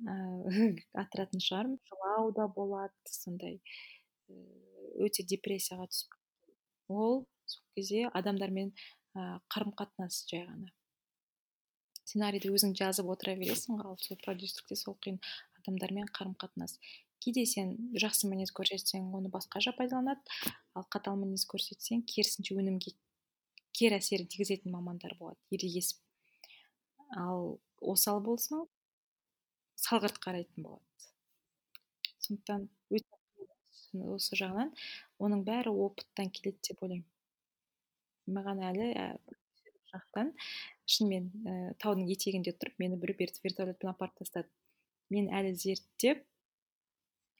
атыратын 1.02 1.44
шығармын. 1.44 1.80
Жылау 1.88 2.32
да 2.36 2.48
болады 2.52 3.14
сондай. 3.14 3.60
Өте 5.00 5.24
депрессияға 5.24 5.88
түсіп. 5.90 6.16
Ол 6.90 7.24
сол 7.50 7.64
кезде 7.76 8.06
адамдармен 8.20 8.72
қарым 9.52 9.74
қатынас 9.80 10.22
жай 10.30 10.44
ғана. 10.46 10.72
Сценарийді 12.04 12.50
өзің 12.54 12.74
жазып 12.78 13.10
отыра 13.12 13.36
бересің 13.38 13.82
ал 13.84 13.96
сол 14.02 14.18
продюсерлікте 14.24 14.78
сол 14.78 14.96
қиын 15.04 15.20
адамдармен 15.60 16.10
қарым 16.16 16.34
қатынас 16.40 16.78
кейде 17.20 17.44
сен 17.46 17.76
жақсы 18.00 18.30
мінез 18.30 18.52
көрсетсең 18.56 19.10
оны 19.16 19.30
басқаша 19.32 19.74
пайдаланады 19.76 20.40
ал 20.74 20.86
қатал 20.94 21.18
мінез 21.20 21.44
көрсетсең 21.50 22.06
керісінше 22.08 22.56
өнімге 22.56 22.94
кері 23.76 24.00
әсерін 24.00 24.30
тигізетін 24.32 24.72
мамандар 24.74 25.14
болады 25.20 25.38
ерегесіп 25.54 26.00
ал 27.16 27.58
осал 27.92 28.22
болсаң 28.24 28.66
салғырт 29.80 30.20
қарайтын 30.24 30.64
болады. 30.66 31.08
Сондықтан 32.24 32.68
осы 34.14 34.38
жағынан. 34.38 34.72
Оның 35.22 35.44
бәрі 35.46 35.72
опыттан 35.86 36.30
келеді 36.36 36.70
деп 36.70 36.84
ойлаймын. 36.84 37.06
Маған 38.26 38.64
әлі 38.70 38.90
жақтан 39.90 40.34
шынымен 40.90 41.30
ә, 41.46 41.54
таудың 41.82 42.10
етегінде 42.10 42.54
тұрып 42.58 42.78
мені 42.82 42.98
біреу 43.00 43.30
вертолетпен 43.44 43.90
апарып 43.92 44.20
тастады. 44.22 44.48
Мен 45.10 45.30
әлі 45.34 45.54
зерттеп 45.58 46.22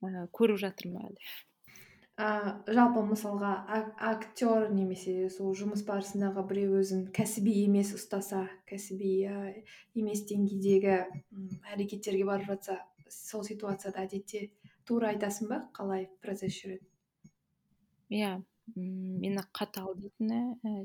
ә, 0.03 0.27
көріп 0.35 0.61
жатырмын 0.65 1.07
әлі. 1.11 1.31
Ә, 2.21 2.29
жалпы 2.69 3.03
мысалға 3.07 3.53
актер 4.11 4.69
немесе 4.75 5.31
сол 5.33 5.55
жұмыс 5.57 5.85
барысындағы 5.89 6.45
біреу 6.51 6.81
өзін 6.83 7.07
кәсіби 7.17 7.55
емес 7.63 7.95
ұстаса 7.97 8.43
кәсіби 8.69 9.13
ә, 9.31 9.39
емес 9.97 10.27
деңгейдегі 10.29 10.99
әрекеттерге 11.73 12.27
барып 12.29 12.53
жатса 12.53 12.81
сол 13.11 13.47
ситуацияда 13.47 14.05
әдетте 14.05 14.51
тура 14.87 15.15
айтасың 15.15 15.49
ба 15.51 15.63
қалай 15.77 16.09
процесс 16.21 16.59
жүреді? 16.61 16.85
Иә. 18.11 18.35
Мені 18.77 19.43
қатал 19.57 19.95
дейтіні 19.99 20.41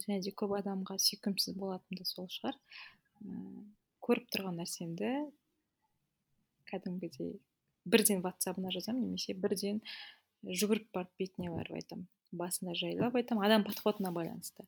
және 0.06 0.20
де 0.24 0.32
көп 0.32 0.56
адамға 0.60 0.98
сүйкімсіз 1.02 1.58
болатыны 1.60 2.00
да 2.00 2.08
сол 2.10 2.28
шығар. 2.32 2.58
Көріп 4.06 4.28
тұрған 4.34 4.60
нәрсемді 4.62 5.12
кәдімгідей 6.70 7.38
бірден 7.86 8.22
ватсабына 8.26 8.74
жазамын 8.74 9.08
немесе 9.08 9.36
бірден 9.38 9.82
жүгіріп 10.46 10.92
барып 10.94 11.12
бетіне 11.22 11.52
барып 11.54 11.80
айтамын. 11.80 12.08
Басында 12.36 12.76
жайлап 12.78 13.16
айтамын 13.16 13.46
адам 13.48 13.66
подходына 13.68 14.12
байланысты. 14.16 14.66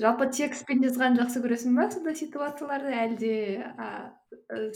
Жалпы 0.00 0.30
текстпен 0.32 0.80
жазғанды 0.84 1.20
жақсы 1.24 1.42
көресің 1.44 1.76
ба 1.76 1.90
сондай 1.92 2.16
ситуацияларды 2.16 2.94
әлде 3.02 3.34
ә, 3.60 3.88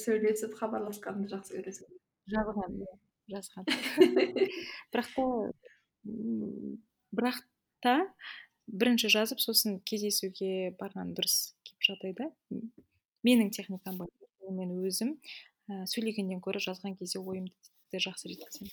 сөйлесіп 0.02 0.58
хабарласқанды 0.58 1.30
жақсы 1.32 1.56
көресің 1.56 1.88
бе 1.88 2.34
жазған 2.34 2.76
жазған. 3.32 3.70
Бірақ 4.92 5.08
та 5.16 5.24
бірақ 7.14 7.40
та 7.84 7.94
бірінші 8.66 9.12
жазып 9.12 9.42
сосын 9.44 9.78
кездесуге 9.84 10.72
барған 10.80 11.12
дұрыс 11.16 11.54
келіп 11.68 11.88
жатады 11.90 12.30
менің 13.24 13.50
техникам 13.52 14.00
бар 14.00 14.10
мен 14.52 14.72
өзім 14.84 15.14
ә, 15.68 15.84
сөйлегеннен 15.88 16.40
гөрі 16.44 16.60
жазған 16.64 16.96
кезде 16.98 17.20
ойымды 17.20 18.00
жақсы 18.00 18.32
жеткіземін. 18.32 18.72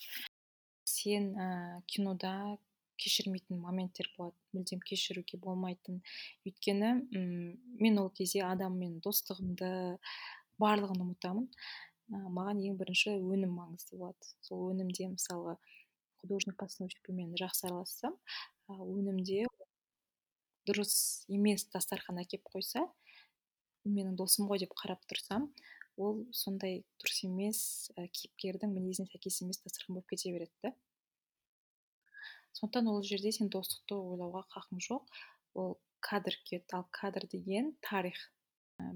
Сен 0.88 1.32
ә, 1.36 1.48
кинода 1.88 2.58
кешірмейтін 3.02 3.62
моменттер 3.62 4.10
болады 4.18 4.36
мүлдем 4.56 4.82
кешіруге 4.86 5.40
болмайтын. 5.42 6.02
Өйткені 6.46 6.92
мен 7.12 8.00
ол 8.02 8.12
кезде 8.18 8.44
адаммен 8.46 9.00
достығымды 9.06 9.72
барлығын 10.62 11.06
ұмытамын. 11.08 11.48
Ә, 12.12 12.24
маған 12.28 12.62
ең 12.68 12.78
бірінші 12.82 13.16
өнім 13.18 13.56
маңызды 13.58 13.98
болады. 13.98 14.34
Сол 14.46 14.70
өнімде 14.74 15.08
мысалы 15.16 15.58
художник 16.22 16.58
постановщикпен 16.62 17.36
жақсы 17.42 17.68
аралассам 17.70 18.18
өнімде 18.70 19.46
дұрыс 20.70 21.26
емес 21.32 21.66
дастархан 21.74 22.22
әкеп 22.22 22.46
қойса 22.54 22.86
менің 23.86 24.16
досым 24.20 24.48
ғой 24.50 24.62
деп 24.62 24.74
қарап 24.78 25.02
тұрсам 25.10 25.50
ол 25.98 26.24
сондай 26.36 26.82
дұрыс 27.02 27.24
емес 27.28 27.60
ә, 27.98 28.06
кейіпкердің 28.08 28.74
мінезіне 28.76 29.10
сәйкес 29.12 29.42
емес 29.44 29.62
дастархан 29.64 29.98
болып 29.98 30.10
кете 30.14 30.32
береді 30.34 30.54
да. 30.64 30.74
Сондықтан 32.58 32.90
ол 32.92 33.02
жерде 33.08 33.32
сен 33.36 33.50
достықты 33.54 33.96
ойлауға 33.96 34.44
хақың 34.54 34.82
жоқ. 34.88 35.22
Ол 35.56 35.78
кадр 36.00 36.36
кетті 36.46 36.78
ал 36.78 36.88
кадр 36.92 37.28
деген 37.32 37.74
тарих. 37.82 38.20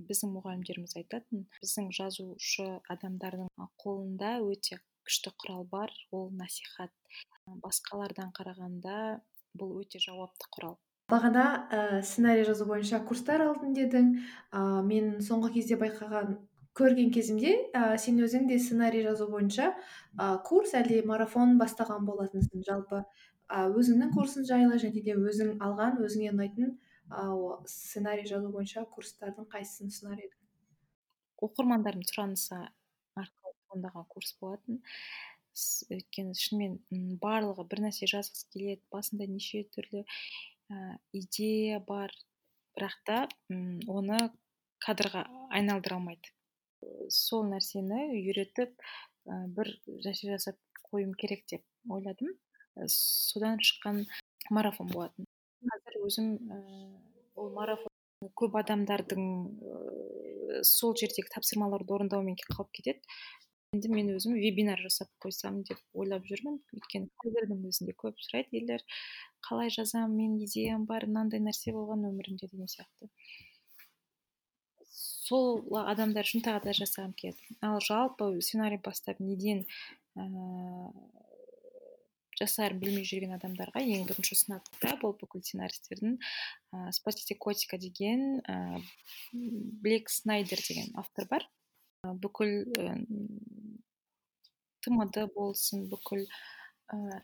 Біздің 0.10 0.34
мұғалімдеріміз 0.34 0.96
айтатын 1.02 1.46
біздің 1.62 1.92
жазушы 1.94 2.68
адамдардың 2.90 3.50
қолында 3.82 4.40
өте 4.46 4.80
күшті 5.06 5.32
құрал 5.42 5.64
бар 5.70 5.94
ол 6.12 6.30
насихат. 6.34 6.92
Басқалардан 7.64 8.32
қарағанда 8.36 9.22
бұл 9.58 9.78
өте 9.82 10.02
жауапты 10.02 10.50
құрал. 10.56 10.78
Бағана 11.12 11.46
ә, 11.70 12.02
сценарий 12.02 12.46
жазу 12.48 12.66
бойынша 12.66 13.00
курстар 13.06 13.44
алдым 13.46 13.76
дедің. 13.78 14.12
Ә, 14.52 14.62
мен 14.86 15.20
соңғы 15.26 15.54
кезде 15.60 15.78
байқаған 15.82 16.40
көрген 16.76 17.12
кезімде 17.14 17.54
ә, 17.78 17.98
сен 18.02 18.18
өзің 18.26 18.48
де 18.50 18.58
сценарий 18.60 19.06
жазу 19.06 19.30
бойынша 19.30 19.70
ә, 20.18 20.32
курс 20.48 20.74
әлде 20.74 21.04
марафон 21.06 21.60
бастаған 21.62 22.08
болатынсың. 22.10 22.66
Жалпы 22.66 23.04
ә, 23.04 23.68
өзіңнің 23.70 24.16
курсың 24.18 24.50
жайлы 24.50 24.82
және 24.82 25.06
де 25.06 25.14
өзің 25.14 25.60
алған 25.62 26.02
өзіңе 26.02 26.34
ұнайтын 26.34 26.74
ә, 27.12 27.30
сценарий 27.70 28.26
жазу 28.26 28.50
бойынша 28.50 28.88
курстардың 28.90 29.46
қайсысын 29.54 29.94
ұсынар 29.94 30.18
едің? 30.18 30.42
оқырмандардың 31.44 32.06
сұранысы 32.10 32.60
туындаған 33.76 34.08
курс 34.10 34.34
болатын. 34.40 34.80
Өйткені 35.92 36.36
шынымен 36.36 37.16
барлығы 37.22 37.64
бір 37.72 37.86
нәрсе 37.86 38.08
жазғысы 38.12 38.48
келеді 38.52 38.84
басында 38.92 39.28
неше 39.30 39.64
түрлі 39.76 40.04
ә, 40.04 40.98
идея 41.16 41.80
бар. 41.80 42.12
Бірақ 42.76 42.96
та 43.08 43.18
оны 43.88 44.18
кадрға 44.84 45.24
айналдыра 45.56 45.96
алмайды. 45.96 46.34
Сол 47.08 47.48
нәрсені 47.48 48.10
үйретіп 48.18 48.74
ә, 48.76 49.46
бір 49.56 49.72
нәрсе 49.88 50.34
жасап 50.34 50.60
қоюым 50.90 51.16
керек 51.16 51.46
деп 51.52 51.64
ойладым. 51.88 52.36
Содан 52.92 53.64
шыққан 53.64 54.04
марафон 54.52 54.92
болатын. 54.92 55.30
Қазір 55.64 56.02
өзім 56.04 56.34
ә, 56.52 56.60
ол 57.40 57.54
марафон 57.56 57.96
көп 58.36 58.60
адамдардың 58.60 59.24
ә, 59.56 60.60
сол 60.68 60.98
жердегі 61.00 61.32
тапсырмаларды 61.32 61.96
орындаумен 61.96 62.36
қалып 62.44 62.76
кетеді. 62.76 63.16
Енді 63.76 63.92
мен 63.92 64.14
өзім 64.16 64.40
вебинар 64.40 64.82
жасап 64.82 65.12
қойсам 65.22 65.62
деп 65.68 65.82
ойлап 65.94 66.26
жүрмін. 66.30 66.62
Өйткені 66.76 67.12
қазірдің 67.22 67.66
өзінде 67.70 67.96
көп 68.00 68.18
сұрайды 68.24 68.62
елдер 68.62 68.86
қалай 69.46 69.70
жазамын 69.74 70.16
менің 70.16 70.46
идеям 70.48 70.86
бар 70.90 71.06
мынандай 71.10 71.44
нәрсе 71.44 71.74
болған 71.76 72.08
өмірімде 72.10 72.50
деген 72.52 72.72
сияқты. 72.72 73.12
Сол 75.26 75.62
адамдар 75.82 76.28
үшін 76.28 76.44
тағы 76.46 76.70
да 76.70 76.74
жасағым 76.78 77.14
келеді. 77.18 77.58
Ал 77.66 77.80
жалпы 77.82 78.30
сценарий 78.46 78.80
бастап 78.82 79.20
неден 79.20 79.64
ә, 80.16 80.26
жасарын 82.40 82.80
білмей 82.82 83.08
жүрген 83.10 83.34
адамдарға 83.38 83.82
ең 83.82 84.06
бірінші 84.10 84.36
ұсынатын 84.38 84.78
кітап 84.78 85.06
ол 85.08 85.16
бүкіл 85.18 85.42
сценаристердің 85.42 86.18
ә, 86.20 86.92
спасите 86.96 87.38
котика 87.42 87.80
деген 87.82 88.40
ә, 88.46 88.80
блек 89.34 90.14
снайдер 90.14 90.62
деген 90.62 90.94
автор 91.02 91.26
бар. 91.32 91.50
Бүкіл 92.24 92.52
тмд 94.86 95.22
болсын 95.36 95.88
бүкіл 95.92 96.26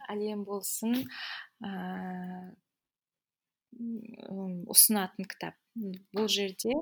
әлем 0.10 0.44
болсын 0.48 0.96
ұсынатын 4.76 5.28
кітап. 5.32 5.56
Бұл 6.16 6.28
жерде 6.32 6.74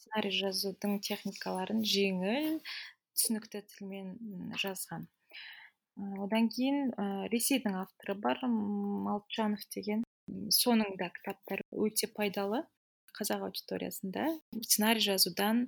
сценарий 0.00 0.34
жазудың 0.34 0.98
техникаларын 1.06 1.82
жеңіл 1.86 2.58
түсінікті 3.14 3.62
тілмен 3.74 4.14
жазған. 4.62 5.06
Одан 6.24 6.48
кейін 6.48 6.92
ресейдің 7.32 7.76
авторы 7.82 8.16
бар 8.16 8.40
молчанов 8.48 9.62
деген. 9.74 10.04
Соның 10.48 10.96
да 10.98 11.10
кітаптары 11.12 11.66
өте 11.76 12.08
пайдалы. 12.08 12.64
Қазақ 13.12 13.42
аудиториясында 13.44 14.24
сценарий 14.64 15.04
жазудан 15.04 15.66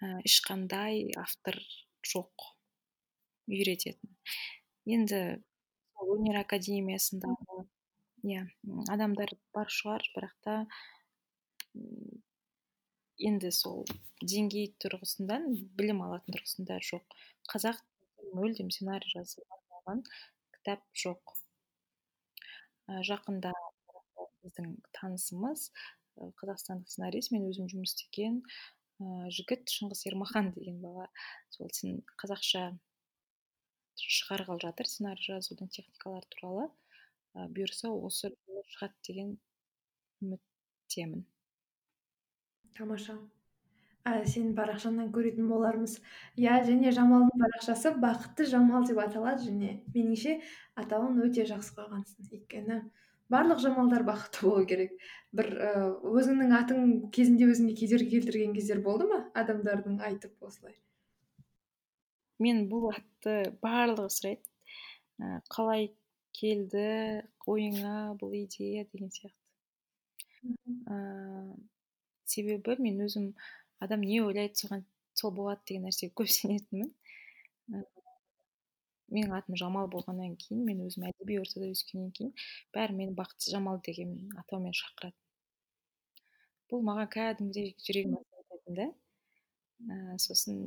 ешқандай 0.00 1.06
автор 1.16 1.56
жоқ 2.04 2.50
үйрететін. 3.48 4.16
Енді 4.86 5.20
өнер 6.02 6.40
академиясындағы 6.42 7.64
иә 8.26 8.44
адамдар 8.92 9.32
бар 9.56 9.70
шығар 9.72 10.04
бірақ 10.14 10.34
та 10.46 10.56
енді 13.30 13.50
сол 13.54 13.84
деңгей 14.20 14.72
тұрғысынан 14.82 15.48
білім 15.78 16.02
алатын 16.06 16.36
тұрғысында 16.36 16.78
жоқ. 16.90 17.16
Қазақ 17.52 17.80
мүлдем 18.36 18.70
сценарий 18.74 19.12
жазуға 19.14 19.58
арналған 19.58 20.02
кітап 20.56 20.84
жоқ. 21.04 21.36
Жақында 23.08 23.52
біздің 24.44 24.74
танысымыз 24.98 25.70
қазақстандық 26.16 26.90
сценарист 26.90 27.32
мен 27.34 27.48
өзім 27.48 27.70
жұмыс 27.72 27.96
істеген 27.96 28.42
жігіт 28.98 29.68
шыңғыс 29.68 30.06
ермахан 30.08 30.50
деген 30.56 30.80
бала. 30.80 31.06
Сол 31.52 31.70
қазақша 32.22 32.64
шығарғалы 33.96 34.62
жатыр 34.64 34.88
сценарий 34.88 35.28
жазудың 35.28 35.70
техникалары 35.72 36.28
туралы. 36.34 36.66
Ә, 37.36 37.46
бұйырса 37.52 37.90
осы 37.92 38.32
шығады 38.72 38.96
деген 39.08 39.32
үміттемін. 40.24 41.24
Тамаша. 42.76 43.16
Ә, 44.06 44.22
сенің 44.22 44.54
парақшаңнан 44.56 45.10
көретін 45.14 45.48
болармыз. 45.50 45.98
Иә 46.40 46.60
және 46.68 46.92
жамалдың 46.94 47.40
парақшасы 47.42 47.96
бақытты 48.00 48.46
жамал 48.52 48.86
деп 48.88 49.00
аталады 49.02 49.48
және 49.48 49.80
меніңше 49.94 50.38
атауын 50.82 51.20
өте 51.26 51.46
жақсы 51.48 51.74
қойғансың. 51.76 52.30
Өйткені 52.30 52.80
барлық 53.32 53.60
жамалдар 53.62 54.04
бақытты 54.06 54.46
болу 54.46 54.64
керек. 54.70 54.96
Бір 55.36 55.52
өзіңнің 56.06 56.54
атың 56.60 56.90
кезінде 57.14 57.48
өзіңе 57.52 57.74
кедергі 57.78 58.16
келтірген 58.16 58.54
кездер 58.56 58.82
болды 58.84 59.08
ма? 59.10 59.22
Адамдардың 59.34 60.00
айтып 60.08 60.46
осылай. 60.46 60.76
Мен 62.42 62.66
бұл 62.70 62.90
атты 62.92 63.38
барлығы 63.64 64.12
сұрайды 64.12 65.40
қалай 65.52 65.90
келді 66.36 66.86
ойыңа 67.48 67.96
бұл 68.20 68.34
идея 68.36 68.84
деген 68.92 69.10
сияқты. 69.14 69.40
Ә, 70.86 70.96
себебі 72.28 72.76
мен 72.84 73.00
өзім 73.06 73.30
адам 73.82 74.04
не 74.04 74.20
ойлайды 74.22 74.60
соған 74.60 74.84
сол 75.16 75.32
болады 75.34 75.64
деген 75.70 75.88
нәрсеге 75.88 76.12
көп 76.20 76.30
сенетінмін. 76.30 76.92
Менің 79.14 79.36
атым 79.38 79.58
жамал 79.60 79.88
болғаннан 79.92 80.34
кейін 80.42 80.64
мен 80.66 80.82
өзім 80.86 81.06
әдеби 81.10 81.38
ортада 81.42 81.70
өскеннен 81.70 82.12
кейін 82.16 82.32
бәрі 82.74 82.98
мені 82.98 83.14
бақытсыз 83.18 83.54
жамал 83.54 83.80
деген 83.86 84.16
атаумен 84.42 84.74
шақырады 84.76 85.16
бұл 86.70 86.82
маған 86.86 87.10
кәдімгідей 87.14 87.74
жүрегім 87.86 88.16
айтатын 88.18 88.80
да 88.80 88.86
ә, 89.86 90.18
сосын 90.18 90.62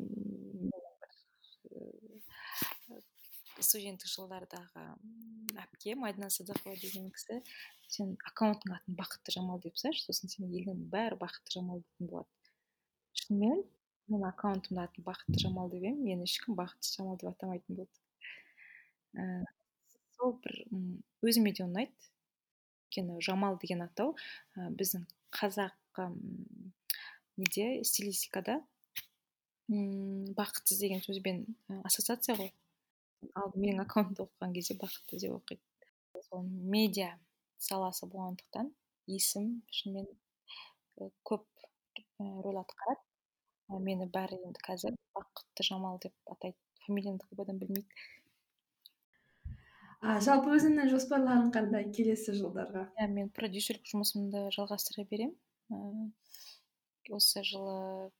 студенттік 3.59 4.07
жылдардағы 4.07 4.85
әпкем 5.59 6.05
айдана 6.07 6.29
садықова 6.31 6.75
деген 6.79 7.09
кісі 7.15 7.41
сен 7.91 8.13
аккаунттың 8.29 8.75
атын 8.77 8.97
бақытты 8.99 9.35
жамал 9.35 9.59
деп 9.65 9.79
салшы 9.81 10.05
сосын 10.05 10.31
сенің 10.31 10.55
елдің 10.61 10.85
бәрі 10.93 11.17
бақытты 11.19 11.57
жамал 11.57 11.81
дейтін 11.83 12.11
болады. 12.11 12.29
Шынымен 13.21 13.63
мен 14.13 14.27
аккаунтымның 14.29 14.85
атын 14.85 15.07
бақытты 15.09 15.43
жамал 15.43 15.71
деп 15.73 15.83
едім 15.83 16.05
мені 16.05 16.29
ешкім 16.29 16.55
бақытсыз 16.59 17.01
жамал 17.01 17.19
деп 17.19 17.33
атамайтын 17.33 17.81
болды 17.81 18.08
ә, 19.15 19.43
сол 20.17 20.35
бір 20.43 20.63
өзіме 21.25 21.53
де 21.55 21.65
ұнайды 21.65 22.09
өйткені 22.89 23.21
жамал 23.21 23.59
деген 23.61 23.85
атау 23.85 24.15
ә, 24.57 24.69
біздің 24.69 25.05
қазақ 25.35 25.75
неде 27.39 27.83
стилистикада 27.85 28.59
бақытсыз 29.69 30.79
деген 30.81 31.01
сөзбен 31.05 31.43
ассоциация 31.85 32.35
ғой. 32.39 32.51
Ал 33.37 33.51
менің 33.53 33.83
аккаунтымды 33.83 34.23
оқыған 34.25 34.55
кезде 34.55 34.75
бақытты 34.79 35.19
деп 35.21 35.35
оқиды. 35.35 35.61
Сол 36.29 36.43
медиа 36.43 37.11
саласы 37.61 38.07
болғандықтан 38.09 38.71
есім 39.07 39.51
шынымен 39.69 40.07
көп 41.27 41.45
рөл 42.19 42.61
атқарады. 42.63 43.03
Мені 43.69 44.09
бәрі 44.09 44.39
енді 44.47 44.63
қазір 44.65 44.97
бақытты 45.13 45.67
жамал 45.67 45.99
деп 46.01 46.15
атайды. 46.33 46.57
Фамилиямды 46.87 47.27
көп 47.29 47.43
адам 47.45 47.59
білмейді. 47.61 47.87
А 50.01 50.19
жалпы 50.23 50.55
өзіңнің 50.55 50.89
жоспарларың 50.93 51.51
қандай 51.55 51.87
келесі 51.95 52.35
жылдарға? 52.37 52.85
Иә 52.99 53.07
мен 53.11 53.29
продюсерлік 53.35 53.87
жұмысымды 53.91 54.45
жалғастыра 54.55 55.05
беремін 55.09 56.13
осы 57.15 57.43
жылы 57.43 58.11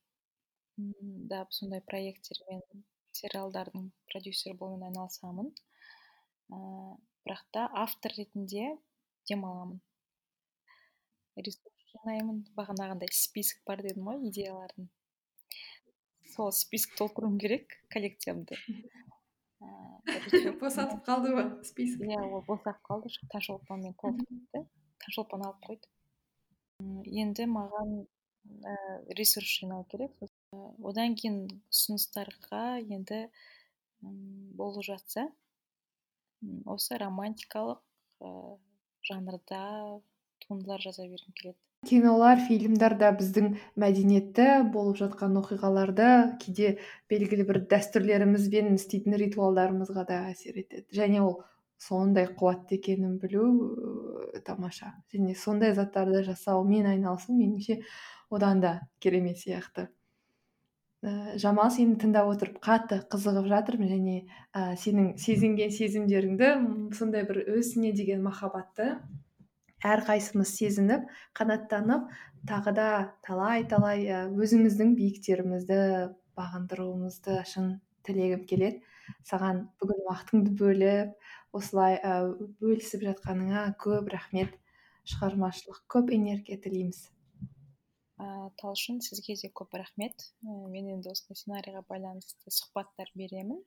да 1.32 1.46
сондай 1.54 1.82
проекттермен 1.86 2.86
сериалдардың 3.20 3.90
продюсері 4.12 4.56
болумен 4.58 4.90
айналысамын. 4.90 5.50
Ә, 6.50 6.60
бірақ 7.26 7.44
та 7.54 7.66
автор 7.84 8.16
ретінде 8.18 8.72
демаламын. 9.30 9.82
Ресурс 11.40 11.90
жинаймын. 11.94 12.46
Бағанағындай 12.58 13.12
список 13.16 13.62
бар 13.68 13.84
дедім 13.86 14.08
ғой 14.10 14.24
идеялардың 14.32 14.90
сол 16.36 16.52
список 16.56 16.96
толтыруым 16.96 17.38
керек 17.42 17.74
коллекциямды 17.94 18.56
босатып 20.60 21.02
қалды 21.08 21.34
ма 21.36 21.44
список. 21.68 22.06
Иә 22.08 22.22
ол 22.24 22.44
босап 22.48 22.80
қалды 22.88 23.12
таңшолпанмен 23.34 23.96
толтырды 24.02 24.64
таңшолпан 25.04 25.46
алып 25.48 25.66
қойды 25.68 25.90
енді 27.24 27.48
маған 27.52 27.96
ә, 28.64 28.76
ресурс 29.20 29.52
жинау 29.60 29.86
керек 29.92 30.16
одан 30.92 31.16
кейін 31.20 31.42
ұсыныстарға 31.74 32.64
енді 32.82 33.26
болып 34.02 34.86
жатса 34.88 35.28
осы 36.76 36.98
романтикалық 37.04 37.84
ыыы 38.24 38.58
жанрда 39.10 39.64
туындылар 40.46 40.82
жаза 40.88 41.08
бергім 41.08 41.36
келеді 41.42 41.69
кинолар 41.88 42.40
фильмдар 42.44 42.96
да 43.00 43.12
біздің 43.16 43.54
мәдениетті 43.80 44.48
болып 44.74 44.98
жатқан 45.00 45.38
оқиғаларды 45.40 46.10
кейде 46.42 46.74
белгілі 47.12 47.46
бір 47.48 47.62
дәстүрлерімізбен 47.72 48.74
істейтін 48.76 49.16
ритуалдарымызға 49.22 50.04
да 50.10 50.20
әсер 50.34 50.60
етеді. 50.60 50.86
Және 50.92 51.22
ол 51.24 51.38
сондай 51.80 52.28
қуатты 52.28 52.76
екенін 52.80 53.16
білу 53.22 53.46
ыыы 53.46 54.42
тамаша. 54.46 54.92
Және 55.14 55.36
сондай 55.40 55.72
заттарды 55.78 56.26
жасаумен 56.28 56.90
айналысу 56.92 57.38
меніңше 57.38 57.80
одан 58.30 58.60
да 58.60 58.74
керемет 59.00 59.40
сияқты. 59.40 59.88
Ііі 61.00 61.40
жамал 61.40 61.72
сені 61.72 61.96
тыңдап 61.96 62.28
отырып 62.28 62.58
қатты 62.60 63.00
қызығып 63.08 63.46
жатырмын 63.48 63.88
және 63.88 64.16
ә, 64.52 64.76
сенің 64.76 65.14
сезінген 65.16 65.72
сезімдеріңді 65.72 66.50
сондай 66.98 67.24
бір 67.24 67.40
өзіңе 67.56 67.94
деген 67.96 68.20
махаббатты 68.26 68.98
әрқайсымыз 69.86 70.52
сезініп 70.58 71.06
қанаттанып 71.38 72.10
тағы 72.50 72.74
да 72.76 72.88
талай 73.26 73.66
талай 73.70 74.08
өзіміздің 74.30 74.96
биіктерімізді 75.00 75.80
бағындыруымызды 76.40 77.38
шын 77.48 77.78
тілегім 78.08 78.46
келеді. 78.50 78.82
Саған 79.28 79.64
бүгін 79.82 80.04
уақытыңды 80.06 80.56
бөліп 80.60 81.56
осылай 81.58 81.98
ә, 81.98 82.18
бөлісіп 82.62 83.06
жатқаныңа 83.08 83.70
көп 83.82 84.12
рахмет. 84.14 84.54
Шығармашылық 85.10 85.82
көп 85.90 86.12
энергия 86.14 86.60
тілейміз. 86.62 87.08
Ә, 88.20 88.28
талшын 88.62 89.00
сізге 89.02 89.36
де 89.42 89.50
көп 89.50 89.74
рахмет. 89.80 90.30
Ә, 90.46 90.54
мен 90.70 90.92
енді 90.94 91.12
осындай 91.14 91.42
сценарийға 91.42 91.84
байланысты 91.90 92.54
сұхбаттар 92.54 93.10
беремін. 93.18 93.64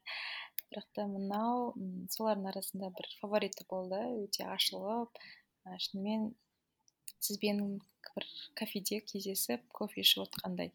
Бірақ 0.71 0.89
та 0.97 1.09
мынау 1.11 1.73
солардың 2.15 2.53
арасында 2.53 2.93
бір 2.97 3.11
фавориті 3.21 3.67
болды 3.69 3.99
өте 4.23 4.47
ашылып 4.49 5.19
ә, 5.67 5.79
шынымен 5.79 6.31
сізбен 7.23 7.79
бір 8.15 8.27
кафеде 8.59 9.01
кездесіп 9.07 9.65
кофе 9.79 10.03
ішіп 10.03 10.25
отқандай 10.27 10.73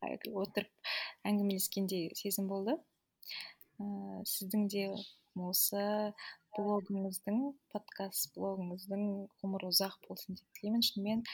отырып 0.00 0.90
әңгімелескендей 1.28 2.10
сезім 2.18 2.48
болды. 2.50 2.76
Ә, 3.80 3.86
сіздің 4.26 4.68
де 4.72 4.84
осы 5.38 5.82
блогыңыздың 6.56 7.40
подкаст 7.72 8.32
блогыңыздың 8.36 9.04
ғұмыры 9.42 9.70
ұзақ 9.70 9.98
болсын 10.08 10.38
деп 10.40 10.58
тілеймін. 10.58 10.86
Шынымен 10.88 11.24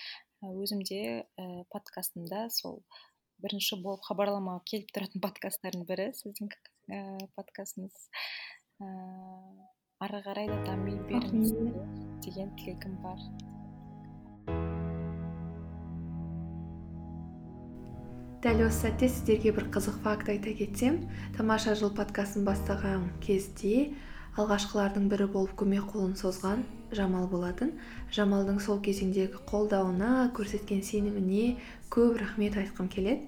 өзім 0.46 0.82
де 0.86 1.00
ііі 1.38 1.64
подкастымда 1.72 2.46
сол 2.52 2.82
бірінші 3.42 3.80
болып 3.84 4.04
хабарлама 4.08 4.58
келіп 4.68 4.92
тұратын 4.96 5.24
подкасттардың 5.24 5.86
бірі 5.88 6.10
сіздің 6.20 6.52
ііі 6.52 7.30
подкастыңыз. 7.38 8.10
Ііі 8.82 9.75
ары 10.04 10.18
қарай 10.20 10.44
да 10.50 10.56
дами 10.64 10.94
беріңіз 11.08 11.52
деген 12.24 12.50
тілегім 12.60 12.96
бар 13.00 13.20
дәл 18.44 18.60
осы 18.66 18.82
сәтте 18.82 19.08
сіздерге 19.08 19.54
бір 19.56 19.70
қызық 19.76 19.96
факт 20.04 20.28
айта 20.34 20.52
кетсем 20.58 20.98
тамаша 21.38 21.72
жыл 21.80 21.94
подкастын 21.96 22.44
бастаған 22.44 23.06
кезде 23.24 23.86
алғашқылардың 24.36 25.08
бірі 25.14 25.30
болып 25.32 25.56
көмек 25.62 25.88
қолын 25.94 26.12
созған 26.20 26.66
жамал 26.92 27.24
болатын. 27.32 27.72
Жамалдың 28.12 28.60
сол 28.60 28.82
кезеңдегі 28.84 29.40
қолдауына 29.48 30.28
көрсеткен 30.36 30.84
сеніміне 30.84 31.56
көп 31.88 32.20
рахмет 32.20 32.60
айтқым 32.60 32.92
келеді. 32.92 33.24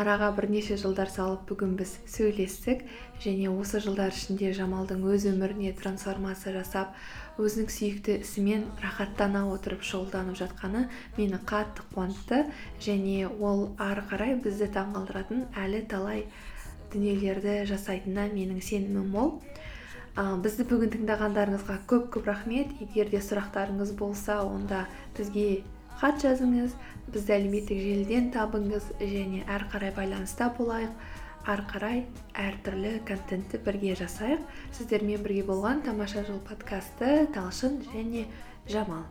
Араға 0.00 0.30
бірнеше 0.34 0.76
жылдар 0.80 1.10
салып 1.10 1.44
бүгін 1.50 1.76
біз 1.78 1.92
сөйлестік 2.10 2.82
және 3.22 3.50
осы 3.52 3.78
жылдар 3.84 4.14
ішінде 4.14 4.50
жамалдың 4.56 5.04
өз 5.14 5.26
өміріне 5.30 5.70
трансформация 5.78 6.54
жасап 6.56 6.96
өзінің 7.38 7.70
сүйікті 7.76 8.16
ісімен 8.24 8.64
рахаттана 8.82 9.44
отырып 9.52 9.84
шұғылданып 9.86 10.38
жатқаны 10.40 10.88
мені 11.18 11.38
қатты 11.46 11.86
қуантты 11.94 12.42
және 12.82 13.28
ол 13.38 13.68
ары 13.78 14.02
қарай 14.10 14.34
бізді 14.42 14.70
таңғалдыратын 14.74 15.46
әлі 15.62 15.84
талай 15.90 16.26
дүниелерді 16.94 17.62
жасайтынына 17.70 18.28
менің 18.34 18.60
сенімім 18.62 19.10
мол. 19.14 19.32
Ә, 20.14 20.36
бізді 20.42 20.66
бүгін 20.70 20.92
тыңдағандарыңызға 20.94 21.80
көп 21.90 22.10
көп 22.14 22.28
рахмет. 22.30 22.70
Егер 22.82 23.10
де 23.10 23.18
сұрақтарыңыз 23.18 23.94
болса 23.98 24.38
онда 24.46 24.84
бізге 25.18 25.64
хат 25.98 26.22
жазыңыз 26.22 26.74
бізді 27.12 27.36
әлеуметтік 27.36 27.82
желіден 27.82 28.30
табыңыз 28.34 28.88
және 29.00 29.42
әрі 29.44 29.68
қарай 29.74 29.92
байланыста 29.98 30.50
болайық. 30.58 30.94
Әрі 31.44 31.66
қарай 31.68 32.00
әртүрлі 32.40 32.94
контентті 33.08 33.60
бірге 33.66 33.92
жасайық. 34.00 34.46
Сіздермен 34.78 35.22
бірге 35.26 35.44
болған 35.50 35.84
тамаша 35.84 36.24
жыл 36.24 36.40
подкасты 36.48 37.26
талшын 37.36 37.82
және 37.92 38.24
жамал. 38.70 39.04